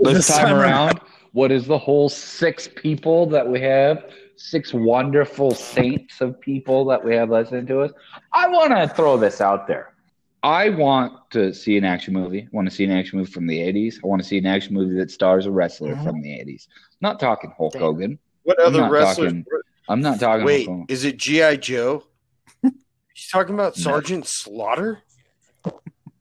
This 0.00 0.28
time 0.28 0.54
around, 0.54 1.00
what 1.32 1.50
is 1.50 1.66
the 1.66 1.78
whole 1.78 2.08
six 2.08 2.68
people 2.68 3.26
that 3.26 3.46
we 3.48 3.60
have? 3.60 4.04
Six 4.36 4.72
wonderful 4.72 5.50
saints 5.52 6.20
of 6.20 6.40
people 6.40 6.84
that 6.86 7.04
we 7.04 7.16
have 7.16 7.30
listening 7.30 7.66
to 7.66 7.80
us. 7.80 7.90
I 8.32 8.46
want 8.46 8.70
to 8.70 8.86
throw 8.94 9.16
this 9.16 9.40
out 9.40 9.66
there. 9.66 9.94
I 10.42 10.70
want 10.70 11.30
to 11.32 11.52
see 11.52 11.76
an 11.76 11.84
action 11.84 12.14
movie. 12.14 12.42
I 12.42 12.48
want 12.52 12.68
to 12.68 12.74
see 12.74 12.84
an 12.84 12.92
action 12.92 13.18
movie 13.18 13.30
from 13.30 13.46
the 13.46 13.58
80s. 13.58 13.96
I 14.02 14.06
want 14.06 14.22
to 14.22 14.28
see 14.28 14.38
an 14.38 14.46
action 14.46 14.74
movie 14.74 14.94
that 14.98 15.10
stars 15.10 15.46
a 15.46 15.50
wrestler 15.50 15.94
Mhm. 15.94 16.04
from 16.04 16.20
the 16.22 16.30
80s. 16.32 16.68
not 17.00 17.20
talking 17.20 17.52
Hulk 17.56 17.72
Damn. 17.74 17.82
Hogan. 17.82 18.18
What 18.44 18.60
I'm 18.60 18.66
other 18.68 18.80
not 18.80 18.90
wrestlers? 18.90 19.28
talking- 19.32 19.44
I'm 19.88 20.00
not 20.00 20.18
talking 20.20 20.44
Wait, 20.44 20.66
Hulk 20.66 20.78
Hogan. 20.80 20.86
is 20.88 21.04
it 21.04 21.16
GI 21.16 21.56
Joe? 21.58 22.04
He's 22.62 23.28
talking 23.32 23.54
about 23.54 23.76
Sergeant 23.76 24.26
Slaughter. 24.26 24.98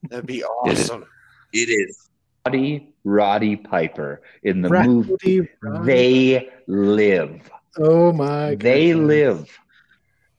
That'd 0.10 0.26
be 0.28 0.44
awesome. 0.44 1.06
It 1.54 1.70
is. 1.70 2.10
Roddy 2.46 2.94
Roddy 3.04 3.56
Piper 3.58 4.22
in 4.44 4.62
the 4.62 4.70
Roddy 4.70 4.88
movie 4.88 5.50
Roddy. 5.62 5.86
They 5.86 6.50
Live. 6.68 7.50
Oh 7.78 8.12
my! 8.14 8.56
They 8.56 8.94
live. 8.94 9.50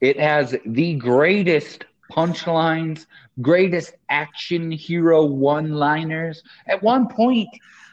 It 0.01 0.19
has 0.19 0.55
the 0.65 0.95
greatest 0.95 1.85
punchlines, 2.11 3.05
greatest 3.41 3.93
action 4.09 4.71
hero 4.71 5.25
one 5.25 5.73
liners. 5.73 6.43
At 6.67 6.81
one 6.83 7.07
point, 7.07 7.49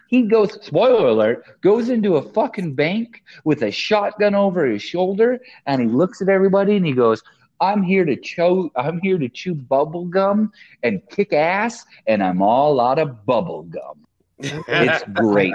he 0.08 0.22
goes, 0.22 0.64
spoiler 0.64 1.08
alert, 1.08 1.60
goes 1.60 1.88
into 1.88 2.16
a 2.16 2.22
fucking 2.22 2.74
bank 2.74 3.22
with 3.44 3.62
a 3.62 3.70
shotgun 3.70 4.34
over 4.34 4.66
his 4.66 4.82
shoulder 4.82 5.40
and 5.66 5.80
he 5.82 5.88
looks 5.88 6.22
at 6.22 6.28
everybody 6.28 6.76
and 6.76 6.86
he 6.86 6.92
goes, 6.92 7.22
I'm 7.60 7.82
here 7.82 8.04
to 8.04 8.16
chew 8.16 8.70
I'm 8.76 9.00
here 9.00 9.18
to 9.18 9.28
chew 9.28 9.54
bubble 9.54 10.04
gum 10.04 10.52
and 10.82 11.00
kick 11.08 11.32
ass 11.32 11.84
and 12.06 12.22
I'm 12.22 12.42
all 12.42 12.80
out 12.80 12.98
of 12.98 13.24
bubble 13.24 13.62
gum. 13.62 14.06
It's 14.38 15.04
great. 15.14 15.54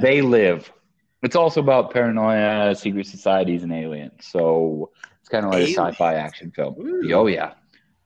They 0.00 0.22
live. 0.22 0.72
It's 1.22 1.36
also 1.36 1.60
about 1.60 1.90
paranoia, 1.90 2.74
secret 2.74 3.06
societies, 3.06 3.62
and 3.62 3.72
aliens. 3.72 4.26
So 4.26 4.90
it's 5.20 5.28
kind 5.30 5.44
of 5.46 5.52
like 5.52 5.62
Aliens. 5.62 5.78
a 5.78 5.82
sci-fi 5.86 6.14
action 6.14 6.52
film. 6.54 6.74
Ooh. 6.78 7.12
Oh 7.14 7.26
yeah, 7.26 7.54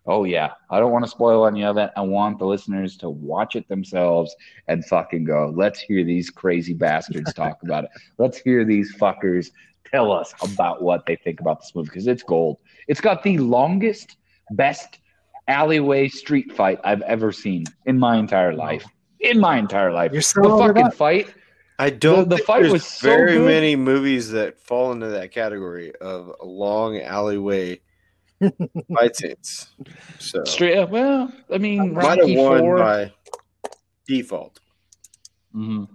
oh 0.09 0.25
yeah. 0.25 0.53
I 0.71 0.81
don't 0.81 0.91
want 0.91 1.05
to 1.05 1.11
spoil 1.11 1.47
any 1.47 1.65
of 1.65 1.77
it. 1.77 1.91
I 1.97 2.01
want 2.01 2.39
the 2.39 2.47
listeners 2.47 2.97
to 2.99 3.11
watch 3.11 3.55
it 3.57 3.69
themselves 3.69 4.35
and 4.67 4.85
fucking 4.85 5.25
go. 5.25 5.53
Let's 5.55 5.79
hear 5.81 6.03
these 6.03 6.31
crazy 6.31 6.75
bastards 6.75 7.33
talk 7.35 7.59
about 7.63 7.85
it. 7.85 7.91
Let's 8.19 8.39
hear 8.39 8.65
these 8.65 8.97
fuckers 8.97 9.51
tell 9.85 10.11
us 10.11 10.35
about 10.43 10.83
what 10.83 11.07
they 11.07 11.17
think 11.17 11.41
about 11.41 11.61
this 11.61 11.73
movie 11.75 11.87
because 11.89 12.07
it's 12.07 12.23
gold. 12.23 12.59
It's 12.89 13.01
got 13.01 13.23
the 13.23 13.39
longest, 13.39 14.17
best 14.53 14.99
alleyway 15.47 16.09
street 16.09 16.53
fight 16.53 16.79
I've 16.85 17.03
ever 17.03 17.33
seen 17.33 17.65
in 17.87 17.99
my 17.99 18.17
entire 18.17 18.55
life. 18.55 18.85
In 19.21 19.41
my 19.41 19.59
entire 19.59 19.93
life, 19.93 20.13
You're 20.13 20.23
the 20.23 20.57
fucking 20.59 20.85
up. 20.85 20.95
fight 20.95 21.35
I 21.81 21.91
don't 21.91 22.29
The- 22.29 22.31
the 22.31 22.37
think 22.37 22.47
fight 22.47 22.61
there's 22.63 22.73
was 22.73 22.85
so 22.85 23.09
very 23.09 23.35
good. 23.35 23.47
many 23.47 23.77
movies 23.77 24.31
that 24.33 24.59
fall 24.61 24.91
into 24.93 25.09
that 25.09 25.31
category 25.33 25.93
of 26.01 26.33
long 26.43 26.99
alleyway 27.01 27.81
fight 28.95 29.17
scenes. 29.17 29.69
So 30.19 30.45
Straight 30.45 30.77
up. 30.79 30.91
Well, 30.91 31.33
I 31.53 31.59
mean, 31.59 31.95
might 31.95 32.19
have 32.19 32.31
won 32.37 32.59
Four. 32.61 32.79
by 32.79 33.13
default. 34.07 34.61
Mhm. 35.55 35.89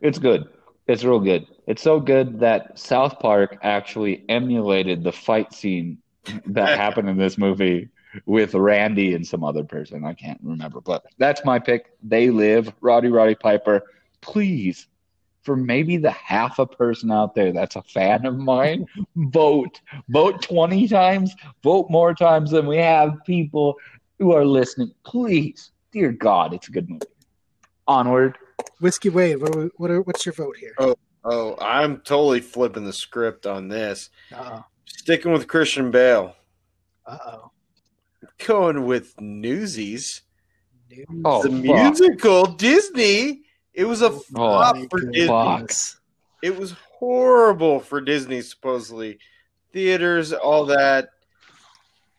It's 0.00 0.18
good. 0.18 0.48
It's 0.86 1.02
real 1.04 1.20
good. 1.20 1.46
It's 1.66 1.82
so 1.82 1.98
good 1.98 2.38
that 2.40 2.78
South 2.78 3.18
Park 3.18 3.58
actually 3.62 4.24
emulated 4.28 5.02
the 5.02 5.12
fight 5.12 5.52
scene 5.52 5.98
that 6.46 6.78
happened 6.78 7.08
in 7.08 7.16
this 7.16 7.36
movie 7.38 7.88
with 8.24 8.54
Randy 8.54 9.14
and 9.14 9.26
some 9.26 9.42
other 9.44 9.64
person. 9.64 10.04
I 10.04 10.14
can't 10.14 10.40
remember, 10.42 10.80
but 10.80 11.04
that's 11.18 11.44
my 11.44 11.58
pick. 11.58 11.90
They 12.02 12.30
live. 12.30 12.72
Roddy 12.80 13.08
Roddy 13.08 13.34
Piper. 13.34 13.82
Please, 14.20 14.86
for 15.46 15.56
maybe 15.56 15.96
the 15.96 16.10
half 16.10 16.58
a 16.58 16.66
person 16.66 17.10
out 17.10 17.34
there 17.34 17.52
that's 17.52 17.76
a 17.76 17.82
fan 17.82 18.26
of 18.26 18.36
mine, 18.36 18.84
vote. 19.16 19.80
Vote 20.10 20.42
20 20.42 20.88
times. 20.88 21.34
Vote 21.62 21.86
more 21.88 22.12
times 22.12 22.50
than 22.50 22.66
we 22.66 22.76
have 22.76 23.12
people 23.24 23.76
who 24.18 24.32
are 24.32 24.44
listening. 24.44 24.90
Please. 25.04 25.70
Dear 25.92 26.12
God, 26.12 26.52
it's 26.52 26.68
a 26.68 26.72
good 26.72 26.90
movie. 26.90 27.06
Onward. 27.86 28.36
Whiskey 28.80 29.08
Wade. 29.08 29.40
What, 29.40 29.56
are- 29.56 29.70
what 29.76 29.90
are, 29.90 30.02
what's 30.02 30.26
your 30.26 30.34
vote 30.34 30.56
here? 30.58 30.74
Oh, 30.78 30.96
oh, 31.24 31.56
I'm 31.60 31.98
totally 31.98 32.40
flipping 32.40 32.84
the 32.84 32.92
script 32.92 33.46
on 33.46 33.68
this. 33.68 34.10
Uh 34.34 34.60
Sticking 34.84 35.32
with 35.32 35.46
Christian 35.48 35.90
Bale. 35.90 36.34
Uh 37.06 37.18
oh. 37.26 37.50
Going 38.44 38.84
with 38.84 39.18
Newsies. 39.20 40.22
Oh, 41.24 41.42
the 41.42 41.48
fuck. 41.50 41.60
musical 41.62 42.46
Disney. 42.46 43.42
It 43.76 43.84
was 43.84 44.02
a 44.02 44.10
flop 44.10 44.74
my 44.76 44.86
for. 44.90 45.00
Disney. 45.00 45.28
Fuck. 45.28 45.70
It 46.42 46.58
was 46.58 46.72
horrible 46.98 47.80
for 47.80 48.00
Disney, 48.00 48.40
supposedly. 48.40 49.18
Theaters, 49.72 50.32
all 50.32 50.64
that. 50.66 51.10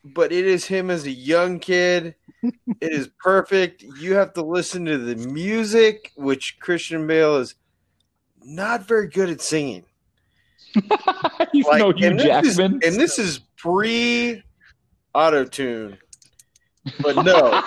But 0.05 0.31
it 0.31 0.45
is 0.45 0.65
him 0.65 0.89
as 0.89 1.05
a 1.05 1.11
young 1.11 1.59
kid. 1.59 2.15
it 2.43 2.53
is 2.93 3.09
perfect. 3.19 3.83
You 3.99 4.13
have 4.15 4.33
to 4.33 4.43
listen 4.43 4.85
to 4.85 4.97
the 4.97 5.15
music, 5.15 6.11
which 6.15 6.57
Christian 6.59 7.07
Bale 7.07 7.37
is 7.37 7.55
not 8.43 8.87
very 8.87 9.07
good 9.07 9.29
at 9.29 9.41
singing. 9.41 9.83
He's 11.51 11.65
Like, 11.65 11.79
no 11.79 11.91
Hugh 11.91 12.07
and 12.11 12.19
this 12.19 12.45
is- 12.45 12.57
Jackman. 12.57 12.79
and 12.85 12.95
this 12.95 13.17
is 13.19 13.39
pre 13.57 14.43
auto 15.13 15.43
tune. 15.43 15.97
But 17.01 17.17
no, 17.25 17.61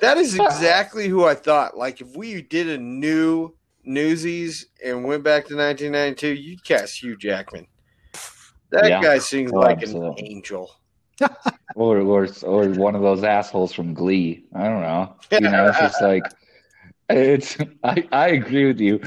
that 0.00 0.16
is 0.18 0.34
exactly 0.34 1.08
who 1.08 1.24
I 1.24 1.34
thought. 1.34 1.76
Like 1.76 2.00
if 2.00 2.16
we 2.16 2.42
did 2.42 2.68
a 2.68 2.78
new 2.78 3.54
Newsies 3.84 4.66
and 4.84 5.04
went 5.04 5.22
back 5.22 5.46
to 5.46 5.54
1992, 5.56 6.28
you'd 6.34 6.64
cast 6.64 7.02
Hugh 7.02 7.16
Jackman. 7.16 7.66
That 8.72 8.88
Yeah. 8.88 9.00
guy 9.00 9.18
sings 9.18 9.52
Oh, 9.54 9.58
like 9.58 9.78
absolutely. 9.82 10.24
an 10.26 10.32
angel. 10.32 10.70
or, 11.76 11.98
or 12.00 12.28
or 12.42 12.68
one 12.70 12.94
of 12.94 13.02
those 13.02 13.22
assholes 13.24 13.72
from 13.72 13.94
Glee. 13.94 14.44
I 14.54 14.64
don't 14.64 14.82
know. 14.82 15.16
You 15.30 15.40
know, 15.40 15.68
it's 15.68 15.78
just 15.78 16.02
like 16.02 16.22
it's. 17.10 17.56
I 17.84 18.06
I 18.12 18.28
agree 18.28 18.66
with 18.66 18.80
you. 18.80 19.00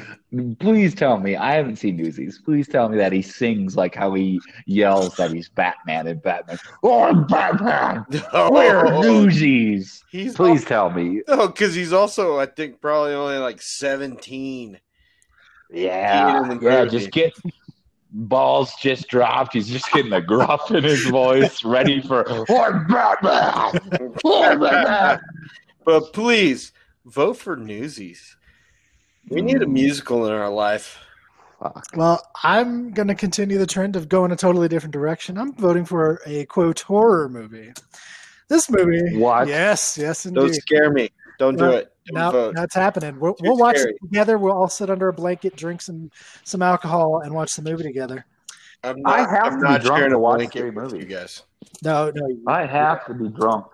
Please 0.59 0.93
tell 0.93 1.17
me. 1.17 1.35
I 1.35 1.53
haven't 1.53 1.77
seen 1.77 1.97
Newsies. 1.97 2.39
Please 2.43 2.67
tell 2.67 2.87
me 2.87 2.97
that 2.97 3.11
he 3.11 3.21
sings 3.21 3.75
like 3.75 3.95
how 3.95 4.13
he 4.13 4.39
yells 4.65 5.15
that 5.17 5.31
he's 5.31 5.49
Batman 5.49 6.07
and 6.07 6.21
Batman. 6.21 6.59
Oh, 6.83 7.03
I'm 7.03 7.25
Batman. 7.27 8.05
We're 8.33 8.85
Oh, 8.85 9.01
Newsies. 9.01 10.03
he's 10.11 10.35
Please 10.35 10.63
tell 10.63 10.91
me. 10.91 11.21
Oh, 11.27 11.47
because 11.47 11.73
he's 11.73 11.93
also, 11.93 12.37
I 12.39 12.45
think, 12.45 12.79
probably 12.79 13.13
only 13.13 13.37
like 13.37 13.61
17. 13.61 14.79
Yeah, 15.71 16.57
yeah. 16.61 16.85
Just 16.85 17.11
get 17.11 17.33
balls 18.11 18.73
just 18.79 19.07
dropped. 19.07 19.53
He's 19.53 19.67
just 19.67 19.91
getting 19.91 20.11
the 20.11 20.21
gruff 20.21 20.71
in 20.71 20.83
his 20.83 21.05
voice, 21.05 21.63
ready 21.63 22.01
for 22.01 22.25
"Oh, 22.27 22.45
Batman. 22.87 23.79
Oh, 24.25 24.57
Batman." 24.57 25.21
but 25.85 26.13
please 26.13 26.71
vote 27.05 27.37
for 27.37 27.55
Newsies. 27.55 28.35
We 29.29 29.41
need 29.41 29.61
a 29.61 29.65
Mm. 29.65 29.71
musical 29.73 30.25
in 30.27 30.33
our 30.33 30.49
life. 30.49 30.97
Fuck. 31.59 31.85
Well, 31.95 32.25
I'm 32.43 32.91
going 32.91 33.09
to 33.09 33.15
continue 33.15 33.57
the 33.57 33.67
trend 33.67 33.95
of 33.95 34.07
going 34.07 34.31
a 34.31 34.35
totally 34.35 34.67
different 34.69 34.93
direction. 34.93 35.37
I'm 35.37 35.53
voting 35.53 35.83
for 35.85 36.21
a 36.25 36.45
quote 36.45 36.79
horror 36.81 37.27
movie. 37.29 37.73
This 38.47 38.69
movie, 38.69 39.17
What? 39.17 39.47
Yes, 39.47 39.97
yes, 39.97 40.25
indeed. 40.25 40.39
Don't 40.39 40.53
scare 40.55 40.91
me. 40.91 41.09
Don't 41.37 41.57
do 41.57 41.65
No, 41.65 41.71
it. 41.71 41.93
Don't 42.07 42.15
Now, 42.15 42.31
vote. 42.31 42.55
now 42.55 42.63
it's 42.63 42.75
happening. 42.75 43.19
We'll, 43.19 43.35
we'll 43.41 43.57
watch 43.57 43.77
it 43.77 43.95
together. 44.01 44.37
We'll 44.37 44.53
all 44.53 44.69
sit 44.69 44.89
under 44.89 45.07
a 45.09 45.13
blanket, 45.13 45.55
drink 45.55 45.81
some 45.81 46.09
some 46.43 46.61
alcohol, 46.61 47.19
and 47.23 47.33
watch 47.33 47.53
the 47.55 47.61
movie 47.61 47.83
together. 47.83 48.25
I'm 48.83 48.95
I 49.05 49.19
have 49.19 49.43
I'm 49.43 49.51
to 49.51 49.57
be 49.57 49.63
not 49.63 49.81
drunk 49.81 50.09
to 50.09 50.15
a 50.15 50.19
watch 50.19 50.37
blanket 50.37 50.57
scary 50.57 50.69
with 50.71 50.83
movies. 50.93 51.03
you 51.03 51.05
guys. 51.15 51.43
No, 51.83 52.11
no. 52.15 52.27
I 52.47 52.65
have 52.65 53.05
to 53.07 53.13
be 53.13 53.29
drunk. 53.29 53.67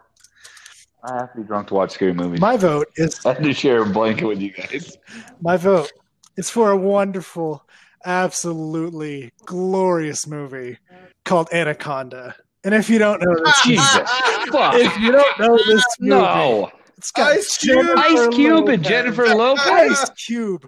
I 1.06 1.16
have 1.18 1.32
to 1.34 1.41
be 1.41 1.43
drunk 1.43 1.68
to 1.70 1.74
watch 1.76 1.91
scary 1.91 2.14
movies. 2.14 2.39
My 2.41 2.58
vote 2.58 2.88
is 2.95 3.24
I 3.26 3.34
have 3.34 3.43
to 3.43 3.53
share 3.53 3.84
a 3.84 3.86
blanket 3.86 4.26
with 4.26 4.41
you 4.41 4.51
guys. 4.51 4.97
my 5.41 5.56
vote 5.58 5.91
is 6.38 6.49
for 6.49 6.72
a 6.72 6.78
wonderful 6.78 7.64
absolutely 8.06 9.32
glorious 9.45 10.28
movie 10.28 10.78
called 11.26 11.47
Anaconda. 11.53 12.36
And 12.64 12.74
if 12.74 12.89
you 12.89 12.97
don't 12.97 13.22
know 13.22 13.36
this, 13.43 13.64
Jesus. 13.64 14.01
If 14.47 14.99
you 14.99 15.12
don't 15.12 15.39
know 15.39 15.58
this 15.68 15.84
movie, 15.99 16.10
No. 16.22 16.72
it's 16.97 17.12
got 17.12 17.32
Ice 17.34 17.58
Cube. 17.58 17.86
Ice 17.97 18.28
Cube 18.36 18.68
and 18.70 18.84
Jennifer 18.84 19.28
Lopez. 19.28 19.66
Ice 19.68 20.10
Cube. 20.26 20.68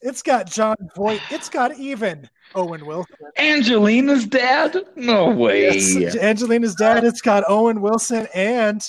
It's 0.00 0.22
got 0.22 0.46
Jon 0.50 0.76
Voight. 0.96 1.20
It's 1.30 1.48
got 1.48 1.78
even 1.78 2.28
Owen 2.54 2.84
Wilson. 2.86 3.16
Angelina's 3.38 4.26
dad? 4.26 4.76
No 4.96 5.30
way. 5.30 5.78
Yes, 5.78 6.16
Angelina's 6.16 6.74
dad. 6.74 7.04
It's 7.04 7.20
got 7.22 7.44
Owen 7.48 7.80
Wilson 7.80 8.26
and 8.34 8.82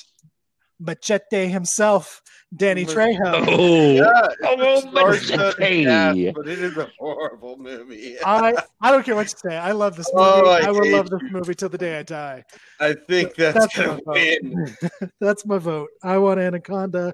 Machete 0.80 1.48
himself, 1.48 2.22
Danny 2.56 2.84
Mach- 2.86 2.94
Trejo. 2.96 3.46
Oh. 3.48 3.92
Yeah, 3.94 4.28
Oh, 4.44 4.56
it's 4.76 4.86
a 4.86 4.90
star-studded 4.90 5.60
Machete. 5.60 5.84
cast, 5.86 6.36
but 6.36 6.48
it 6.48 6.60
is 6.60 6.78
a 6.78 6.90
horrible 7.00 7.58
movie. 7.58 8.18
I 8.26 8.54
I 8.82 8.92
don't 8.92 9.04
care 9.06 9.16
what 9.16 9.32
you 9.32 9.50
say. 9.50 9.58
I 9.58 9.72
love 9.72 9.96
this 9.96 10.10
movie. 10.14 10.26
Oh, 10.28 10.50
I 10.50 10.68
I, 10.68 10.72
will 10.72 10.84
hate 10.84 10.94
love 10.94 11.10
this 11.10 11.22
movie 11.32 11.56
till 11.56 11.70
the 11.70 11.78
day 11.78 12.00
I 12.00 12.04
die. 12.04 12.44
I 12.80 12.94
think 13.08 13.36
that's, 13.36 13.58
That's 13.58 13.78
gonna 13.78 14.00
my 14.06 14.14
win. 14.14 14.76
vote. 15.02 15.10
That's 15.22 15.46
my 15.46 15.58
vote. 15.58 15.90
I 16.04 16.18
want 16.18 16.40
Anaconda, 16.40 17.14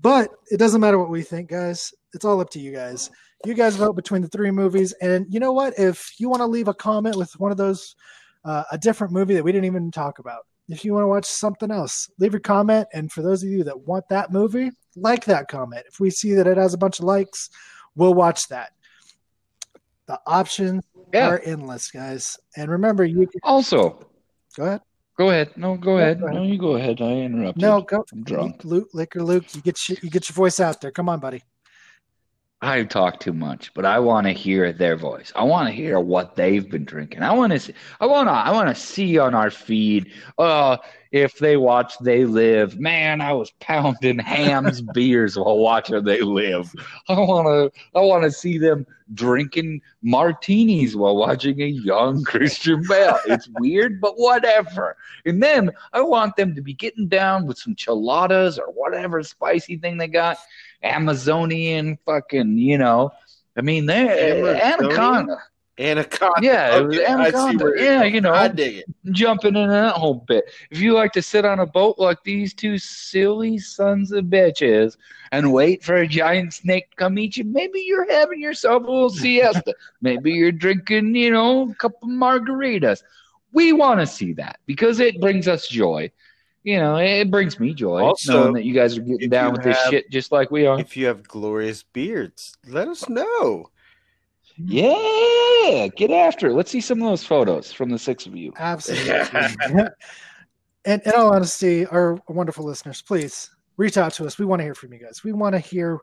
but 0.00 0.30
it 0.50 0.56
doesn't 0.58 0.80
matter 0.80 0.98
what 0.98 1.10
we 1.10 1.22
think, 1.22 1.50
guys. 1.50 1.92
It's 2.14 2.24
all 2.24 2.40
up 2.40 2.50
to 2.50 2.58
you 2.60 2.72
guys. 2.72 3.10
You 3.44 3.52
guys 3.54 3.76
vote 3.76 3.94
between 3.94 4.22
the 4.22 4.28
three 4.28 4.50
movies, 4.50 4.92
and 5.02 5.26
you 5.28 5.38
know 5.40 5.52
what? 5.52 5.78
If 5.78 6.14
you 6.18 6.28
want 6.30 6.40
to 6.40 6.46
leave 6.46 6.68
a 6.68 6.74
comment 6.74 7.16
with 7.16 7.38
one 7.38 7.50
of 7.52 7.58
those, 7.58 7.94
uh, 8.44 8.64
a 8.72 8.78
different 8.78 9.12
movie 9.12 9.34
that 9.34 9.44
we 9.44 9.52
didn't 9.52 9.66
even 9.66 9.90
talk 9.90 10.18
about, 10.18 10.46
if 10.68 10.84
you 10.84 10.92
want 10.94 11.04
to 11.04 11.08
watch 11.08 11.24
something 11.26 11.70
else, 11.70 12.10
leave 12.18 12.32
your 12.32 12.40
comment. 12.40 12.88
And 12.92 13.10
for 13.10 13.22
those 13.22 13.42
of 13.42 13.48
you 13.48 13.62
that 13.64 13.78
want 13.86 14.08
that 14.10 14.32
movie, 14.32 14.70
like 14.96 15.24
that 15.26 15.48
comment. 15.48 15.84
If 15.88 16.00
we 16.00 16.10
see 16.10 16.34
that 16.34 16.46
it 16.46 16.56
has 16.56 16.74
a 16.74 16.78
bunch 16.78 16.98
of 16.98 17.04
likes, 17.04 17.50
we'll 17.94 18.14
watch 18.14 18.48
that. 18.48 18.72
The 20.06 20.18
options 20.26 20.84
Yeah. 21.12 21.28
are 21.28 21.38
endless, 21.40 21.90
guys. 21.90 22.38
And 22.56 22.70
remember, 22.70 23.04
you 23.04 23.26
can 23.26 23.40
Also, 23.42 24.06
go 24.56 24.64
ahead. 24.64 24.80
go 25.18 25.30
ahead. 25.30 25.56
No, 25.56 25.76
go 25.76 25.92
No, 25.92 25.98
ahead. 25.98 26.20
go 26.20 26.26
ahead. 26.26 26.36
No, 26.36 26.42
you 26.44 26.58
go 26.58 26.76
ahead. 26.76 27.00
I 27.00 27.12
interrupted. 27.12 27.62
No, 27.62 27.80
go. 27.82 28.04
I'm 28.12 28.24
drunk. 28.24 28.64
Luke, 28.64 28.88
Liquor 28.92 29.22
Luke, 29.22 29.54
you 29.54 29.60
get 29.62 29.88
your, 29.88 29.98
you 30.02 30.10
get 30.10 30.28
your 30.28 30.34
voice 30.34 30.60
out 30.60 30.80
there. 30.80 30.90
Come 30.90 31.08
on, 31.08 31.20
buddy. 31.20 31.42
I 32.62 32.84
talk 32.84 33.20
too 33.20 33.34
much, 33.34 33.74
but 33.74 33.84
I 33.84 33.98
want 33.98 34.26
to 34.26 34.32
hear 34.32 34.72
their 34.72 34.96
voice. 34.96 35.30
I 35.36 35.44
want 35.44 35.68
to 35.68 35.74
hear 35.74 36.00
what 36.00 36.36
they've 36.36 36.68
been 36.68 36.86
drinking. 36.86 37.22
I 37.22 37.32
want 37.32 37.52
to 37.52 37.60
see. 37.60 37.74
I 38.00 38.06
want 38.06 38.28
to. 38.28 38.32
I 38.32 38.50
want 38.50 38.74
to 38.74 38.74
see 38.74 39.18
on 39.18 39.34
our 39.34 39.50
feed. 39.50 40.10
Uh, 40.38 40.78
if 41.12 41.38
they 41.38 41.58
watch 41.58 41.98
They 41.98 42.24
Live, 42.24 42.80
man, 42.80 43.20
I 43.20 43.34
was 43.34 43.50
pounding 43.60 44.18
Hamm's 44.18 44.80
beers 44.94 45.36
while 45.36 45.58
watching 45.58 46.02
They 46.02 46.22
Live. 46.22 46.72
I 47.08 47.20
want 47.20 47.46
to. 47.46 47.80
I 47.94 48.00
want 48.00 48.24
to 48.24 48.30
see 48.30 48.56
them 48.56 48.86
drinking 49.12 49.82
martinis 50.02 50.96
while 50.96 51.16
watching 51.16 51.60
a 51.60 51.66
young 51.66 52.24
Christian 52.24 52.82
Bale. 52.88 53.18
It's 53.26 53.48
weird, 53.58 54.00
but 54.00 54.14
whatever. 54.18 54.96
And 55.26 55.42
then 55.42 55.70
I 55.92 56.00
want 56.00 56.36
them 56.36 56.54
to 56.54 56.62
be 56.62 56.72
getting 56.72 57.06
down 57.06 57.46
with 57.46 57.58
some 57.58 57.74
chiladas 57.74 58.58
or 58.58 58.72
whatever 58.72 59.22
spicy 59.22 59.76
thing 59.76 59.98
they 59.98 60.08
got. 60.08 60.38
Amazonian 60.82 61.98
fucking, 62.04 62.58
you 62.58 62.78
know. 62.78 63.12
I 63.56 63.62
mean, 63.62 63.86
they 63.86 64.60
Anaconda 64.60 65.38
Anaconda. 65.78 66.34
Yeah, 66.40 66.76
Okay, 66.76 67.04
Anaconda. 67.04 67.72
Yeah, 67.76 68.04
you 68.04 68.20
know. 68.20 68.32
I 68.32 68.48
dig 68.48 68.76
it. 68.78 68.86
jumping 69.12 69.56
in 69.56 69.68
that 69.68 69.94
whole 69.94 70.24
bit. 70.26 70.50
If 70.70 70.80
you 70.80 70.94
like 70.94 71.12
to 71.12 71.22
sit 71.22 71.44
on 71.44 71.60
a 71.60 71.66
boat 71.66 71.96
like 71.98 72.22
these 72.24 72.54
two 72.54 72.78
silly 72.78 73.58
sons 73.58 74.12
of 74.12 74.26
bitches 74.26 74.96
and 75.32 75.52
wait 75.52 75.84
for 75.84 75.96
a 75.96 76.08
giant 76.08 76.54
snake 76.54 76.90
to 76.90 76.96
come 76.96 77.18
eat 77.18 77.36
you, 77.36 77.44
maybe 77.44 77.80
you're 77.80 78.10
having 78.10 78.40
yourself 78.40 78.84
a 78.84 78.86
little 78.86 79.10
siesta. 79.10 79.74
maybe 80.00 80.32
you're 80.32 80.52
drinking, 80.52 81.14
you 81.14 81.30
know, 81.30 81.70
a 81.70 81.74
couple 81.74 82.08
margaritas. 82.08 83.02
We 83.52 83.72
want 83.72 84.00
to 84.00 84.06
see 84.06 84.32
that 84.34 84.58
because 84.66 85.00
it 85.00 85.20
brings 85.20 85.46
us 85.46 85.68
joy. 85.68 86.10
You 86.66 86.80
know, 86.80 86.96
it 86.96 87.30
brings 87.30 87.60
me 87.60 87.72
joy 87.72 88.02
Also, 88.02 88.32
knowing 88.32 88.54
that 88.54 88.64
you 88.64 88.74
guys 88.74 88.98
are 88.98 89.00
getting 89.00 89.30
down 89.30 89.46
you 89.46 89.52
with 89.52 89.62
this 89.62 89.78
shit 89.88 90.10
just 90.10 90.32
like 90.32 90.50
we 90.50 90.66
are. 90.66 90.80
If 90.80 90.96
you 90.96 91.06
have 91.06 91.22
glorious 91.22 91.84
beards, 91.84 92.56
let 92.66 92.88
us 92.88 93.08
know. 93.08 93.70
Yeah, 94.58 95.86
get 95.86 96.10
after 96.10 96.48
it. 96.48 96.54
Let's 96.54 96.72
see 96.72 96.80
some 96.80 97.00
of 97.00 97.08
those 97.08 97.24
photos 97.24 97.70
from 97.70 97.88
the 97.88 98.00
six 98.00 98.26
of 98.26 98.34
you. 98.34 98.52
Absolutely. 98.58 99.12
and 100.84 101.02
in 101.02 101.12
all 101.16 101.32
honesty, 101.32 101.86
our 101.86 102.18
wonderful 102.26 102.64
listeners, 102.64 103.00
please 103.00 103.48
reach 103.76 103.96
out 103.96 104.12
to 104.14 104.26
us. 104.26 104.36
We 104.36 104.44
want 104.44 104.58
to 104.58 104.64
hear 104.64 104.74
from 104.74 104.92
you 104.92 104.98
guys. 104.98 105.22
We 105.22 105.32
want 105.32 105.54
to 105.54 105.60
hear 105.60 106.00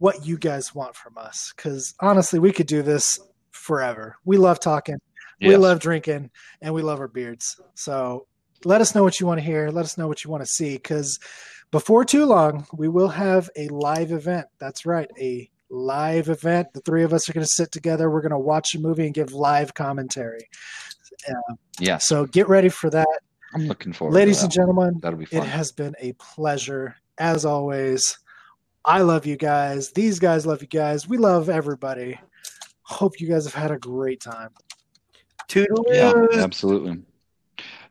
what 0.00 0.26
you 0.26 0.36
guys 0.36 0.74
want 0.74 0.94
from 0.94 1.16
us 1.16 1.54
because 1.56 1.94
honestly, 2.00 2.38
we 2.38 2.52
could 2.52 2.66
do 2.66 2.82
this 2.82 3.18
forever. 3.52 4.18
We 4.26 4.36
love 4.36 4.60
talking, 4.60 5.00
we 5.40 5.56
love 5.56 5.80
drinking, 5.80 6.30
and 6.60 6.74
we 6.74 6.82
love 6.82 7.00
our 7.00 7.08
beards. 7.08 7.58
So 7.74 8.26
let 8.64 8.80
us 8.80 8.94
know 8.94 9.02
what 9.02 9.20
you 9.20 9.26
want 9.26 9.38
to 9.40 9.44
hear. 9.44 9.70
Let 9.70 9.84
us 9.84 9.98
know 9.98 10.08
what 10.08 10.24
you 10.24 10.30
want 10.30 10.42
to 10.42 10.48
see 10.48 10.74
because 10.74 11.18
before 11.70 12.04
too 12.04 12.24
long, 12.24 12.66
we 12.72 12.88
will 12.88 13.08
have 13.08 13.50
a 13.56 13.68
live 13.68 14.12
event. 14.12 14.46
That's 14.58 14.86
right, 14.86 15.10
a 15.20 15.50
live 15.70 16.28
event. 16.28 16.72
The 16.72 16.80
three 16.80 17.02
of 17.02 17.12
us 17.12 17.28
are 17.28 17.32
going 17.32 17.44
to 17.44 17.52
sit 17.52 17.72
together. 17.72 18.10
We're 18.10 18.20
going 18.20 18.30
to 18.30 18.38
watch 18.38 18.74
a 18.74 18.78
movie 18.78 19.06
and 19.06 19.14
give 19.14 19.32
live 19.32 19.74
commentary. 19.74 20.48
Yeah. 21.78 21.98
So 21.98 22.26
get 22.26 22.48
ready 22.48 22.68
for 22.68 22.90
that. 22.90 23.08
I'm 23.54 23.66
looking 23.66 23.92
forward. 23.92 24.14
Ladies 24.14 24.38
to 24.38 24.44
and 24.44 24.52
gentlemen, 24.52 24.98
that'll 25.00 25.18
be 25.18 25.26
it 25.30 25.44
has 25.44 25.72
been 25.72 25.94
a 26.00 26.12
pleasure 26.14 26.96
as 27.18 27.44
always. 27.44 28.18
I 28.84 29.00
love 29.02 29.26
you 29.26 29.36
guys. 29.36 29.92
These 29.92 30.18
guys 30.18 30.44
love 30.44 30.60
you 30.60 30.68
guys. 30.68 31.08
We 31.08 31.16
love 31.16 31.48
everybody. 31.48 32.18
Hope 32.82 33.20
you 33.20 33.28
guys 33.28 33.44
have 33.44 33.54
had 33.54 33.70
a 33.70 33.78
great 33.78 34.20
time. 34.20 34.50
Toodaloo. 35.48 35.84
Yeah, 35.88 36.42
absolutely. 36.42 37.02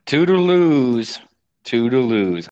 Toodaloos. 0.05 1.21
Toodaloos. 1.63 2.41